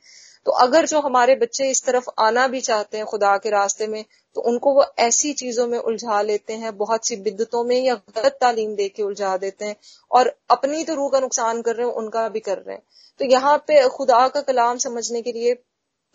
तो 0.46 0.52
अगर 0.62 0.86
जो 0.86 1.00
हमारे 1.02 1.36
बच्चे 1.36 1.70
इस 1.72 1.84
तरफ़ 1.86 2.10
आना 2.20 2.48
भी 2.48 2.62
चाहते 2.62 2.98
हैं 2.98 3.06
खुदा 3.06 3.36
के 3.38 3.50
रास्ते 3.50 3.88
में 3.88 4.04
तो 4.36 4.42
उनको 4.44 4.74
वो 4.74 4.86
ऐसी 5.00 5.34
चीज़ों 5.34 5.68
में 5.68 5.78
उलझा 5.80 6.22
लेते 6.22 6.54
हैं, 6.54 6.76
बहुत 6.78 7.08
सी 7.08 7.16
बिद्दतों 7.18 7.64
में 7.64 7.76
या 7.78 7.96
गलत 8.16 8.38
तालीम 8.42 8.74
दे 8.76 8.88
के 8.90 9.04
उलझा 9.04 9.36
देते 9.38 9.66
हैं 9.66 9.76
और 10.12 10.34
अपनी 10.50 10.84
तो 10.84 10.96
रूह 10.96 11.10
का 11.10 11.20
नुकसान 11.20 11.62
कर 11.62 11.76
रहे 11.76 11.88
हैं, 11.88 11.94
उनका 11.94 12.28
भी 12.30 12.40
कर 12.42 12.58
रहे 12.58 12.76
हैं। 12.76 12.84
तो 13.20 13.26
यहाँ 13.26 13.58
पे 13.68 13.88
खुदा 13.90 14.28
का 14.28 14.42
कलाम 14.44 14.78
समझने 14.80 15.22
के 15.22 15.32
लिए 15.32 15.56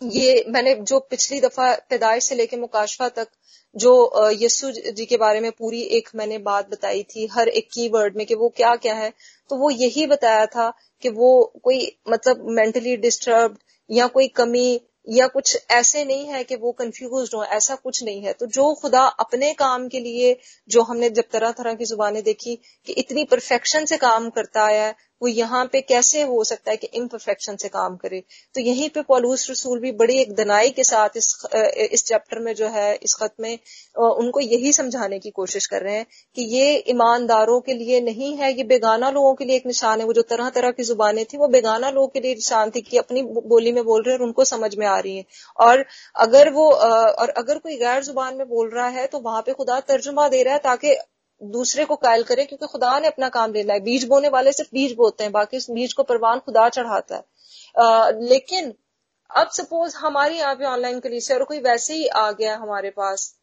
ये 0.01 0.43
मैंने 0.49 0.73
जो 0.83 0.99
पिछली 1.11 1.39
दफ़ा 1.41 1.73
पैदाइश 1.89 2.23
से 2.23 2.35
लेके 2.35 2.57
मुकाशफा 2.57 3.07
तक 3.11 3.27
जो 3.75 3.93
यस्सु 4.33 4.71
जी 4.71 5.05
के 5.05 5.17
बारे 5.17 5.39
में 5.39 5.51
पूरी 5.51 5.81
एक 5.97 6.09
मैंने 6.15 6.37
बात 6.41 6.69
बताई 6.69 7.03
थी, 7.05 7.27
हर 7.27 7.47
एक 7.49 7.67
की 7.73 7.87
वर्ड 7.89 8.15
में 8.17 8.25
कि 8.25 8.35
वो 8.35 8.49
क्या 8.57 8.75
क्या 8.77 8.93
है 8.95 9.11
तो 9.49 9.55
वो 9.55 9.69
यही 9.71 10.05
बताया 10.07 10.45
था 10.47 10.71
कि 11.03 11.09
वो 11.11 11.31
कोई 11.63 11.91
मतलब 12.09 12.45
मेंटली 12.51 12.95
डिस्टर्ब 12.99 13.57
या 13.91 14.07
कोई 14.07 14.27
कमी 14.27 14.81
या 15.09 15.27
कुछ 15.27 15.57
ऐसे 15.71 16.05
नहीं 16.05 16.27
है 16.27 16.43
कि 16.43 16.55
वो 16.55 16.71
कंफ्यूज 16.71 17.31
हो, 17.35 17.43
ऐसा 17.43 17.75
कुछ 17.75 18.03
नहीं 18.03 18.21
है। 18.21 18.33
तो 18.33 18.45
जो 18.45 18.73
खुदा 18.73 19.01
अपने 19.01 19.53
काम 19.53 19.87
के 19.87 19.99
लिए, 19.99 20.37
जो 20.69 20.81
हमने 20.81 21.09
जब 21.09 21.23
तरह 21.31 21.51
तरह 21.51 21.73
की 21.73 21.85
जुबानें 21.85 22.23
देखी 22.23 22.55
कि 22.85 22.93
इतनी 22.93 23.23
परफेक्शन 23.23 23.85
से 23.85 23.97
काम 23.97 24.29
करता 24.29 24.65
है 24.65 24.95
वो 25.21 25.27
यहाँ 25.29 25.65
पे 25.71 25.81
कैसे 25.83 26.21
हो 26.23 26.43
सकता 26.43 26.71
है 26.71 26.77
कि 26.77 26.87
इम्परफेक्शन 26.95 27.55
से 27.55 27.67
काम 27.69 27.95
करे? 27.97 28.19
तो 28.55 28.61
यहीं 28.61 28.89
पे 28.89 29.01
पॉलूस 29.03 29.49
रसूल 29.49 29.79
भी 29.79 29.91
बड़ी 29.93 30.17
एक 30.19 30.33
दनाई 30.35 30.69
के 30.71 30.83
साथ 30.83 31.17
इस 31.17 31.27
इस 31.91 32.03
चैप्टर 32.05 32.39
में 32.39 32.53
जो 32.55 32.67
है, 32.67 32.93
इस 32.95 33.13
खत 33.21 33.33
में 33.39 33.57
उनको 33.95 34.39
यही 34.41 34.71
समझाने 34.73 35.19
की 35.19 35.29
कोशिश 35.31 35.65
कर 35.67 35.81
रहे 35.83 35.95
हैं 35.95 36.05
कि 36.37 36.43
ये 36.49 36.75
ईमानदारों 36.89 37.59
के 37.61 37.73
लिए 37.73 38.01
नहीं 38.01 38.35
है, 38.37 38.51
ये 38.53 38.63
बेगाना 38.65 39.09
लोगों 39.11 39.33
के 39.35 39.45
लिए 39.45 39.55
एक 39.55 39.65
निशान 39.67 39.99
है। 39.99 40.05
वो 40.05 40.13
जो 40.13 40.21
तरह 40.29 40.49
तरह 40.51 40.71
की 40.71 40.83
जुबानें 40.83 41.23
थी, 41.25 41.37
वो 41.37 41.47
बेगाना 41.49 41.89
लोगों 41.89 42.07
के 42.07 42.19
लिए 42.19 42.33
निशान 42.35 42.71
थी 42.71 42.81
कि 42.81 42.97
अपनी 42.97 43.23
बोली 43.23 43.71
में 43.71 43.83
बोल 43.85 44.03
रहे 44.03 44.13
हैं 44.13 44.19
और 44.19 44.25
उनको 44.25 44.45
समझ 44.45 44.75
में 44.75 44.85
आ 44.87 44.97
रही 44.99 45.17
है। 45.17 45.25
और 45.59 45.85
अगर 46.19 46.49
वो 46.53 46.69
और 46.71 47.29
अगर 47.37 47.57
कोई 47.59 47.77
गैर 47.77 48.03
ज़ुबान 48.03 48.35
में 48.35 48.47
बोल 48.49 48.69
रहा 48.69 48.87
है 48.89 49.05
तो 49.07 49.19
वहाँ 49.21 49.41
पे 49.41 49.53
खुदा 49.53 49.79
तर्जुमा 49.89 50.27
दे 50.29 50.43
रहा 50.43 50.53
है 50.53 50.59
ताकि 50.63 50.95
दूसरे 51.41 51.85
को 51.85 51.95
कायल 51.97 52.23
करे 52.23 52.45
क्योंकि 52.45 52.67
खुदा 52.67 52.97
ने 52.99 53.07
अपना 53.07 53.29
काम 53.29 53.53
लेना 53.53 53.73
है। 53.73 53.79
बीज 53.81 54.07
बोने 54.07 54.29
वाले 54.29 54.51
सिर्फ़ 54.53 54.69
बीज 54.73 54.95
बोते 54.95 55.23
हैं 55.23 55.31
बाकी 55.33 55.57
उस 55.57 55.69
बीज 55.71 55.93
को 55.93 56.03
परवान 56.03 56.39
खुदा 56.39 56.67
चढ़ाता 56.69 57.15
है। 57.15 57.23
आ, 57.75 58.09
लेकिन 58.09 58.73
अब 59.29 59.49
सपोज़ 59.53 59.95
हमारे 59.97 60.37
यहाँ 60.37 60.55
पे 60.55 60.65
ऑनलाइन 60.65 60.99
कलीसिया 60.99 61.37
और 61.37 61.43
कोई 61.45 61.59
वैसे 61.61 61.93
ही 61.93 62.07
आ 62.07 62.31
गया 62.33 62.55
हमारे 62.57 62.89
पास 62.91 63.33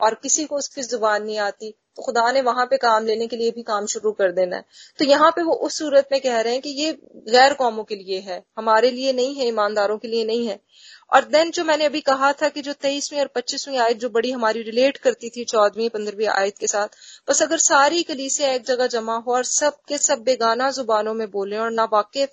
और 0.00 0.14
किसी 0.22 0.44
को 0.44 0.56
उसकी 0.56 0.82
ज़ुबान 0.82 1.22
नहीं 1.24 1.38
आती 1.38 1.70
तो 1.96 2.02
खुदा 2.02 2.30
ने 2.32 2.40
वहाँ 2.42 2.64
पे 2.66 2.76
काम 2.76 3.04
लेने 3.06 3.26
के 3.26 3.36
लिए 3.36 3.50
भी 3.50 3.62
काम 3.62 3.86
शुरू 3.86 4.10
कर 4.12 4.32
देना 4.32 4.56
है। 4.56 4.64
तो 4.98 5.04
यहाँ 5.04 5.30
पे 5.30 5.42
वो 5.42 5.52
उस 5.66 5.78
सूरत 5.78 6.08
में 6.12 6.20
कह 6.20 6.40
रहे 6.40 6.52
हैं 6.52 6.62
कि 6.62 6.70
ये 6.70 6.92
गैर 7.28 7.54
कौमों 7.54 7.84
के 7.84 7.96
लिए 7.96 8.18
है 8.20 8.42
हमारे 8.58 8.90
लिए 8.90 9.12
नहीं 9.12 9.34
है 9.34 9.46
ईमानदारों 9.48 9.96
के 9.98 10.08
लिए 10.08 10.24
नहीं 10.24 10.46
है। 10.46 10.58
और 11.12 11.24
देन 11.24 11.50
जो 11.50 11.64
मैंने 11.64 11.84
अभी 11.84 12.00
कहा 12.00 12.32
था 12.32 12.48
कि 12.48 12.62
जो 12.62 12.72
तेईसवीं 12.72 13.20
और 13.20 13.26
पच्चीसवीं 13.26 13.78
आयत 13.78 13.96
जो 13.96 14.08
बड़ी 14.08 14.30
हमारी 14.30 14.62
रिलेट 14.62 14.96
करती 14.96 15.28
थी, 15.28 15.44
चौदहवीं, 15.44 15.88
पंद्रहवीं 15.88 16.26
आयत 16.28 16.58
के 16.58 16.66
साथ, 16.66 16.88
बस 17.28 17.42
अगर 17.42 17.58
सारी 17.58 18.02
कलीसिया 18.02 18.52
एक 18.52 18.64
जगह 18.64 18.86
जमा 18.86 19.16
हो 19.16 19.34
और 19.34 19.44
सब 19.44 19.76
के 19.88 19.98
सब 19.98 20.22
बेगाना 20.22 20.70
जुबानों 20.70 21.14
में 21.14 21.30
बोले 21.30 21.56
और 21.56 21.70
ना 21.70 21.84
वाकिफ 21.84 22.28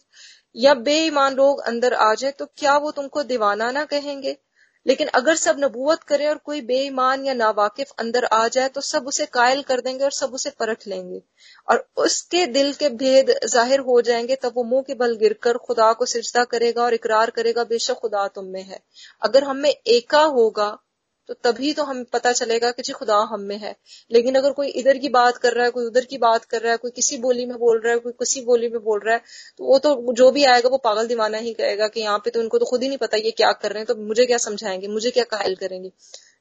या 0.55 0.73
बेईमान 0.81 1.35
लोग 1.35 1.61
अंदर 1.61 1.93
आ 1.93 2.13
जाए 2.13 2.31
तो 2.31 2.45
क्या 2.57 2.77
वो 2.77 2.91
तुमको 2.91 3.23
दीवाना 3.23 3.71
ना 3.71 3.85
कहेंगे? 3.85 4.37
लेकिन 4.85 5.07
अगर 5.15 5.35
सब 5.35 5.59
नबूवत 5.59 6.03
करें 6.03 6.27
और 6.27 6.37
कोई 6.37 6.61
बेईमान 6.61 7.25
या 7.25 7.33
नावाकिफ 7.33 7.91
अंदर 7.99 8.25
आ 8.25 8.47
जाए 8.47 8.69
तो 8.69 8.81
सब 8.81 9.07
उसे 9.07 9.25
कायल 9.25 9.61
कर 9.61 9.81
देंगे 9.81 10.03
और 10.03 10.11
सब 10.11 10.33
उसे 10.33 10.49
परख 10.59 10.87
लेंगे। 10.87 11.21
और 11.67 11.85
उसके 11.97 12.45
दिल 12.47 12.73
के 12.73 12.89
भेद 12.89 13.33
ज़ाहिर 13.45 13.79
हो 13.79 13.99
जाएँगे, 14.01 14.35
तब 14.35 14.53
वो 14.55 14.63
मुँह 14.63 14.81
के 14.81 14.93
बल 14.95 15.15
गिर 15.15 15.33
कर 15.33 15.57
खुदा 15.57 15.91
को 15.93 16.05
सिजदा 16.05 16.43
करेगा 16.45 16.83
और 16.83 16.93
इकरार 16.93 17.29
करेगा, 17.29 17.63
बेशक 17.63 17.93
खुदा 17.93 18.27
तुम 18.27 18.45
में 18.45 18.63
है। 18.63 18.79
अगर 19.21 19.43
हम 19.43 19.57
में 19.57 19.69
एका 19.69 20.23
होगा 20.23 20.77
तो 21.29 21.33
तभी 21.43 21.71
तो 21.73 21.83
हम 21.83 22.03
पता 22.13 22.31
चलेगा 22.33 22.69
कि 22.71 22.81
जी 22.81 22.93
खुदा 22.93 23.17
हम 23.29 23.41
में 23.41 23.57
है। 23.57 23.75
लेकिन 24.11 24.35
अगर 24.35 24.51
कोई 24.51 24.67
इधर 24.71 24.97
की 24.97 25.09
बात 25.09 25.37
कर 25.37 25.53
रहा 25.53 25.65
है, 25.65 25.71
कोई 25.71 25.85
उधर 25.85 26.05
की 26.05 26.17
बात 26.17 26.45
कर 26.45 26.61
रहा 26.61 26.71
है, 26.71 26.77
कोई 26.77 26.91
किसी 26.91 27.17
बोली 27.17 27.45
में 27.45 27.57
बोल 27.59 27.79
रहा 27.81 27.93
है, 27.93 27.99
कोई 27.99 28.13
किसी 28.19 28.41
बोली 28.41 28.69
में 28.69 28.79
बोल 28.83 28.99
रहा 28.99 29.15
है 29.15 29.21
तो 29.59 29.65
वो 29.65 29.77
तो 29.79 30.13
जो 30.13 30.29
भी 30.31 30.43
आएगा 30.45 30.69
वो 30.69 30.77
पागल 30.79 31.07
दीवाना 31.07 31.37
ही 31.37 31.53
कहेगा 31.53 31.87
कि 31.87 32.01
यहाँ 32.01 32.17
पे 32.19 32.29
तो 32.29 32.41
इनको 32.41 32.59
तो 32.59 32.65
खुद 32.65 32.83
ही 32.83 32.87
नहीं 32.87 32.97
पता 32.97 33.17
ये 33.17 33.31
क्या 33.33 33.51
कर 33.53 33.71
रहे 33.71 33.79
हैं 33.79 33.87
तो 33.87 33.95
मुझे 34.03 34.25
क्या 34.25 34.37
समझाएँगे, 34.39 34.87
मुझे 34.87 35.11
क्या 35.11 35.23
कायल 35.31 35.55
करेंगे। 35.55 35.91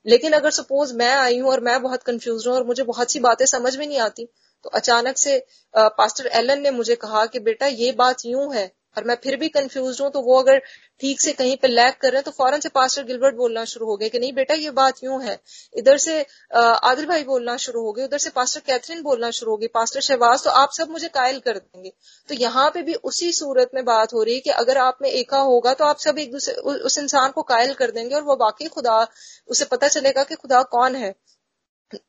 लेकिन 0.06 0.32
अगर 0.32 0.50
सपोज़ 0.50 0.94
मैं 0.94 1.14
आई 1.16 1.38
हूँ 1.38 1.50
और 1.50 1.60
मैं 1.60 1.80
बहुत 1.82 2.02
कंफ्यूज 2.02 2.46
हूँ 2.46 2.54
और 2.54 2.66
मुझे 2.66 2.82
बहुत 2.84 3.12
सी 3.12 3.20
बातें 3.20 3.44
समझ 3.46 3.76
में 3.76 3.86
नहीं 3.86 3.98
आती 4.00 4.28
तो 4.64 4.70
अचानक 4.70 5.18
से 5.18 5.38
पास्टर 5.74 6.26
एलन 6.34 6.60
ने 6.62 6.70
मुझे 6.70 6.94
कहा 6.96 7.24
कि 7.26 7.38
बेटा 7.40 7.66
ये 7.66 7.92
बात 7.92 8.24
यूँ 8.26 8.54
है 8.54 8.70
और 8.96 9.04
मैं 9.04 9.14
फिर 9.22 9.36
भी 9.36 9.48
कंफ्यूज 9.50 10.00
हूँ 10.00 10.10
तो 10.10 10.20
वो 10.22 10.38
अगर 10.40 10.58
ठीक 11.00 11.20
से 11.20 11.32
कहीं 11.32 11.56
पे 11.56 11.68
लैक 11.68 11.96
कर 12.00 12.08
रहे 12.08 12.16
हैं 12.16 12.24
तो 12.24 12.30
फ़ौरन 12.32 12.60
से 12.60 12.68
पास्टर 12.70 13.04
गिलबर्ट 13.04 13.34
बोलना 13.36 13.64
शुरू 13.66 13.86
हो 13.86 13.96
गए 13.96 14.08
कि 14.08 14.18
नहीं 14.18 14.32
बेटा 14.32 14.54
ये 14.54 14.70
बात 14.72 15.02
यूँ 15.04 15.22
है। 15.22 15.38
इधर 15.74 15.96
से 15.98 16.20
आदिल 16.54 17.06
भाई 17.06 17.24
बोलना 17.24 17.56
शुरू 17.56 17.82
हो 17.82 17.92
गए, 17.92 18.04
उधर 18.04 18.18
से 18.18 18.30
पास्टर 18.30 18.60
कैथरीन 18.66 19.02
बोलना 19.02 19.30
शुरू 19.32 19.50
हो 19.50 19.56
गई 19.56 19.66
पास्टर 19.74 20.00
शहबाज 20.00 20.44
तो 20.44 20.50
आप 20.52 20.72
सब 20.72 20.90
मुझे 20.90 21.08
कायल 21.10 21.38
कर 21.40 21.58
देंगे। 21.58 21.92
तो 22.28 22.34
यहाँ 22.34 22.68
पे 22.70 22.82
भी 22.82 22.94
उसी 23.04 23.32
सूरत 23.32 23.70
में 23.74 23.84
बात 23.84 24.14
हो 24.14 24.22
रही 24.22 24.34
है 24.34 24.40
कि 24.40 24.50
अगर 24.52 24.78
आप 24.78 24.98
में 25.02 25.10
एका 25.10 25.38
होगा 25.42 25.74
तो 25.74 25.84
आप 25.84 25.98
सब 25.98 26.18
एक 26.18 26.32
दूसरे 26.32 26.54
उस 26.54 26.98
इंसान 26.98 27.30
को 27.30 27.42
कायल 27.44 27.74
कर 27.74 27.90
देंगे 27.90 28.14
और 28.14 28.22
वो 28.22 28.36
बाकी 28.38 28.68
खुदा, 28.68 29.06
उसे 29.48 29.64
पता 29.66 29.88
चलेगा 29.88 30.24
कि 30.24 30.34
खुदा 30.36 30.62
कौन 30.72 30.96
है। 30.96 31.14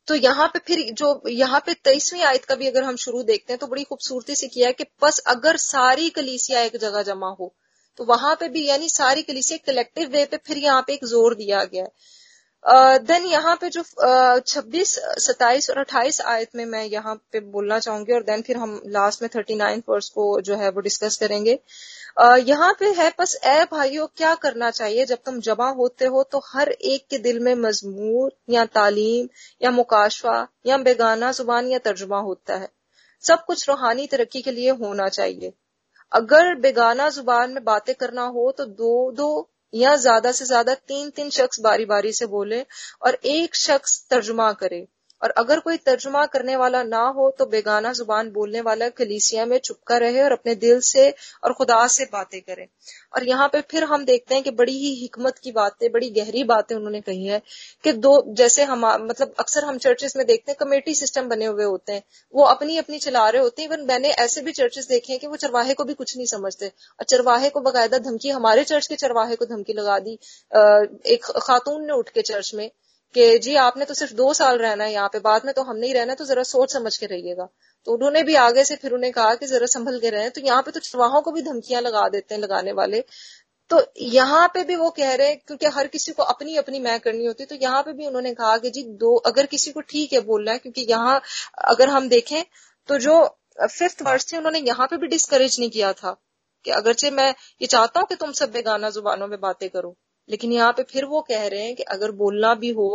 तो 0.08 0.16
यहाँ 0.16 0.48
पे 0.48 0.60
फिर 0.60 0.80
जो, 0.94 1.22
यहाँ 1.30 1.60
पे 1.60 1.74
तेईसवीं 1.74 2.22
आयत 2.24 2.46
का 2.46 2.56
भी 2.56 2.68
अगर 2.68 2.84
हम 2.84 2.96
शुरू 2.96 3.24
देखते 3.24 3.54
हैं 3.54 3.60
तो 3.60 3.68
बड़ी 3.68 3.84
खूबसूरती 3.84 4.36
से 4.36 4.48
किया 4.48 4.68
है 4.68 4.74
कि 4.74 4.84
बस 5.02 5.20
अगर 5.28 5.58
सारी 5.58 6.10
कलीसिया 6.10 6.62
एक 6.62 6.78
जगह 6.78 7.04
जमा 7.04 7.30
हो 7.40 7.54
तो 8.00 8.06
वहाँ 8.06 8.36
पे 8.36 8.50
भी 8.50 8.66
यानी 8.68 8.90
सारी 8.90 9.22
कलीसिया 9.22 9.58
कलेक्टिव 9.66 10.10
वे 10.10 10.26
पे 10.26 10.38
फिर 10.38 10.58
यहाँ 10.58 10.84
पे 10.88 10.94
एक 10.94 11.06
ज़ोर 11.06 11.36
दिया 11.36 11.64
गया 11.64 11.84
है। 11.84 11.90
देन 12.66 13.26
यहाँ 13.26 13.56
पे 13.62 13.70
जो 13.70 13.82
छब्बीस 14.42 14.94
सताइस 15.20 15.70
और 15.70 15.78
अट्ठाईस 15.78 16.20
आयत 16.24 16.50
में 16.56 16.66
मैं 16.66 16.84
यहाँ 16.86 17.16
पे 17.34 17.40
बोलना 17.52 17.80
चाहूँगी 17.80 18.14
और 18.14 18.24
देन 18.24 18.42
फिर 18.42 18.58
हम 18.58 18.80
लास्ट 18.88 19.22
में 19.22 19.30
थर्टी 19.36 19.56
नाइन 19.56 19.84
वर्स 19.90 20.10
को 20.10 20.40
जो 20.42 20.56
है 20.56 20.70
वो 20.70 20.82
डिस्कस 20.82 21.18
करेंगे। 21.18 21.60
यहाँ 22.42 22.72
पे 22.80 22.92
है, 22.94 23.10
बस 23.20 23.36
ए 23.46 23.64
भाइयों, 23.72 24.08
क्या 24.18 24.34
करना 24.36 24.70
चाहिए? 24.72 25.06
जब 25.06 25.18
तुम 25.26 25.40
जमा 25.42 25.70
होते 25.72 26.06
हो 26.06 26.24
तो 26.24 26.42
हर 26.48 26.70
एक 26.70 27.06
के 27.10 27.18
दिल 27.20 27.40
में 27.40 27.54
मजमूर 27.58 28.32
या 28.50 28.66
तालीम 28.74 29.28
या 29.62 29.72
मुकाशवा 29.72 30.48
या 30.66 30.78
बेगाना 30.80 31.32
ज़ुबान 31.32 31.68
या 31.68 31.80
तर्जुमा 31.82 32.20
होता 32.22 32.56
है। 32.56 32.70
सब 33.24 33.44
कुछ 33.46 33.68
रूहानी 33.70 34.08
तरक्की 34.08 34.42
के 34.42 34.52
लिए 34.52 34.70
होना 34.74 35.08
चाहिए। 35.10 35.54
अगर 36.12 36.56
बेगाना 36.60 37.10
ज़ुबान 37.12 37.52
में 37.52 37.64
बातें 37.64 37.94
करना 37.96 38.24
हो 38.30 38.52
तो 38.52 38.66
दो 38.66 39.12
दो 39.12 39.50
या 39.74 39.96
ज़्यादा 39.96 40.32
से 40.32 40.46
ज़्यादा 40.46 40.74
तीन 40.88 41.10
तीन 41.10 41.30
शख्स 41.30 41.60
बारी 41.60 41.86
बारी 41.86 42.12
से 42.14 42.26
बोले 42.28 42.62
और 43.02 43.14
एक 43.14 43.56
शख्स 43.56 44.06
तर्जुमा 44.10 44.52
करे। 44.54 44.86
और 45.24 45.30
अगर 45.38 45.60
कोई 45.60 45.78
तर्जुमा 45.78 46.26
करने 46.26 46.56
वाला 46.56 46.82
ना 46.84 47.02
हो 47.18 47.30
तो 47.40 47.46
बेगाना 47.46 47.92
ज़ुबान 47.94 48.30
बोलने 48.32 48.62
वाला 48.62 48.90
कलीसिया 48.92 49.46
में 49.46 49.58
चुपका 49.60 49.98
रहे 49.98 50.22
और 50.22 50.32
अपने 50.32 50.56
दिल 50.56 50.80
से 50.82 51.10
और 51.44 51.54
खुदा 51.54 51.86
से 51.88 52.06
बातें 52.14 52.40
करे। 52.42 52.68
और 53.16 53.28
यहाँ 53.28 53.48
पे 53.48 53.62
फिर 53.62 53.84
हम 53.84 54.06
देखते 54.06 54.36
हैं 54.36 54.44
कि 54.44 54.52
बड़ी 54.52 54.78
ही 54.78 54.94
हिकमत 54.96 55.38
की 55.38 55.52
बातें, 55.52 55.92
बड़ी 55.92 56.10
गहरी 56.10 56.44
बातें 56.44 56.76
उन्होंने 56.76 57.02
कही 57.02 57.26
है 57.26 57.42
कि 57.84 57.92
दो, 57.94 58.24
जैसे 58.28 58.64
हम 58.64 58.86
मतलब 59.02 59.34
अक्सर 59.40 59.66
हम 59.66 59.78
चर्चेस 59.78 60.16
में 60.18 60.26
देखते 60.28 60.52
हैं 60.52 60.58
कमेटी 60.60 60.96
सिस्टम 60.96 61.30
बने 61.30 61.46
हुए 61.46 61.64
होते 61.64 61.94
हैं। 61.94 62.04
वो 62.34 62.44
अपनी 62.46 62.78
अपनी 62.78 63.00
चला 63.00 63.28
रहे 63.30 63.42
होते 63.42 63.62
हैं। 63.62 63.70
इवन 63.70 63.86
मैंने 63.86 64.10
ऐसे 64.20 64.42
भी 64.42 64.52
चर्चेस 64.52 64.88
देखे 64.88 65.14
हैं 65.14 65.20
कि 65.20 65.28
वो 65.28 65.36
चरवाहे 65.36 65.74
को 65.74 65.84
भी 65.84 65.94
कुछ 65.94 66.16
नहीं 66.18 66.28
समझते। 66.28 66.68
और 66.68 67.06
चरवाहे 67.06 67.50
को 67.50 67.62
बाकायदा 67.62 67.98
धमकी, 68.00 68.30
हमारे 68.30 68.64
चर्च 68.64 68.88
के 68.88 68.96
चरवाहे 68.96 69.36
को 69.36 69.46
धमकी 69.46 69.74
लगा 69.74 70.00
दी। 70.00 70.14
एक 71.14 71.26
खातून 71.44 71.86
ने 71.86 71.94
उठ 71.94 72.10
के 72.10 72.22
चर्च 72.22 72.52
में। 72.56 72.70
कि 73.16 73.38
जी 73.40 73.56
आपने 73.58 73.86
तो 73.86 73.94
सिर्फ़ 73.94 74.14
दो 74.16 74.34
साल 74.34 74.58
रहना 74.58 74.84
है 74.84 74.94
यहाँ 74.94 75.08
पे, 75.08 75.20
बाद 75.22 75.46
में 75.46 75.54
तो 75.54 75.64
हम 75.64 75.76
नहीं 75.78 75.94
रहना 75.94 76.14
तो 76.16 76.26
जरा 76.26 76.44
सोच 76.46 76.74
समझ 76.74 76.98
के 76.98 77.06
रहिएगा। 77.06 77.48
तो 77.88 77.94
उन्होंने 77.94 78.24
भी 78.24 78.36
आगे 78.38 78.64
से 78.66 78.76
फिर 78.76 78.94
उन्हें 78.94 79.12
कहा 79.14 79.34
कि 79.36 79.48
जरा 79.48 79.66
संभल 79.68 80.00
के 80.00 80.10
रहे। 80.10 80.30
तो 80.30 80.42
यहाँ 80.42 80.62
पे 80.62 80.72
तो 80.72 80.80
चरवाहों 80.82 81.22
को 81.22 81.32
भी 81.32 81.42
धमकियाँ 81.44 81.82
लगा 81.82 82.08
देते 82.10 82.36
हैं 82.36 82.42
लगाने 82.42 82.72
वाले। 82.74 83.04
तो 83.72 83.82
यहाँ 84.00 84.48
पे 84.54 84.64
भी 84.64 84.76
वो 84.76 84.90
कह 84.92 85.14
रहे 85.14 85.28
हैं, 85.28 85.38
क्योंकि 85.48 85.66
हर 85.70 85.88
किसी 85.90 86.12
को 86.12 86.24
अपनी 86.26 86.56
अपनी 86.58 86.80
मैं 86.82 87.00
करनी 87.00 87.26
होती 87.26 87.46
तो 87.46 87.56
यहाँ 87.58 87.82
पे 87.84 87.94
भी 87.94 88.08
उन्होंने 88.08 88.34
कहा 88.34 88.58
कि 88.58 88.70
जी 88.72 88.84
दो, 88.84 89.16
अगर 89.18 89.46
किसी 89.48 89.72
को 89.72 89.82
ठीक 89.84 90.14
है 90.14 90.20
बोलना 90.24 90.52
है, 90.52 90.58
क्योंकि 90.60 90.86
यहाँ 90.90 91.22
अगर 91.68 91.90
हम 91.90 92.10
देखें 92.10 92.44
तो 92.90 92.98
जो 93.00 93.24
फिफ्थ 93.62 94.02
वर्ष 94.02 94.32
थे, 94.32 94.38
उन्होंने 94.38 94.60
यहाँ 94.62 94.88
पे 94.88 94.98
भी 94.98 95.08
डिस्करेज 95.08 95.60
नहीं 95.60 95.70
किया 95.72 95.92
था 95.94 96.16
कि 96.66 96.72
अगरचे 96.72 97.12
मैं 97.12 97.30
ये 97.62 97.68
चाहता 97.68 98.00
हूँ 98.00 98.08
कि 98.08 98.16
तुम 98.16 98.32
सब 98.34 98.52
बेगाना 98.52 98.90
जुबानों 98.90 99.28
में 99.28 99.40
बातें 99.42 99.70
करो। 99.70 99.96
लेकिन 100.30 100.52
यहाँ 100.54 100.72
पे 100.72 100.84
फिर 100.84 101.06
वो 101.06 101.22
कह 101.24 101.48
रहे 101.48 101.64
हैं 101.64 101.76
कि 101.76 101.84
अगर 101.92 102.12
बोलना 102.14 102.54
भी 102.56 102.70
हो 102.72 102.90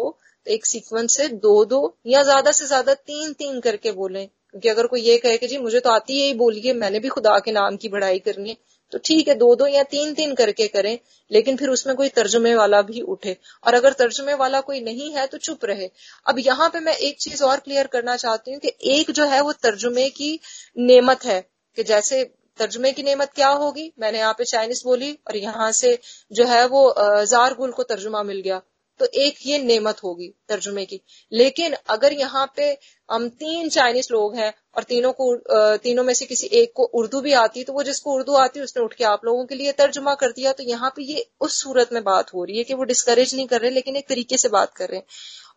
तो 0.47 0.53
एक 0.53 0.67
सीक्वेंस 0.67 1.17
से 1.17 1.29
दो 1.29 1.65
दो 1.67 1.81
या 2.07 2.23
ज़्यादा 2.23 2.51
से 2.53 2.67
ज़्यादा 2.67 2.95
तीन 2.97 3.33
तीन 3.35 3.61
करके 3.61 3.93
बोले। 3.93 4.25
क्योंकि 4.25 4.69
अगर 4.69 4.87
कोई 4.87 5.01
ये 5.03 5.17
कहे 5.19 5.37
कि 5.39 5.47
जी, 5.47 5.59
मुझे 5.59 5.81
तो 5.81 5.91
आती 5.91 6.21
है 6.21 6.27
ही 6.27 6.35
बोलिए 6.35 6.73
मैंने 6.75 6.99
भी 6.99 7.09
खुदा 7.09 7.39
के 7.39 7.53
नाम 7.53 7.77
की 7.77 7.89
बढ़ाई 7.89 8.19
करनी 8.21 8.49
है 8.49 8.57
तो 8.93 8.99
ठीक 8.99 9.29
है, 9.29 9.35
दो 9.35 9.55
दो 9.57 9.67
या 9.67 9.83
तीन 9.85 10.15
तीन 10.15 10.35
करके 10.35 10.67
करें, 10.69 10.99
लेकिन 11.31 11.57
फिर 11.57 11.69
उसमें 11.69 11.95
कोई 11.97 12.09
तर्जुमे 12.11 12.55
वाला 12.55 12.81
भी 12.83 13.01
उठे। 13.03 13.37
और 13.65 13.75
अगर 13.75 13.93
तर्जुमे 13.95 14.35
वाला 14.37 14.61
कोई 14.63 14.81
नहीं 14.81 15.11
है 15.15 15.27
तो 15.27 15.39
चुप 15.39 15.65
रहे। 15.65 15.89
अब 16.27 16.39
यहाँ 16.39 16.69
पे 16.71 16.81
मैं 16.81 16.95
एक 16.95 17.19
चीज़ 17.21 17.43
और 17.45 17.61
क्लियर 17.61 17.87
करना 17.89 18.17
चाहती 18.17 18.53
हूँ 18.53 18.61
कि 18.61 18.73
एक 18.93 19.11
जो 19.11 19.25
है 19.27 19.41
वो 19.41 19.53
तर्जुमे 19.55 20.09
की 20.11 20.39
नेमत 20.79 21.25
है, 21.25 21.41
कि 21.79 21.83
जैसे 21.85 22.23
तर्जुमे 22.59 22.93
की 22.93 23.03
नेमत 23.03 23.31
क्या 23.35 23.49
होगी? 23.51 23.93
मैंने 24.01 24.19
यहाँ 24.19 24.33
पे 24.33 24.45
चाइनीज़ 24.47 24.83
बोली 24.85 25.13
और 25.29 25.37
यहाँ 25.37 25.71
से 25.75 25.99
जो 26.33 26.45
है 26.47 26.67
वो 26.69 26.83
जार 26.99 27.55
गुल 27.55 27.71
को 27.73 27.83
तर्जुमा 27.85 28.23
मिल 28.25 28.41
गया। 28.41 28.61
तो 29.01 29.07
एक 29.17 29.37
ये 29.47 29.59
नेमत 29.59 30.03
होगी 30.05 30.29
तर्जुमे 30.49 30.85
की। 30.85 31.01
लेकिन 31.33 31.75
अगर 31.89 32.13
यहाँ 32.13 32.47
पे 32.57 32.71
हम 33.09 33.29
तीन 33.41 33.69
चाइनीज़ 33.69 34.09
लोग 34.13 34.35
हैं 34.37 34.53
और 34.77 34.83
तीनों 34.85 35.13
को 35.21 35.77
तीनों 35.79 36.05
में 36.05 36.13
से 36.15 36.27
किसी 36.27 36.47
एक 36.53 36.73
को 36.77 36.85
उर्दू 37.01 37.21
भी 37.21 37.33
आती 37.35 37.63
तो 37.65 37.73
वो 37.73 37.83
जिसको 37.83 38.15
उर्दू 38.15 38.35
आती, 38.37 38.61
उसने 38.61 38.83
उठ 38.85 38.95
के 38.95 39.05
आप 39.05 39.25
लोगों 39.25 39.45
के 39.47 39.55
लिए 39.55 39.73
तर्जुमा 39.75 40.15
कर 40.15 40.33
दिया। 40.33 40.53
तो 40.53 40.63
यहाँ 40.65 40.91
पे 40.97 41.03
ये 41.05 41.27
उस 41.41 41.61
सूरत 41.63 41.93
में 41.93 42.03
बात 42.05 42.35
हो 42.35 42.45
रही 42.45 42.59
है 42.59 42.65
कि 42.65 42.75
वो 42.75 42.85
डिस्करेज 42.85 43.35
नहीं 43.35 43.47
कर 43.47 43.61
रहे, 43.61 43.71
लेकिन 43.71 43.97
एक 43.97 44.09
तरीके 44.09 44.39
से 44.39 44.49
बात 44.49 44.75
कर 44.77 44.89
रहे 44.89 44.99
हैं। 44.99 45.07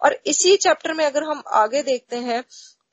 और 0.01 0.19
इसी 0.25 0.55
चैप्टर 0.57 0.93
में 0.93 1.05
अगर 1.05 1.23
हम 1.23 1.43
आगे 1.55 1.83
देखते 1.83 2.15
हैं 2.19 2.43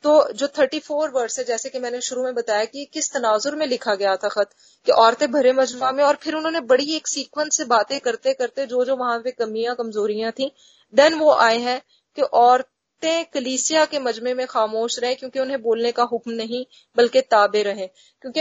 तो 0.04 0.32
जो 0.32 0.46
थर्टी 0.48 0.78
फोर 0.78 1.10
वर्स 1.10 1.38
है, 1.38 1.44
जैसे 1.44 1.68
कि 1.68 1.78
मैंने 1.78 2.00
शुरू 2.00 2.24
में 2.24 2.34
बताया 2.34 2.64
कि 2.64 2.84
किस 2.84 3.12
तनाजुर 3.12 3.56
में 3.56 3.66
लिखा 3.66 3.94
गया 3.94 4.16
था 4.16 4.28
खत, 4.28 4.50
कि 4.86 4.92
औरतें 4.92 5.30
भरे 5.32 5.52
मजमा 5.52 5.92
में, 5.92 6.04
और 6.04 6.16
फिर 6.16 6.34
उन्होंने 6.34 6.60
बड़ी 6.60 6.92
एक 6.96 7.08
सीक्वेंस 7.08 7.56
से 7.56 7.64
बातें 7.64 7.98
करते 8.00 8.32
करते 8.32 8.66
जो 8.66 8.84
जो 8.84 8.96
वहाँ 8.96 9.18
पे 9.18 9.30
कमियाँ, 9.30 9.74
कमजोरियाँ 9.76 10.32
थी 10.32 10.52
देन 10.94 11.14
वो 11.14 11.32
आए 11.32 11.58
हैं 11.58 11.80
कि 12.16 12.22
औरतें 12.22 13.24
कलीसिया 13.24 13.84
के 13.84 13.98
मजमे 13.98 14.34
में 14.34 14.46
खामोश 14.46 14.98
रहे, 14.98 15.14
क्योंकि 15.14 15.40
उन्हें 15.40 15.62
बोलने 15.62 15.92
का 15.92 16.02
हुक्म 16.02 16.30
नहीं, 16.32 16.64
बल्कि 16.96 17.20
ताबे 17.20 17.62
रहे। 17.62 17.86
क्योंकि 18.22 18.40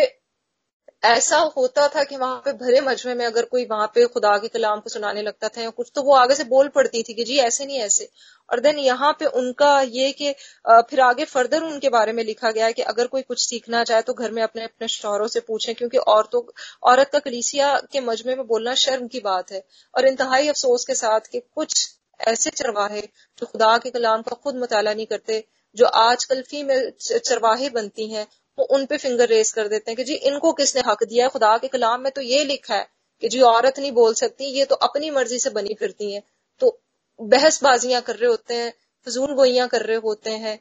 ऐसा 1.04 1.38
होता 1.58 1.88
था 1.88 2.04
कि 2.04 2.18
वहाँ 2.18 2.42
पे 2.46 2.52
भरे 2.54 2.80
मजमे 2.82 3.14
में 3.16 3.26
अगर 3.26 3.46
कोई 3.46 3.66
वहाँ 3.66 3.88
पे 3.96 4.06
खुदा 4.06 4.38
के 4.38 4.48
कलाम 4.48 4.80
को 4.80 4.90
सुनाने 4.90 5.22
लगता 5.22 5.48
था 5.48 5.62
या 5.62 5.70
कुछ 5.72 5.92
तो 5.96 6.02
वो 6.04 6.14
आगे 6.16 6.36
से 6.36 6.44
बोल 6.46 6.68
पड़ती 6.68 7.04
थी 7.04 7.14
कि 7.14 7.24
जी, 7.24 7.38
ऐसे 7.38 7.66
नहीं, 7.66 7.80
ऐसे। 7.80 8.10
और 8.50 8.60
देन 8.60 8.80
यहाँ 8.80 9.12
पे 9.20 9.26
उनका 9.26 9.80
ये 9.82 10.12
कि 10.12 10.32
फिर 10.68 11.00
आगे 11.02 11.26
फर्दर 11.26 11.64
उनके 11.64 11.90
बारे 11.90 12.14
में 12.14 12.24
लिखा 12.24 12.52
गया 12.52 12.66
है 12.66 12.74
कि 12.74 12.82
अगर 12.84 13.08
कोई 13.08 13.22
कुछ 13.22 13.42
सीखना 13.42 13.84
चाहे 13.84 14.02
तो 14.02 14.14
घर 14.14 14.32
में 14.32 14.42
अपने 14.44 14.64
अपने 14.64 14.88
शोहरों 14.88 15.28
से 15.28 15.40
पूछें, 15.40 15.74
क्योंकि 15.76 15.98
औरतों, 15.98 16.42
औरत 16.84 17.10
का 17.10 17.20
कलीसिया 17.20 17.76
के 17.92 18.00
मजमे 18.02 18.36
में 18.36 18.46
बोलना 18.48 18.74
शर्म 18.76 19.08
की 19.08 19.20
बात 19.20 19.52
है। 19.52 19.64
और 19.94 20.08
इंतहाई 20.08 20.48
अफसोस 20.48 20.86
के 20.86 20.96
साथ 20.96 21.30
कि 21.32 21.40
कुछ 21.56 21.88
ऐसे 22.28 22.50
चरवाहे 22.52 23.02
जो 23.02 23.46
खुदा 23.46 23.78
के 23.78 23.90
कलाम 23.90 24.22
का 24.22 24.36
खुद 24.36 24.56
मुताला 24.56 24.94
नहीं 24.94 25.06
करते, 25.06 25.44
जो 25.76 25.86
आजकल 25.86 26.42
फीमेल 26.42 26.92
चरवाहे 27.02 27.70
बनती 27.70 28.12
हैं 28.14 28.28
वो 28.58 28.66
उन 28.66 28.86
पे 28.86 28.98
फिंगर 28.98 29.28
रेस 29.28 29.52
कर 29.54 29.68
देते 29.68 29.92
हैं 29.92 29.96
कि 29.98 30.04
जी 30.04 30.14
इनको 30.30 30.52
किसने 30.54 30.82
हक 30.88 31.04
दिया 31.04 31.26
है? 31.26 31.30
खुदा 31.30 31.58
के 31.58 31.68
कलाम 31.68 32.02
में 32.02 32.12
तो 32.12 32.22
ये 32.22 32.44
लिखा 32.44 32.76
है 32.76 32.88
कि 33.24 33.30
जी 33.30 33.42
औरत 33.42 33.80
नहीं 33.80 33.92
बोल 33.92 34.14
सकती, 34.14 34.46
ये 34.46 34.66
तो 34.66 34.76
अपनी 34.76 35.10
मर्ज़ी 35.10 35.40
से 35.40 35.50
बनी 35.50 35.74
फिरती 35.74 36.14
हैं। 36.14 36.22
तो 36.62 36.80
बहसबाजियाँ 37.20 38.02
कर 38.02 38.16
रहे 38.16 38.30
होते 38.30 38.54
हैं 38.54 38.74
फजूल 39.08 39.34
गोइयाँ 39.34 39.68
कर 39.68 39.82
रहे 39.82 39.98
होते 39.98 40.32
हैं। 40.38 40.60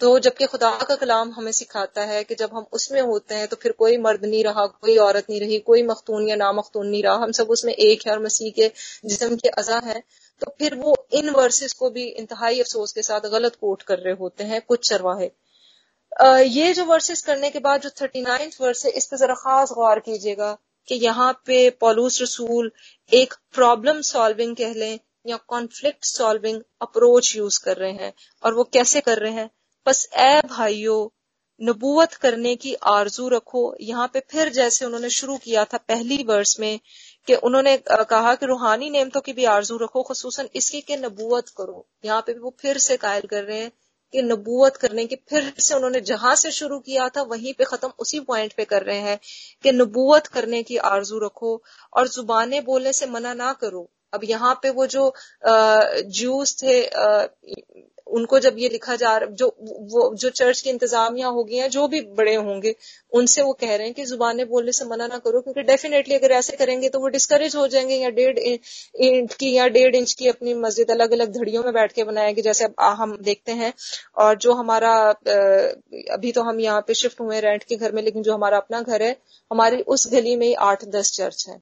तो 0.00 0.18
जबकि 0.18 0.46
खुदा 0.46 0.70
का 0.88 0.94
कलाम 0.94 1.30
हमें 1.32 1.52
सिखाता 1.52 2.02
है 2.04 2.22
कि 2.24 2.34
जब 2.34 2.50
हम 2.54 2.66
उसमें 2.72 3.00
होते 3.00 3.34
हैं 3.34 3.46
तो 3.48 3.56
फिर 3.56 3.72
कोई 3.72 3.96
मर्द 3.98 4.24
नहीं 4.24 4.42
रहा, 4.44 4.66
कोई 4.66 4.96
औरत 4.96 5.26
नहीं 5.30 5.40
रही, 5.40 5.58
कोई 5.58 5.82
मखतून 5.82 6.28
या 6.28 6.36
नामखतून 6.36 6.86
नहीं 6.86 7.02
रहा। 7.02 7.14
हम 7.14 7.32
सब 7.32 7.50
उसमें 7.50 7.72
एक 7.74 8.06
है 8.06 8.12
और 8.12 8.22
मसीह 8.22 8.50
के 8.50 8.70
जिसम 9.06 9.36
के 9.36 9.48
अजा 9.48 9.78
है। 9.84 10.02
तो 10.42 10.54
फिर 10.58 10.74
वो 10.74 10.96
इन 11.12 11.30
वर्सेस 11.30 11.72
को 11.72 11.90
भी 11.90 12.04
इंतहाई 12.04 12.60
अफसोस 12.60 12.92
के 12.92 13.02
साथ 13.02 13.28
गलत 13.30 13.56
कोट 13.56 13.82
कर 13.82 13.98
रहे 13.98 14.14
होते 14.14 14.44
हैं, 14.44 14.60
कुछ 14.60 14.88
चरवाहे 14.88 15.30
ये 16.16 16.72
जो 16.72 16.84
वर्सेस 16.84 17.22
करने 17.22 17.50
के 17.50 17.58
बाद, 17.58 17.80
जो 17.80 17.90
थर्टी 18.00 18.20
नाइन्थ 18.22 18.56
वर्स 18.60 18.84
है 18.86 18.90
इस 18.92 19.06
पर 19.06 19.16
जरा 19.16 19.34
खास 19.34 19.72
गौर 19.72 19.98
कीजिएगा 20.00 20.56
कि 20.88 20.94
यहाँ 20.94 21.32
पे 21.46 21.58
पॉलूस 21.80 22.20
रसूल 22.22 22.70
एक 23.12 23.34
प्रॉब्लम 23.54 24.00
सॉल्विंग 24.02 24.54
कह 24.56 24.72
लें 24.74 24.98
या 25.26 25.36
कॉन्फ्लिक्ट 25.48 26.04
सॉल्विंग 26.04 26.60
अप्रोच 26.82 27.34
यूज़ 27.36 27.60
कर 27.64 27.76
रहे 27.76 27.92
हैं। 27.92 28.12
और 28.42 28.54
वो 28.54 28.64
कैसे 28.72 29.00
कर 29.00 29.18
रहे 29.18 29.32
हैं? 29.32 29.50
बस 29.86 30.08
ए 30.14 30.40
भाइयों, 30.48 31.08
नबूवत 31.60 32.14
करने 32.14 32.54
की 32.56 32.74
आरज़ू 32.86 33.28
रखो। 33.28 33.62
यहाँ 33.80 34.06
पे 34.14 34.20
फिर 34.30 34.48
जैसे 34.52 34.84
उन्होंने 34.84 35.10
शुरू 35.10 35.36
किया 35.36 35.64
था 35.64 35.78
पहली 35.88 36.22
वर्ष 36.24 36.56
में 36.60 36.78
कि 37.28 37.34
उन्होंने 37.34 37.76
कहा 37.90 38.34
कि 38.34 38.46
रूहानी 38.46 38.90
नेमतों 38.90 39.20
की 39.20 39.32
भी 39.32 39.44
आरज़ू 39.52 39.76
रखो 39.78 40.02
खसूस 40.02 40.40
इसकी 40.54 40.80
के 40.80 40.96
नबूवत 40.96 41.48
करो। 41.58 41.86
यहाँ 42.04 42.20
पे 42.20 42.32
भी 42.32 42.40
वो 42.40 42.54
फिर 42.60 42.78
से 42.78 42.96
कायल 42.96 43.26
कर 43.30 43.44
रहे 43.44 43.60
हैं। 43.60 43.72
कि 44.14 44.22
नबूवत 44.22 44.76
करने 44.76 45.04
की, 45.06 45.16
फिर 45.30 45.52
से 45.58 45.74
उन्होंने 45.74 46.00
जहाँ 46.02 46.34
से 46.36 46.50
शुरू 46.52 46.78
किया 46.80 47.08
था, 47.08 47.22
वहीं 47.24 47.52
पे 47.54 47.64
खत्म 47.64 47.92
उसी 47.98 48.20
पॉइंट 48.20 48.52
पे 48.56 48.64
कर 48.64 48.82
रहे 48.82 48.98
हैं 49.00 49.18
कि 49.64 49.72
नबूवत 49.72 50.26
करने 50.26 50.62
की 50.62 50.76
आरज़ू 50.86 51.18
रखो 51.18 51.62
और 51.92 52.08
जुबाने 52.08 52.60
बोलने 52.62 52.92
से 52.92 53.06
मना 53.06 53.34
ना 53.34 53.52
करो। 53.60 53.88
अब 54.14 54.24
यहाँ 54.24 54.54
पे 54.62 54.70
वो 54.70 54.86
जो 54.86 55.12
जूस 56.16 56.56
थे 56.62 56.80
उनको 58.06 58.38
जब 58.38 58.56
ये 58.58 58.68
लिखा 58.68 58.94
जा 58.96 59.16
रहा, 59.16 59.30
जो, 59.30 59.46
वो, 59.60 60.14
जो 60.16 60.28
चर्च 60.30 60.60
की 60.60 60.70
इंतजामिया 60.70 61.28
होगी 61.28 61.56
हैं 61.56 61.68
जो 61.70 61.86
भी 61.88 62.00
बड़े 62.16 62.34
होंगे, 62.36 62.74
उनसे 63.12 63.42
वो 63.42 63.52
कह 63.52 63.74
रहे 63.76 63.86
हैं 63.86 63.94
कि 63.94 64.04
ज़ुबान 64.04 64.44
बोलने 64.46 64.72
से 64.72 64.84
मना 64.84 65.06
ना 65.06 65.18
करो, 65.18 65.40
क्योंकि 65.40 65.62
डेफिनेटली 65.64 66.14
अगर 66.14 66.32
ऐसे 66.32 66.56
करेंगे 66.56 66.88
तो 66.88 67.00
वो 67.00 67.08
डिस्करेज 67.08 67.56
हो 67.56 67.66
जाएँगे 67.68 67.94
या 67.94 68.10
डेढ़ 68.10 68.38
इंच 68.38 69.34
की 69.34 69.52
या 69.54 69.66
डेढ़ 69.68 69.96
इंच 69.96 70.12
की 70.12 70.28
अपनी 70.28 70.54
मस्जिद 70.56 70.90
अलग 70.90 71.12
अलग 71.12 71.32
धड़ियों 71.32 71.62
में 71.64 71.72
बैठ 71.74 71.92
के 71.92 72.04
बनाएँगे, 72.04 72.42
जैसे 72.42 72.64
अब 72.64 72.74
हम 72.98 73.16
देखते 73.22 73.52
हैं, 73.52 73.72
और 74.16 74.36
जो 74.38 74.52
हमारा 74.54 74.94
अभी 76.12 76.32
तो 76.32 76.42
हम 76.42 76.60
यहाँ 76.60 76.80
पे 76.80 76.94
शिफ्ट 76.94 77.20
हुए 77.20 77.40
रेंट 77.40 77.64
के 77.64 77.76
घर 77.76 77.92
में, 77.92 78.02
लेकिन 78.02 78.22
जो 78.22 78.34
हमारा 78.34 78.56
अपना 78.58 78.80
घर 78.82 79.02
है, 79.02 79.16
हमारी 79.50 79.82
उस 79.88 80.06
गली 80.12 80.36
में 80.36 80.46
ही 80.46 80.54
आठ 80.64 80.84
दस 80.90 81.12
चर्च 81.12 81.46
है, 81.48 81.60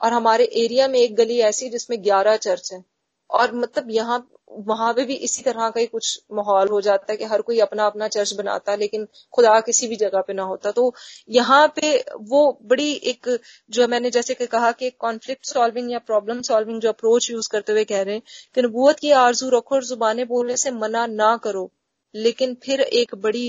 और 0.00 0.12
हमारे 0.12 0.44
एरिया 0.56 0.88
में 0.88 0.98
एक 1.00 1.14
गली 1.16 1.38
ऐसी 1.42 1.68
जिसमें 1.70 2.02
ग्यारह 2.04 2.36
चर्च 2.38 2.72
है, 2.72 2.82
और 3.30 3.54
मतलब 3.54 3.90
यहाँ 3.90 4.26
वहाँ 4.50 4.92
पे 4.94 5.04
भी 5.04 5.14
इसी 5.16 5.42
तरह 5.42 5.68
का 5.70 5.80
ही 5.80 5.86
कुछ 5.86 6.18
माहौल 6.32 6.68
हो 6.68 6.80
जाता 6.80 7.12
है 7.12 7.16
कि 7.16 7.24
हर 7.24 7.42
कोई 7.42 7.58
अपना 7.60 7.86
अपना 7.86 8.08
चर्च 8.08 8.32
बनाता 8.34 8.72
है 8.72 8.78
लेकिन 8.78 9.06
खुदा 9.34 9.58
किसी 9.60 9.88
भी 9.88 9.96
जगह 9.96 10.20
पे 10.20 10.32
ना 10.32 10.42
होता। 10.44 10.70
तो 10.70 10.92
यहाँ 11.28 11.66
पे 11.76 11.96
वो 12.22 12.40
बड़ी 12.64 12.92
एक, 12.92 13.28
जो 13.70 13.88
मैंने 13.88 14.10
जैसे 14.10 14.34
कि 14.34 14.46
कहा 14.48 14.70
कि 14.72 14.90
कॉन्फ्लिक्ट 14.90 15.46
सॉल्विंग 15.46 15.90
या 15.92 15.98
प्रॉब्लम 16.06 16.42
सॉल्विंग 16.42 16.80
जो 16.80 16.88
अप्रोच 16.88 17.30
यूज़ 17.30 17.48
करते 17.52 17.72
हुए 17.72 17.84
कह 17.84 18.02
रहे 18.02 18.14
हैं 18.14 18.22
कि 18.54 18.62
नबूत 18.62 18.98
की 18.98 19.10
आरज़ू 19.18 19.48
रखो 19.50 19.74
और 19.74 19.84
जुबानें 19.84 20.26
बोलने 20.28 20.56
से 20.56 20.70
मना 20.72 21.06
ना 21.08 21.36
करो, 21.36 21.70
लेकिन 22.14 22.56
फिर 22.64 22.80
एक 22.80 23.14
बड़ी 23.14 23.48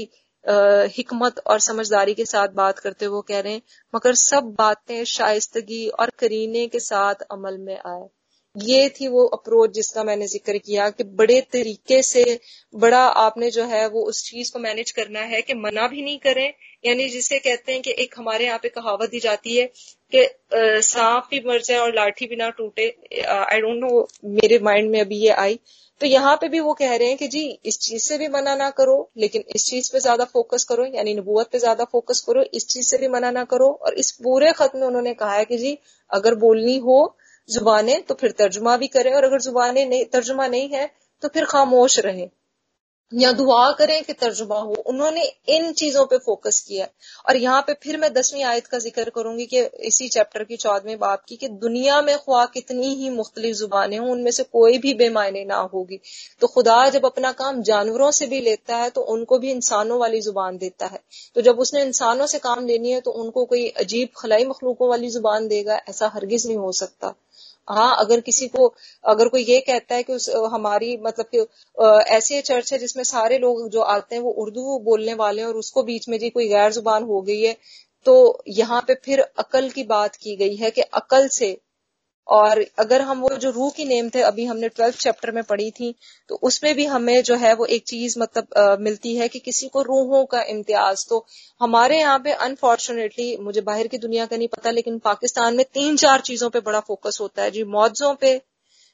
हिकमत 0.92 1.40
और 1.48 1.60
समझदारी 1.60 2.14
के 2.14 2.26
साथ 2.26 2.50
बात 2.56 2.80
करते 2.80 3.06
हुए 3.06 3.22
कह 3.28 3.40
रहे 3.40 3.54
हैं, 3.54 3.62
मगर 3.94 4.14
सब 4.16 4.54
बातें 4.58 5.04
शाइस्तगी 5.06 5.88
और 5.90 6.12
करीने 6.20 6.68
के 6.68 6.80
साथ 6.82 7.24
अमल 7.32 7.58
में 7.60 7.78
आए। 7.78 8.08
ये 8.58 8.88
थी 8.90 9.08
वो 9.08 9.26
अप्रोच 9.28 9.72
जिसका 9.72 10.04
मैंने 10.04 10.28
ज़िक्र 10.28 10.58
किया 10.58 10.90
कि 10.90 11.04
बड़े 11.18 11.40
तरीके 11.54 12.02
से 12.02 12.24
बड़ा 12.74 13.02
आपने 13.24 13.50
जो 13.52 13.64
है 13.66 13.88
वो 13.90 14.02
उस 14.04 14.24
चीज़ 14.24 14.52
को 14.54 14.60
मैनेज 14.60 14.92
करना 14.92 15.20
है 15.32 15.42
कि 15.42 15.54
मना 15.56 15.88
भी 15.88 16.02
नहीं 16.02 16.18
करें। 16.20 16.48
यानी 16.86 17.08
जिसे 17.10 17.40
कहते 17.40 17.72
हैं 17.72 17.82
कि 17.82 17.92
एक 18.00 18.16
हमारे 18.18 18.46
यहाँ 18.46 18.60
पे 18.64 18.70
कहावत 18.70 19.10
दी 19.10 19.20
जाती 19.20 19.58
है 19.58 19.66
कि 20.12 20.28
सांप 20.84 21.28
भी 21.32 21.40
मर 21.48 21.62
जाए 21.62 21.78
और 21.78 21.94
लाठी 21.96 22.28
भी 22.28 22.36
ना 22.36 22.50
टूटे। 22.58 22.88
आई 23.28 23.60
डोंट 23.60 23.80
नो 23.80 24.08
मेरे 24.34 24.60
माइंड 24.64 24.90
में 24.92 25.00
अभी 25.02 25.18
ये 25.18 25.30
आई। 25.32 25.60
तो 26.02 26.06
यहाँ 26.06 26.36
पे 26.42 26.48
भी 26.50 26.60
वो 26.60 26.74
कह 26.74 26.96
रहे 26.96 27.08
हैं 27.08 27.18
कि 27.18 27.28
जी, 27.28 27.60
इस 27.66 27.80
चीज़ 27.80 28.04
से 28.04 28.18
भी 28.18 28.28
मना 28.28 28.56
ना 28.56 28.70
करो, 28.70 28.98
लेकिन 29.18 29.44
इस 29.56 29.66
चीज़ 29.66 29.92
पे 29.94 30.00
ज़्यादा 30.00 30.26
फोकस 30.26 30.64
करो, 30.64 30.86
यानी 30.88 31.14
नबूत 31.16 31.50
पे 31.52 31.60
ज़्यादा 31.60 31.84
फोकस 31.84 32.20
करो, 32.28 32.44
इस 32.54 32.68
चीज़ 32.68 32.88
से 32.88 32.98
भी 32.98 33.08
मना 33.08 33.32
ना 33.32 33.44
करो। 33.46 33.70
और 33.82 33.94
इस 33.96 34.12
पूरे 34.24 34.52
खत 34.52 34.72
में 34.76 34.86
उन्होंने 34.88 35.14
कहा 35.14 35.34
है 35.34 35.46
कि 35.46 35.58
जी, 35.58 35.78
अगर 36.12 36.36
बोलनी 36.36 36.78
हो 36.80 37.00
जुबानें 37.50 38.02
तो 38.04 38.14
फिर 38.16 38.32
तर्जुमा 38.40 38.78
भी 38.78 38.88
करें, 38.90 39.14
और 39.14 39.24
अगर 39.26 39.42
जुबानें 39.42 39.86
नहीं, 39.86 40.06
तर्जुमा 40.08 40.48
नहीं 40.50 40.70
है 40.70 40.90
तो 41.24 41.28
फिर 41.30 41.46
खामोश 41.48 42.00
रहें। 42.02 42.30
या 43.12 43.32
दुआ 43.32 43.72
करें 43.74 44.04
कि 44.04 44.14
तर्जुमा 44.14 44.56
हो। 44.58 44.74
उन्होंने 44.86 45.24
इन 45.50 45.72
चीज़ों 45.74 46.06
पे 46.06 46.18
फोकस 46.20 46.60
किया 46.62 46.88
और 47.26 47.38
यहाँ 47.38 47.62
पे 47.62 47.74
फिर 47.84 47.98
मैं 47.98 48.12
दसवीं 48.14 48.44
आयत 48.46 48.66
का 48.68 48.78
ज़िक्र 48.80 49.10
करूँगी 49.12 49.46
कि 49.46 49.62
इसी 49.88 50.08
चैप्टर 50.10 50.44
की 50.44 50.56
चौदहवीं 50.58 50.96
बाप 50.98 51.24
की, 51.28 51.36
कि 51.38 51.48
दुनिया 51.48 52.02
में 52.02 52.18
ख्वा 52.18 52.44
कितनी 52.48 52.94
ही 52.96 53.10
मुख्तलिफ़ 53.12 53.56
जुबानें 53.58 53.98
हों, 53.98 54.10
उनमें 54.10 54.32
से 54.32 54.44
कोई 54.46 54.78
भी 54.78 54.94
बेमायने 54.96 55.44
ना 55.46 55.58
होगी। 55.74 56.00
तो 56.42 56.48
खुदा 56.48 56.88
जब 56.90 57.06
अपना 57.06 57.32
काम 57.34 57.62
जानवरों 57.64 58.10
से 58.12 58.28
भी 58.28 58.42
लेता 58.42 58.78
है 58.78 58.90
तो 58.90 59.02
उनको 59.14 59.38
भी 59.40 59.52
इंसानों 59.52 60.00
वाली 60.00 60.22
ज़ुबान 60.22 60.58
देता 60.58 60.86
है। 60.88 61.00
तो 61.36 61.42
जब 61.42 61.60
उसने 61.60 61.82
इंसानों 61.84 62.28
से 62.28 62.40
काम 62.40 62.66
लेनी 62.68 62.92
है 62.92 63.00
तो 63.02 63.12
उनको 63.14 63.46
कोई 63.46 63.68
अजीब 63.78 64.10
खलाई 64.18 64.46
मखलूकों 64.46 64.90
वाली 64.90 65.10
ज़ुबान 65.10 65.48
देगा, 65.48 65.80
ऐसा 65.90 66.12
हरगिज 66.16 66.48
नहीं 66.48 66.58
हो 66.58 66.72
सकता। 66.74 67.14
हाँ 67.68 67.96
अगर 68.00 68.20
किसी 68.22 68.48
को, 68.48 68.68
अगर 69.04 69.28
कोई 69.28 69.44
ये 69.44 69.60
कहता 69.62 69.96
है 69.96 70.04
कि 70.04 70.14
उस 70.14 70.30
हमारी 70.54 70.96
मतलब 70.98 71.26
कि 71.36 71.46
ऐसे 72.16 72.42
चर्च 72.42 72.72
है 72.74 72.80
जिसमें 72.80 73.04
सारे 73.04 73.38
लोग 73.38 73.70
जो 73.70 73.82
आते 73.82 74.16
हैं 74.16 74.22
वो 74.24 74.32
उर्दू 74.44 74.78
बोलने 74.80 75.14
वाले 75.14 75.42
हैं 75.42 75.48
और 75.48 75.56
उसको 75.56 75.84
बीच 75.84 76.08
में 76.10 76.18
जी 76.20 76.30
कोई 76.30 76.48
गैर 76.50 76.72
ज़ुबान 76.72 77.04
हो 77.04 77.22
गई 77.22 77.42
है 77.42 77.56
तो 78.06 78.16
यहाँ 78.48 78.82
पे 78.82 78.94
फिर 78.96 79.20
अकल 79.40 79.70
की 79.70 79.84
बात 79.84 80.16
की 80.16 80.36
गई 80.36 80.56
है 80.56 80.72
कि 80.72 80.82
अकल 80.96 81.28
से 81.28 81.58
और 82.28 82.64
अगर 82.80 83.02
हम 83.02 83.20
वो 83.22 83.30
जो 83.38 83.50
रूह 83.52 83.70
की 83.72 83.86
नेम 83.86 84.10
थे 84.16 84.22
अभी 84.22 84.46
हमने 84.46 84.70
ट्वेल्थ 84.70 84.98
चैप्टर 85.00 85.32
में 85.32 85.44
पढ़ी 85.44 85.70
थी 85.72 85.94
तो 86.30 86.36
उसमें 86.44 86.74
भी 86.76 86.86
हमें 86.86 87.22
जो 87.24 87.36
है 87.36 87.54
वो 87.56 87.66
एक 87.68 87.84
चीज़ 87.88 88.20
मतलब 88.20 88.48
आ, 88.58 88.76
मिलती 88.78 89.16
है 89.16 89.28
कि 89.28 89.40
किसी 89.40 89.68
को 89.68 89.82
रूहों 89.84 90.24
का 90.26 90.42
इम्तियाज़। 90.50 91.06
तो 91.10 91.26
हमारे 91.62 92.00
यहाँ 92.00 92.20
पे 92.20 92.32
अनफॉर्चुनेटली 92.48 93.36
मुझे 93.42 93.62
बाहर 93.62 93.88
की 93.88 93.98
दुनिया 93.98 94.26
का 94.26 94.38
नहीं 94.38 94.48
पता 94.48 94.72
लेकिन 94.72 95.00
पाकिस्तान 95.00 95.56
में 95.56 95.66
तीन 95.74 95.96
चार 95.98 96.22
चीज़ों 96.22 96.50
पे 96.50 96.60
बड़ा 96.62 96.80
फोकस 96.88 97.18
होता 97.22 97.44
है 97.44 97.52
जी। 97.52 97.64
मौजों 97.70 98.14
पे 98.16 98.36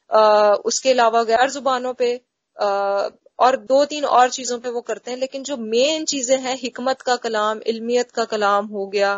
आ, 0.10 0.54
उसके 0.65 0.91
अलावा 0.91 1.24
गैर 1.24 1.50
जुबानों 1.52 1.93
पे 1.93 2.13
आ, 2.58 3.10
और 3.39 3.56
दो 3.67 3.84
तीन 3.86 4.06
और 4.06 4.30
चीज़ों 4.30 4.58
पे 4.60 4.69
वो 4.69 4.82
करते 4.84 5.12
हैं। 5.12 5.17
लेकिन 5.17 5.43
जो 5.43 5.58
मेन 5.58 6.06
चीज़ें 6.06 6.38
हैं 6.39 6.56
हिकमत 6.58 7.02
का 7.02 7.15
कलाम 7.17 7.60
इल्मियत 7.67 8.12
का 8.12 8.26
कलाम 8.26 8.65
हो 8.67 8.86
गया 8.88 9.15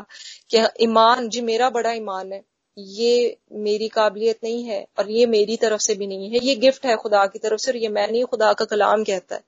कि 0.51 0.67
ईमान 0.83 1.29
जी 1.29 1.41
मेरा 1.43 1.69
बड़ा 1.69 1.91
ईमान 1.93 2.31
है। 2.33 2.41
ये 2.77 3.37
मेरी 3.51 3.87
काबिलियत 3.87 4.39
नहीं 4.43 4.63
है 4.63 4.85
और 4.99 5.11
ये 5.11 5.25
मेरी 5.25 5.57
तरफ़ 5.57 5.81
से 5.81 5.95
भी 5.95 6.07
नहीं 6.07 6.29
है। 6.29 6.39
ये 6.43 6.55
गिफ्ट 6.55 6.85
है 6.85 6.95
खुदा 6.95 7.25
की 7.25 7.39
तरफ़ 7.39 7.59
से 7.59 7.71
और 7.71 7.77
ये 7.77 7.87
मैं 7.87 8.07
नहीं 8.11 8.23
खुदा 8.25 8.53
का 8.53 8.65
कलाम 8.65 9.03
कहता 9.03 9.35
है। 9.35 9.41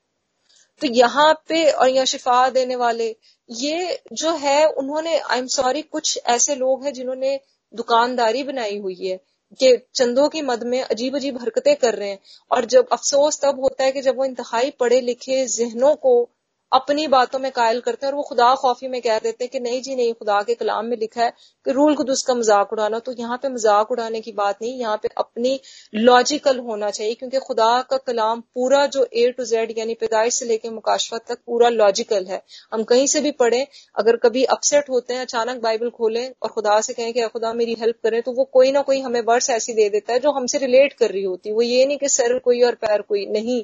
तो 0.82 0.88
यहाँ 0.88 1.34
पे 1.50 1.72
और 1.72 1.90
यहाँ 1.90 2.06
शिफा 2.06 2.50
देने 2.50 2.76
वाले, 2.76 3.16
ये 3.50 4.00
जो 4.14 4.32
है, 4.32 4.66
उन्होंने 4.66 5.18
आई 5.18 5.40
एम 5.40 5.48
सॉरी 5.48 5.82
कुछ 5.82 6.20
ऐसे 6.26 6.56
लोग 6.56 6.86
हैं 6.86 6.94
जिन्होंने 6.94 7.40
दुकानदारी 7.74 8.44
बनाई 8.44 8.78
हुई 8.78 8.96
है 8.96 9.18
कि 9.60 9.78
चंदों 9.96 10.30
की 10.30 10.42
मद 10.42 10.64
में 10.64 10.82
अजीब 10.82 11.16
अजीब 11.16 11.42
हरकतें 11.42 11.76
कर 11.76 11.96
रहे 11.96 12.10
हैं। 12.10 12.20
और 12.52 12.66
जब 12.66 12.88
अफसोस 12.92 13.40
तब 13.42 13.60
होता 13.60 13.84
है 13.84 13.92
कि 13.92 14.02
जब 14.02 14.18
वो 14.18 14.26
इंतहाई 14.26 14.70
पढ़े 14.70 15.02
लिखे 15.02 15.46
जहनों 15.46 15.96
को 15.96 16.30
अपनी 16.72 17.06
बातों 17.08 17.40
में 17.40 17.52
कायल 17.52 17.80
करते 17.82 18.06
हैं 18.06 18.12
और 18.12 18.18
वो 18.18 18.24
खुदा 18.24 18.54
खौफी 18.56 18.88
में 18.88 19.02
कह 19.02 19.20
देते 19.20 19.44
हैं 19.44 19.50
कि 19.52 19.60
नहीं 19.60 19.82
जी, 19.82 19.96
नहीं, 19.96 20.14
खुदा 20.14 20.42
के 20.42 20.54
कलाम 20.56 20.86
में 20.86 20.98
लिखा 20.98 21.22
है 21.24 21.32
कि 21.66 21.72
रूल 21.72 21.96
खुद 21.96 22.10
उसका 22.10 22.34
मज़ाक 22.36 22.74
उड़ाना। 22.74 23.00
तो 23.00 23.12
यहाँ 23.14 23.38
पे 23.38 23.50
मज़ाक 23.50 23.92
उड़ाने 23.92 24.22
की 24.22 24.32
बात 24.34 24.62
नहीं, 24.62 24.80
यहाँ 24.80 24.98
पे 24.98 25.10
अपनी 25.18 25.60
लॉजिकल 25.94 26.60
होना 26.62 26.90
चाहिए, 26.92 27.14
क्योंकि 27.16 27.40
खुदा 27.40 27.70
का 27.92 27.98
कलाम 28.08 28.42
पूरा 28.56 28.86
जो 28.88 29.08
ए 29.16 29.30
टू 29.38 29.46
जेड 29.46 29.74
यानी 29.78 29.94
पैदाइश 29.96 30.40
से 30.40 30.46
लेकर 30.46 30.72
मुकाशफत 30.72 31.26
तक 31.30 31.40
पूरा 31.46 31.70
लॉजिकल 31.72 32.26
है। 32.26 32.42
हम 32.74 32.84
कहीं 32.86 33.08
से 33.08 33.22
भी 33.22 33.32
पढ़ें, 33.34 33.66
अगर 33.96 34.16
कभी 34.18 34.44
अपसेट 34.48 34.90
होते 34.90 35.14
हैं, 35.14 35.22
अचानक 35.22 35.62
बाइबल 35.62 35.90
खोलें 35.92 36.30
और 36.44 36.50
खुदा 36.50 36.80
से 36.82 36.94
कहें 36.94 37.14
कि 37.14 37.28
खुदा, 37.30 37.54
मेरी 37.54 37.76
हेल्प 37.80 38.00
करें 38.04 38.22
तो 38.22 38.32
वो 38.34 38.44
कोई 38.54 38.72
ना 38.72 38.82
कोई 38.84 39.02
हमें 39.02 39.22
वर्ड्स 39.24 39.50
ऐसी 39.52 39.74
दे 39.74 39.90
देता 39.90 40.14
है 40.14 40.20
जो 40.20 40.32
हमसे 40.34 40.58
रिलेट 40.58 40.94
कर 40.96 41.12
रही 41.12 41.24
होती 41.24 41.50
है। 41.50 41.56
वो 41.56 41.62
ये 41.64 41.86
नहीं 41.86 41.98
कि 41.98 42.10
सर 42.10 42.38
कोई 42.40 42.62
और 42.64 42.76
पैर 42.78 43.02
कोई, 43.04 43.26
नहीं। 43.28 43.64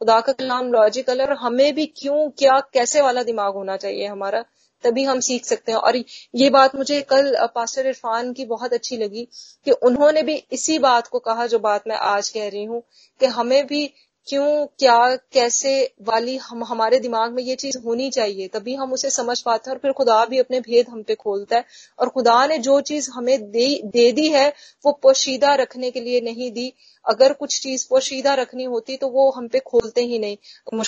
खुदा 0.00 0.20
का 0.20 0.32
कलाम 0.32 0.72
लॉजिकल 0.72 1.20
और 1.22 1.32
हमें 1.32 1.74
भी 1.74 1.84
क्यों, 1.86 2.28
क्या, 2.30 2.58
कैसे 2.72 3.00
वाला 3.00 3.22
दिमाग 3.22 3.54
होना 3.54 3.76
चाहिए 3.76 4.06
हमारा, 4.06 4.44
तभी 4.84 5.02
हम 5.04 5.20
सीख 5.20 5.44
सकते 5.44 5.72
हैं। 5.72 5.78
और 5.78 5.96
ये 6.34 6.50
बात 6.50 6.76
मुझे 6.76 7.00
कल 7.02 7.46
पास्टर 7.54 7.86
इरफान 7.86 8.32
की 8.32 8.44
बहुत 8.44 8.72
अच्छी 8.72 8.96
लगी 8.96 9.28
कि 9.64 9.70
उन्होंने 9.70 10.22
भी 10.22 10.34
इसी 10.52 10.78
बात 10.78 11.06
को 11.06 11.18
कहा 11.18 11.46
जो 11.46 11.58
बात 11.58 11.88
मैं 11.88 11.96
आज 11.96 12.28
कह 12.28 12.48
रही 12.48 12.64
हूँ 12.64 12.82
कि 13.20 13.26
हमें 13.26 13.66
भी 13.66 13.90
क्यों 14.28 14.66
क्या 14.78 14.96
कैसे 15.32 15.70
वाली 16.02 16.36
हम 16.38 16.62
हमारे 16.64 16.98
दिमाग 17.00 17.32
में 17.32 17.42
ये 17.42 17.54
चीज़ 17.56 17.78
होनी 17.78 18.08
चाहिए 18.10 18.48
तभी 18.48 18.74
हम 18.74 18.92
उसे 18.92 19.10
समझ 19.10 19.40
पाते 19.42 19.70
हैं 19.70 19.74
और 19.76 19.80
फिर 19.82 19.92
खुदा 19.92 20.24
भी 20.24 20.38
अपने 20.38 20.60
भेद 20.60 20.88
हम 20.88 21.02
पे 21.02 21.14
खोलता 21.14 21.56
है। 21.56 21.64
और 21.98 22.08
खुदा 22.08 22.46
ने 22.46 22.58
जो 22.58 22.80
चीज़ 22.80 23.10
हमें 23.10 23.50
दे, 23.50 23.66
दे 23.84 24.12
दी 24.12 24.28
है 24.28 24.48
वो 24.84 24.92
पोशीदा 25.02 25.54
रखने 25.54 25.90
के 25.90 26.00
लिए 26.00 26.20
नहीं 26.20 26.50
दी। 26.52 26.72
अगर 27.04 27.32
कुछ 27.32 27.60
चीज़ 27.62 27.86
पोशीदा 27.90 28.34
रखनी 28.34 28.64
होती 28.64 28.96
तो 28.96 29.08
वो 29.08 29.30
हम 29.30 29.48
पे 29.48 29.58
खोलते 29.58 30.00
ही 30.02 30.18
नहीं। 30.18 30.36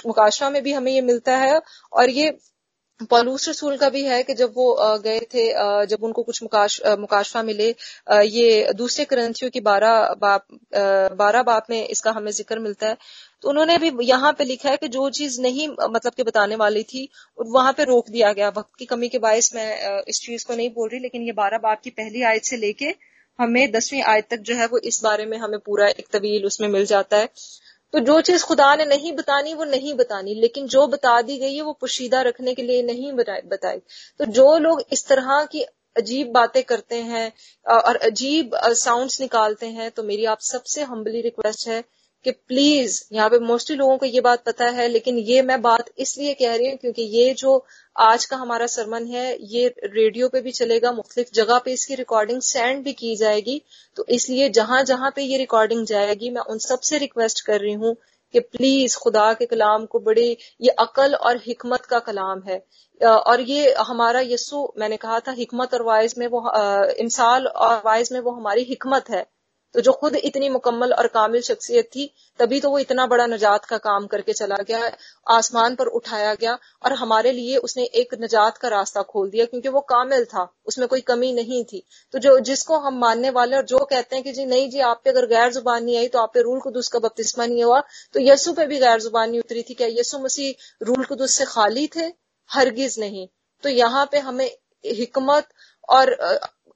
मुकाशवा 0.06 0.50
में 0.50 0.62
भी 0.62 0.72
हमें 0.72 0.92
ये 0.92 1.00
मिलता 1.02 1.36
है 1.36 1.60
और 1.92 2.10
ये 2.10 2.30
पॉलूस 3.10 3.48
रसूल 3.48 3.76
का 3.76 3.88
भी 3.90 4.02
है 4.04 4.22
कि 4.22 4.34
जब 4.34 4.52
वो 4.56 4.98
गए 5.04 5.20
थे 5.34 5.46
जब 5.86 6.04
उनको 6.04 6.22
कुछ 6.22 6.42
मुकाश 6.42 6.80
मुकाशफा 7.00 7.42
मिले 7.42 7.68
ये 8.26 8.72
दूसरे 8.76 9.04
ग्रंथियों 9.10 9.50
की 9.50 9.60
बारह 9.62 10.14
बाप 10.20 10.46
बारह 11.18 11.42
बाप 11.44 11.66
में 11.70 11.86
इसका 11.86 12.10
हमें 12.12 12.30
ज़िक्र 12.32 12.58
मिलता 12.60 12.88
है। 12.88 12.96
तो 13.44 13.48
उन्होंने 13.48 13.78
भी 13.78 13.90
यहाँ 14.02 14.32
पे 14.32 14.44
लिखा 14.44 14.70
है 14.70 14.76
कि 14.76 14.88
जो 14.88 15.08
चीज़ 15.12 15.40
नहीं 15.42 15.68
मतलब 15.68 16.12
के 16.12 16.22
बताने 16.22 16.56
वाली 16.56 16.82
थी 16.84 17.08
वहाँ 17.38 17.72
पे 17.72 17.84
रोक 17.84 18.10
दिया 18.10 18.32
गया। 18.32 18.48
वक्त 18.50 18.74
की 18.78 18.84
कमी 18.86 19.08
के 19.08 19.18
बायस 19.20 19.50
मैं 19.54 20.02
इस 20.08 20.20
चीज़ 20.20 20.46
को 20.46 20.54
नहीं 20.54 20.70
बोल 20.70 20.88
रही, 20.88 21.00
लेकिन 21.00 21.22
ये 21.22 21.32
बारह 21.34 21.58
बाप 21.60 21.80
की 21.84 21.90
पहली 21.92 22.22
आयत 22.24 22.44
से 22.44 22.56
लेके 22.58 22.94
हमें 23.38 23.70
दसवीं 23.72 24.02
आयत 24.04 24.26
तक 24.30 24.40
जो 24.40 24.54
है 24.54 24.66
वो 24.66 24.78
इस 24.84 25.00
बारे 25.04 25.26
में 25.26 25.36
हमें 25.38 25.58
पूरा 25.60 25.86
एक 25.88 26.06
तवील 26.12 26.44
उसमें 26.46 26.68
मिल 26.68 26.84
जाता 26.86 27.16
है। 27.16 27.28
तो 27.92 28.00
जो 28.00 28.20
चीज़ 28.20 28.44
खुदा 28.44 28.74
ने 28.74 28.84
नहीं 28.86 29.12
बतानी, 29.12 29.54
वो 29.54 29.64
नहीं 29.64 29.94
बतानी, 29.94 30.34
लेकिन 30.34 30.66
जो 30.68 30.86
बता 30.86 31.20
दी 31.22 31.38
गई 31.38 31.54
है, 31.54 31.62
वो 31.62 31.72
पुशीदा 31.80 32.20
रखने 32.22 32.54
के 32.54 32.62
लिए 32.62 32.82
नहीं 32.82 33.12
बताई 33.12 33.78
तो 34.20 34.24
जो 34.32 34.56
लोग 34.58 34.84
इस 34.92 35.06
तरह 35.06 35.44
की 35.52 35.64
अजीब 35.96 36.30
बातें 36.32 36.62
करते 36.62 37.00
हैं 37.04 37.32
और 37.66 37.96
अजीब 38.04 38.56
साउंड्स 38.76 39.20
निकालते 39.20 39.66
हैं 39.70 39.90
तो 39.90 40.02
मेरी 40.02 40.24
आप 40.26 40.40
सबसे 40.42 40.82
हम्बली 40.82 41.20
रिक्वेस्ट 41.20 41.68
है 41.68 41.82
कि 42.24 42.30
प्लीज़ 42.30 43.02
यहाँ 43.12 43.28
पे 43.30 43.38
मोस्टली 43.40 43.76
लोगों 43.76 43.96
को 43.98 44.06
ये 44.06 44.20
बात 44.20 44.44
पता 44.46 44.66
है, 44.70 44.86
लेकिन 44.88 45.18
ये 45.20 45.42
मैं 45.42 45.60
बात 45.62 45.90
इसलिए 45.98 46.34
कह 46.34 46.54
रही 46.56 46.68
हूँ 46.68 46.76
क्योंकि 46.78 47.02
ये 47.16 47.32
जो 47.34 47.64
आज 47.96 48.24
का 48.24 48.36
हमारा 48.36 48.66
सरमन 48.68 49.06
है, 49.06 49.36
ये 49.42 49.66
रेडियो 49.86 50.28
पे 50.28 50.40
भी 50.40 50.50
चलेगा, 50.52 50.92
मुख्तलिफ़ 50.92 51.28
जगह 51.34 51.58
पे 51.58 51.72
इसकी 51.72 51.94
रिकॉर्डिंग 51.94 52.40
सेंड 52.42 52.84
भी 52.84 52.92
की 52.94 53.14
जाएगी। 53.16 53.60
तो 53.96 54.06
इसलिए 54.10 54.48
जहाँ 54.50 54.82
जहाँ 54.84 55.12
पे 55.16 55.22
ये 55.22 55.38
रिकॉर्डिंग 55.38 55.84
जाएगी, 55.86 56.30
मैं 56.30 56.42
उन 56.42 56.58
सबसे 56.60 56.98
रिक्वेस्ट 56.98 57.44
कर 57.46 57.60
रही 57.60 57.72
हूँ 57.74 57.96
कि 58.34 58.40
प्लीज़ 58.40 58.96
खुदा 58.98 59.32
के 59.34 59.46
कलाम 59.46 59.84
को 59.86 59.98
बड़े, 60.00 60.36
ये 60.60 60.70
अकल 60.80 61.14
और 61.14 61.40
हिकमत 61.46 61.84
का 61.86 61.98
कलाम 62.00 62.42
है। 62.48 62.62
और 63.00 63.40
ये 63.42 63.74
हमारा 63.80 64.20
यसु 64.22 64.66
मैंने 64.78 64.96
कहा 64.96 65.18
था, 65.20 65.32
हिकमत 65.32 65.74
और 65.74 65.82
वाइज 65.82 66.14
में 66.18 66.26
वो 66.28 66.40
इमसाल 67.00 67.46
और 67.46 67.82
वाइज 67.86 68.12
में 68.12 68.20
वो 68.20 68.30
हमारी 68.30 68.62
हिकमत 68.64 69.10
है। 69.10 69.24
तो 69.74 69.80
जो 69.80 69.92
खुद 69.92 70.16
इतनी 70.16 70.48
मुकम्मल 70.48 70.92
और 70.92 71.06
कामिल 71.06 71.42
शख्सियत 71.42 71.86
थी, 71.86 72.14
तभी 72.40 72.60
तो 72.60 72.70
वो 72.70 72.78
इतना 72.78 73.06
बड़ा 73.06 73.26
नजात 73.26 73.64
का 73.64 73.78
काम 73.78 74.06
करके 74.06 74.32
चला 74.32 74.56
गया, 74.56 74.90
आसमान 75.30 75.74
पर 75.74 75.86
उठाया 75.86 76.34
गया, 76.34 76.58
और 76.84 76.92
हमारे 76.92 77.32
लिए 77.32 77.56
उसने 77.56 77.84
एक 77.94 78.14
नजात 78.20 78.58
का 78.58 78.68
रास्ता 78.68 79.02
खोल 79.02 79.30
दिया, 79.30 79.44
क्योंकि 79.44 79.68
वो 79.68 79.80
कामिल 79.80 80.24
था, 80.24 80.48
उसमें 80.66 80.88
कोई 80.88 81.00
कमी 81.00 81.32
नहीं 81.32 81.64
थी। 81.64 81.82
तो 82.14 82.18
जो, 82.18 82.38
जिसको 82.40 82.78
हम 82.78 82.98
मानने 82.98 83.30
वाले 83.30 83.56
और 83.56 83.64
जो 83.64 83.78
कहते 83.84 84.16
हैं 84.16 84.24
कि 84.24 84.32
जी, 84.32 84.46
नहीं 84.46 84.70
जी, 84.70 84.80
आप 84.80 85.00
पे 85.04 85.10
अगर 85.10 85.26
गैर 85.26 85.52
ज़ुबान 85.52 85.84
नहीं 85.84 85.96
आई 85.96 86.08
तो 86.08 86.18
आप 86.18 86.32
पे 86.34 86.42
रूल 86.42 86.60
कुदस 86.60 86.88
का 86.88 86.98
बपतिस्मा 86.98 87.46
नहीं 87.46 87.64
हुआ। 87.64 87.80
तो 88.14 88.20
यसु 88.20 88.52
पे 88.52 88.66
भी 88.66 88.78
गैर 88.78 89.00
ज़ुबान 89.00 89.38
उतरी 89.38 89.62
थी। 89.62 89.74
क्या 89.74 89.88
यसु 89.90 90.18
मसीह 90.18 90.84
रूल 90.84 91.04
कुदस 91.04 91.34
से 91.34 91.44
खाली 91.44 91.86
थे? 91.86 92.12
हरगिज 92.50 92.98
नहीं। 93.00 93.26
तो 93.62 93.68
यहाँ 93.68 94.08
पे 94.12 94.18
हमें 94.18 94.50
हिकमत 94.84 95.48
और 95.88 96.10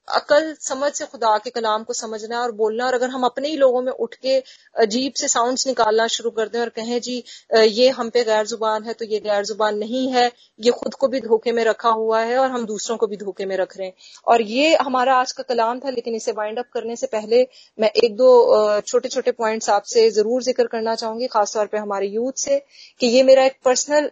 अकल 0.09 0.53
समझ 0.61 0.93
से 0.93 1.07
खुदा 1.07 1.37
के 1.39 1.51
कलाम 1.51 1.83
को 1.85 1.93
समझना 1.95 2.41
और 2.41 2.53
बोलना 2.55 2.87
और 2.87 2.95
अगर 2.95 3.11
हम 3.11 3.25
अपने 3.25 3.49
ही 3.49 3.57
लोगों 3.57 3.83
में 3.83 3.93
उठ 3.95 4.15
के 4.17 4.37
अजीब 4.77 5.13
से 5.17 5.29
साउंड्स 5.29 5.67
निकालना 5.67 6.07
शुरू 6.09 6.31
कर 6.31 6.49
दें 6.49 6.61
और 6.61 6.69
कहें 6.77 7.01
जी 7.01 7.23
ये 7.55 7.89
हम 7.91 8.11
पे 8.11 8.25
गैर 8.25 8.47
ज़ुबान 8.47 8.85
है 8.85 8.93
तो 8.93 9.05
ये 9.05 9.21
गैर 9.21 9.45
ज़ुबान 9.45 9.79
नहीं 9.79 10.07
है, 10.13 10.31
ये 10.61 10.71
खुद 10.73 10.95
को 10.95 11.09
भी 11.09 11.21
धोखे 11.21 11.53
में 11.53 11.63
रखा 11.65 11.91
हुआ 11.91 12.21
है 12.23 12.39
और 12.39 12.51
हम 12.51 12.67
दूसरों 12.67 12.97
को 12.97 13.07
भी 13.07 13.17
धोखे 13.17 13.47
में 13.47 13.57
रख 13.57 13.77
रहे 13.77 13.87
हैं। 13.87 13.95
और 14.27 14.43
ये 14.43 14.75
हमारा 14.77 15.15
आज 15.17 15.33
का 15.33 15.43
कलाम 15.45 15.81
था, 15.81 15.91
लेकिन 15.91 16.15
इसे 16.15 16.33
वाइंड 16.33 16.59
अप 16.59 16.71
करने 16.75 16.97
से 16.97 17.07
पहले 17.09 17.47
मैं 17.79 17.91
एक 18.05 18.17
दो 18.17 18.81
छोटे 18.83 19.09
छोटे 19.09 19.33
पॉइंट्स 19.35 19.71
आपसे 19.71 20.09
ज़रूर 20.13 20.43
ज़िक्र 20.43 20.67
करना 20.69 20.95
चाहूँगी, 20.95 21.27
खासतौर 21.29 21.67
पर 21.67 21.79
हमारे 21.79 22.07
यूथ 22.09 22.33
से, 22.39 22.59
कि 23.01 23.07
ये 23.09 23.23
मेरा 23.25 23.45
एक 23.45 23.59
पर्सनल 23.65 24.11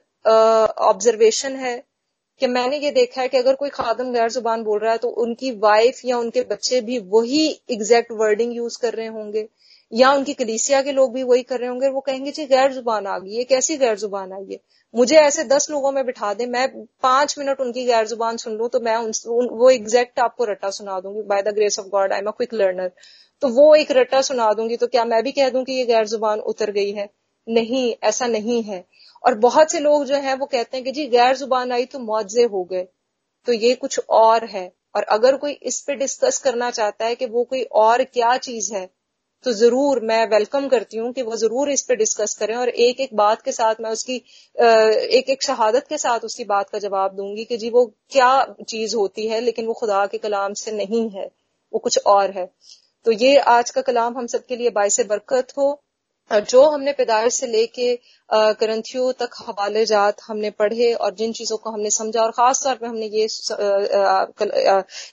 ऑब्जर्वेशन 0.82 1.56
है 1.56 1.82
कि 2.40 2.46
मैंने 2.46 2.78
ये 2.78 2.90
देखा 2.90 3.20
है 3.20 3.28
कि 3.28 3.36
अगर 3.36 3.54
कोई 3.54 3.68
खादम 3.70 4.12
गैर 4.12 4.30
ज़ुबान 4.30 4.62
बोल 4.64 4.78
रहा 4.78 4.92
है 4.92 4.98
तो 4.98 5.08
उनकी 5.24 5.50
वाइफ 5.58 6.00
या 6.04 6.18
उनके 6.18 6.42
बच्चे 6.44 6.80
भी 6.80 6.98
वही 7.08 7.46
एग्जैक्ट 7.70 8.12
वर्डिंग 8.12 8.56
यूज़ 8.56 8.78
कर 8.82 8.94
रहे 8.94 9.06
होंगे। 9.06 9.46
या 9.92 10.10
उनकी 10.12 10.32
कलीसिया 10.34 10.80
के 10.82 10.92
लोग 10.92 11.12
भी 11.14 11.22
वही 11.22 11.42
कर 11.42 11.58
रहे 11.60 11.68
होंगे। 11.68 11.88
वो 11.88 12.00
कहेंगे 12.00 12.30
जी 12.30 12.44
गैर 12.46 12.72
ज़ुबान 12.72 13.06
आ 13.06 13.18
गई 13.18 13.34
है। 13.34 13.44
कैसी 13.44 13.76
गैर 13.76 13.96
ज़ुबान 13.98 14.32
आई 14.32 14.46
है? 14.52 14.58
मुझे 14.94 15.16
ऐसे 15.16 15.44
दस 15.44 15.70
लोगों 15.70 15.92
में 15.92 16.04
बिठा 16.06 16.32
दे। 16.34 16.46
मैं 16.46 16.66
पाँच 17.02 17.34
मिनट 17.38 17.60
उनकी 17.60 17.84
गैर 17.86 18.06
ज़ुबान 18.06 18.36
सुन 18.36 18.56
लू 18.56 18.68
तो 18.68 18.80
मैं 18.80 18.96
उन, 18.96 19.12
उन, 19.28 19.48
वो 19.48 19.70
एग्जैक्ट 19.70 20.20
आपको 20.20 20.44
रट्टा 20.44 20.70
सुना 20.70 20.98
दूँगी। 21.00 21.22
By 21.22 21.42
the 21.42 21.54
grace 21.54 21.78
of 21.78 21.86
God 21.88 22.12
I 22.12 22.18
am 22.18 22.26
a 22.26 22.30
quick 22.30 22.54
learner 22.54 22.90
तो 23.42 23.48
वो 23.50 23.74
एक 23.74 23.90
रट्टा 23.90 24.20
सुना 24.22 24.52
दूँगी 24.52 24.76
तो 24.76 24.86
क्या 24.86 25.04
मैं 25.04 25.22
भी 25.22 25.32
कह 25.32 25.48
दूँ 25.50 25.64
कि 25.64 25.72
ये 25.72 25.84
गैर 25.84 26.06
ज़ुबान 26.06 26.40
उतर 26.46 26.70
गई 26.70 26.92
है? 26.92 27.08
नहीं 27.46 27.94
ऐसा 28.02 28.26
नहीं 28.26 28.62
है। 28.62 28.84
और 29.24 29.34
बहुत 29.38 29.72
से 29.72 29.80
लोग 29.80 30.04
जो 30.04 30.16
है 30.18 30.34
वो 30.36 30.46
कहते 30.46 30.76
हैं 30.76 30.84
कि 30.84 30.92
जी 30.92 31.06
गैर 31.08 31.36
ज़ुबान 31.36 31.72
आई 31.72 31.84
तो 31.86 31.98
मुआवजे 31.98 32.44
हो 32.44 32.64
गए। 32.64 32.86
तो 33.46 33.52
ये 33.52 33.74
कुछ 33.74 34.00
और 34.10 34.44
है। 34.46 34.70
और 34.94 35.02
अगर 35.02 35.36
कोई 35.36 35.52
इस 35.62 35.80
पे 35.80 35.94
डिस्कस 35.94 36.38
करना 36.38 36.70
चाहता 36.70 37.06
है 37.06 37.14
कि 37.14 37.26
वो 37.26 37.44
कोई 37.44 37.62
और 37.78 38.02
क्या 38.04 38.36
चीज़ 38.38 38.74
है 38.74 38.88
तो 39.44 39.52
ज़रूर 39.52 40.00
मैं 40.00 40.24
वेलकम 40.28 40.68
करती 40.68 40.96
हूँ 40.96 41.12
कि 41.12 41.22
वो 41.22 41.36
ज़रूर 41.36 41.70
इस 41.70 41.82
पे 41.82 41.96
डिस्कस 41.96 42.34
करें 42.34 42.54
और 42.56 42.68
एक 42.68 43.00
एक 43.00 43.14
बात 43.14 43.42
के 43.42 43.52
साथ 43.52 43.80
मैं 43.80 43.90
उसकी 43.90 44.16
एक 45.18 45.30
एक 45.30 45.42
शहादत 45.42 45.86
के 45.88 45.98
साथ 45.98 46.20
उसकी 46.20 46.44
बात 46.44 46.70
का 46.70 46.78
जवाब 46.78 47.14
दूँगी 47.16 47.44
कि 47.44 47.56
जी, 47.56 47.70
वो 47.70 47.84
क्या 48.10 48.54
चीज़ 48.68 48.96
होती 48.96 49.26
है, 49.28 49.40
लेकिन 49.40 49.66
वो 49.66 49.74
खुदा 49.74 50.04
के 50.06 50.18
कलाम 50.18 50.54
से 50.54 50.72
नहीं 50.72 51.08
है। 51.10 51.26
वो 51.72 51.78
कुछ 51.78 51.98
और 52.06 52.30
है। 52.30 52.46
तो 53.06 53.12
ये 53.12 53.36
आज 53.38 53.70
का 53.70 53.82
कलाम 53.82 54.16
हम 54.18 54.26
सबके 54.26 54.56
लिए 54.56 54.70
बायस 54.70 55.00
बरकत 55.08 55.52
हो। 55.58 55.70
जो 56.30 56.62
हमने 56.70 56.92
पैदाइश 56.92 57.34
से 57.34 57.46
लेके 57.46 57.94
ग्रंथियों 58.60 59.12
तक 59.12 59.30
हवाले 59.38 59.84
जात 59.86 60.20
हमने 60.28 60.50
पढ़े 60.50 60.92
और 60.94 61.14
जिन 61.14 61.32
चीज़ों 61.32 61.56
को 61.56 61.70
हमने 61.70 61.90
समझा 61.90 62.20
और 62.20 62.30
खास 62.30 62.62
तौर 62.64 62.74
पे 62.74 62.86
हमने 62.86 63.06
ये 63.06 63.24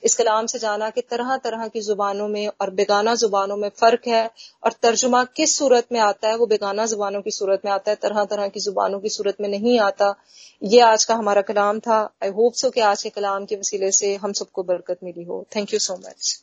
इस 0.05 0.15
कलाम 0.17 0.45
से 0.45 0.59
जाना 0.59 0.89
कि 0.89 1.01
तरह 1.01 1.35
तरह 1.37 1.67
की 1.67 1.81
जुबानों 1.81 2.27
में 2.27 2.47
और 2.47 2.69
बेगाना 2.71 3.15
जुबानों 3.15 3.57
में 3.57 3.69
फ़र्क 3.69 4.07
है 4.07 4.29
और 4.63 4.73
तर्जुमा 4.81 5.23
किस 5.35 5.57
सूरत 5.57 5.87
में 5.91 5.99
आता 5.99 6.29
है 6.29 6.37
वो 6.37 6.45
बेगाना 6.47 6.85
जुबानों 6.85 7.21
की 7.21 7.31
सूरत 7.31 7.65
में 7.65 7.71
आता 7.71 7.91
है 7.91 7.97
तरह 8.01 8.23
तरह 8.25 8.47
की 8.47 8.59
जुबानों 8.59 8.99
की 8.99 9.09
सूरत 9.09 9.41
में 9.41 9.49
नहीं 9.49 9.79
आता। 9.81 10.13
ये 10.61 10.79
आज 10.81 11.03
का 11.05 11.15
हमारा 11.15 11.41
कलाम 11.41 11.79
था। 11.79 11.99
आई 12.23 12.29
होप 12.29 12.53
सो 12.53 12.69
कि 12.69 12.81
आज 12.83 13.03
के 13.03 13.09
कलाम 13.09 13.45
के 13.45 13.55
वसीले 13.55 13.91
से 13.91 14.15
हम 14.15 14.33
सबको 14.33 14.63
बरकत 14.63 14.97
मिली 15.03 15.23
हो। 15.23 15.45
Thank 15.55 15.73
you 15.73 15.79
so 15.79 15.97
much 15.97 16.33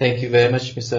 thank 0.00 0.22
you 0.22 0.30
very 0.30 0.54
much 0.54 0.72
miss 0.76 0.92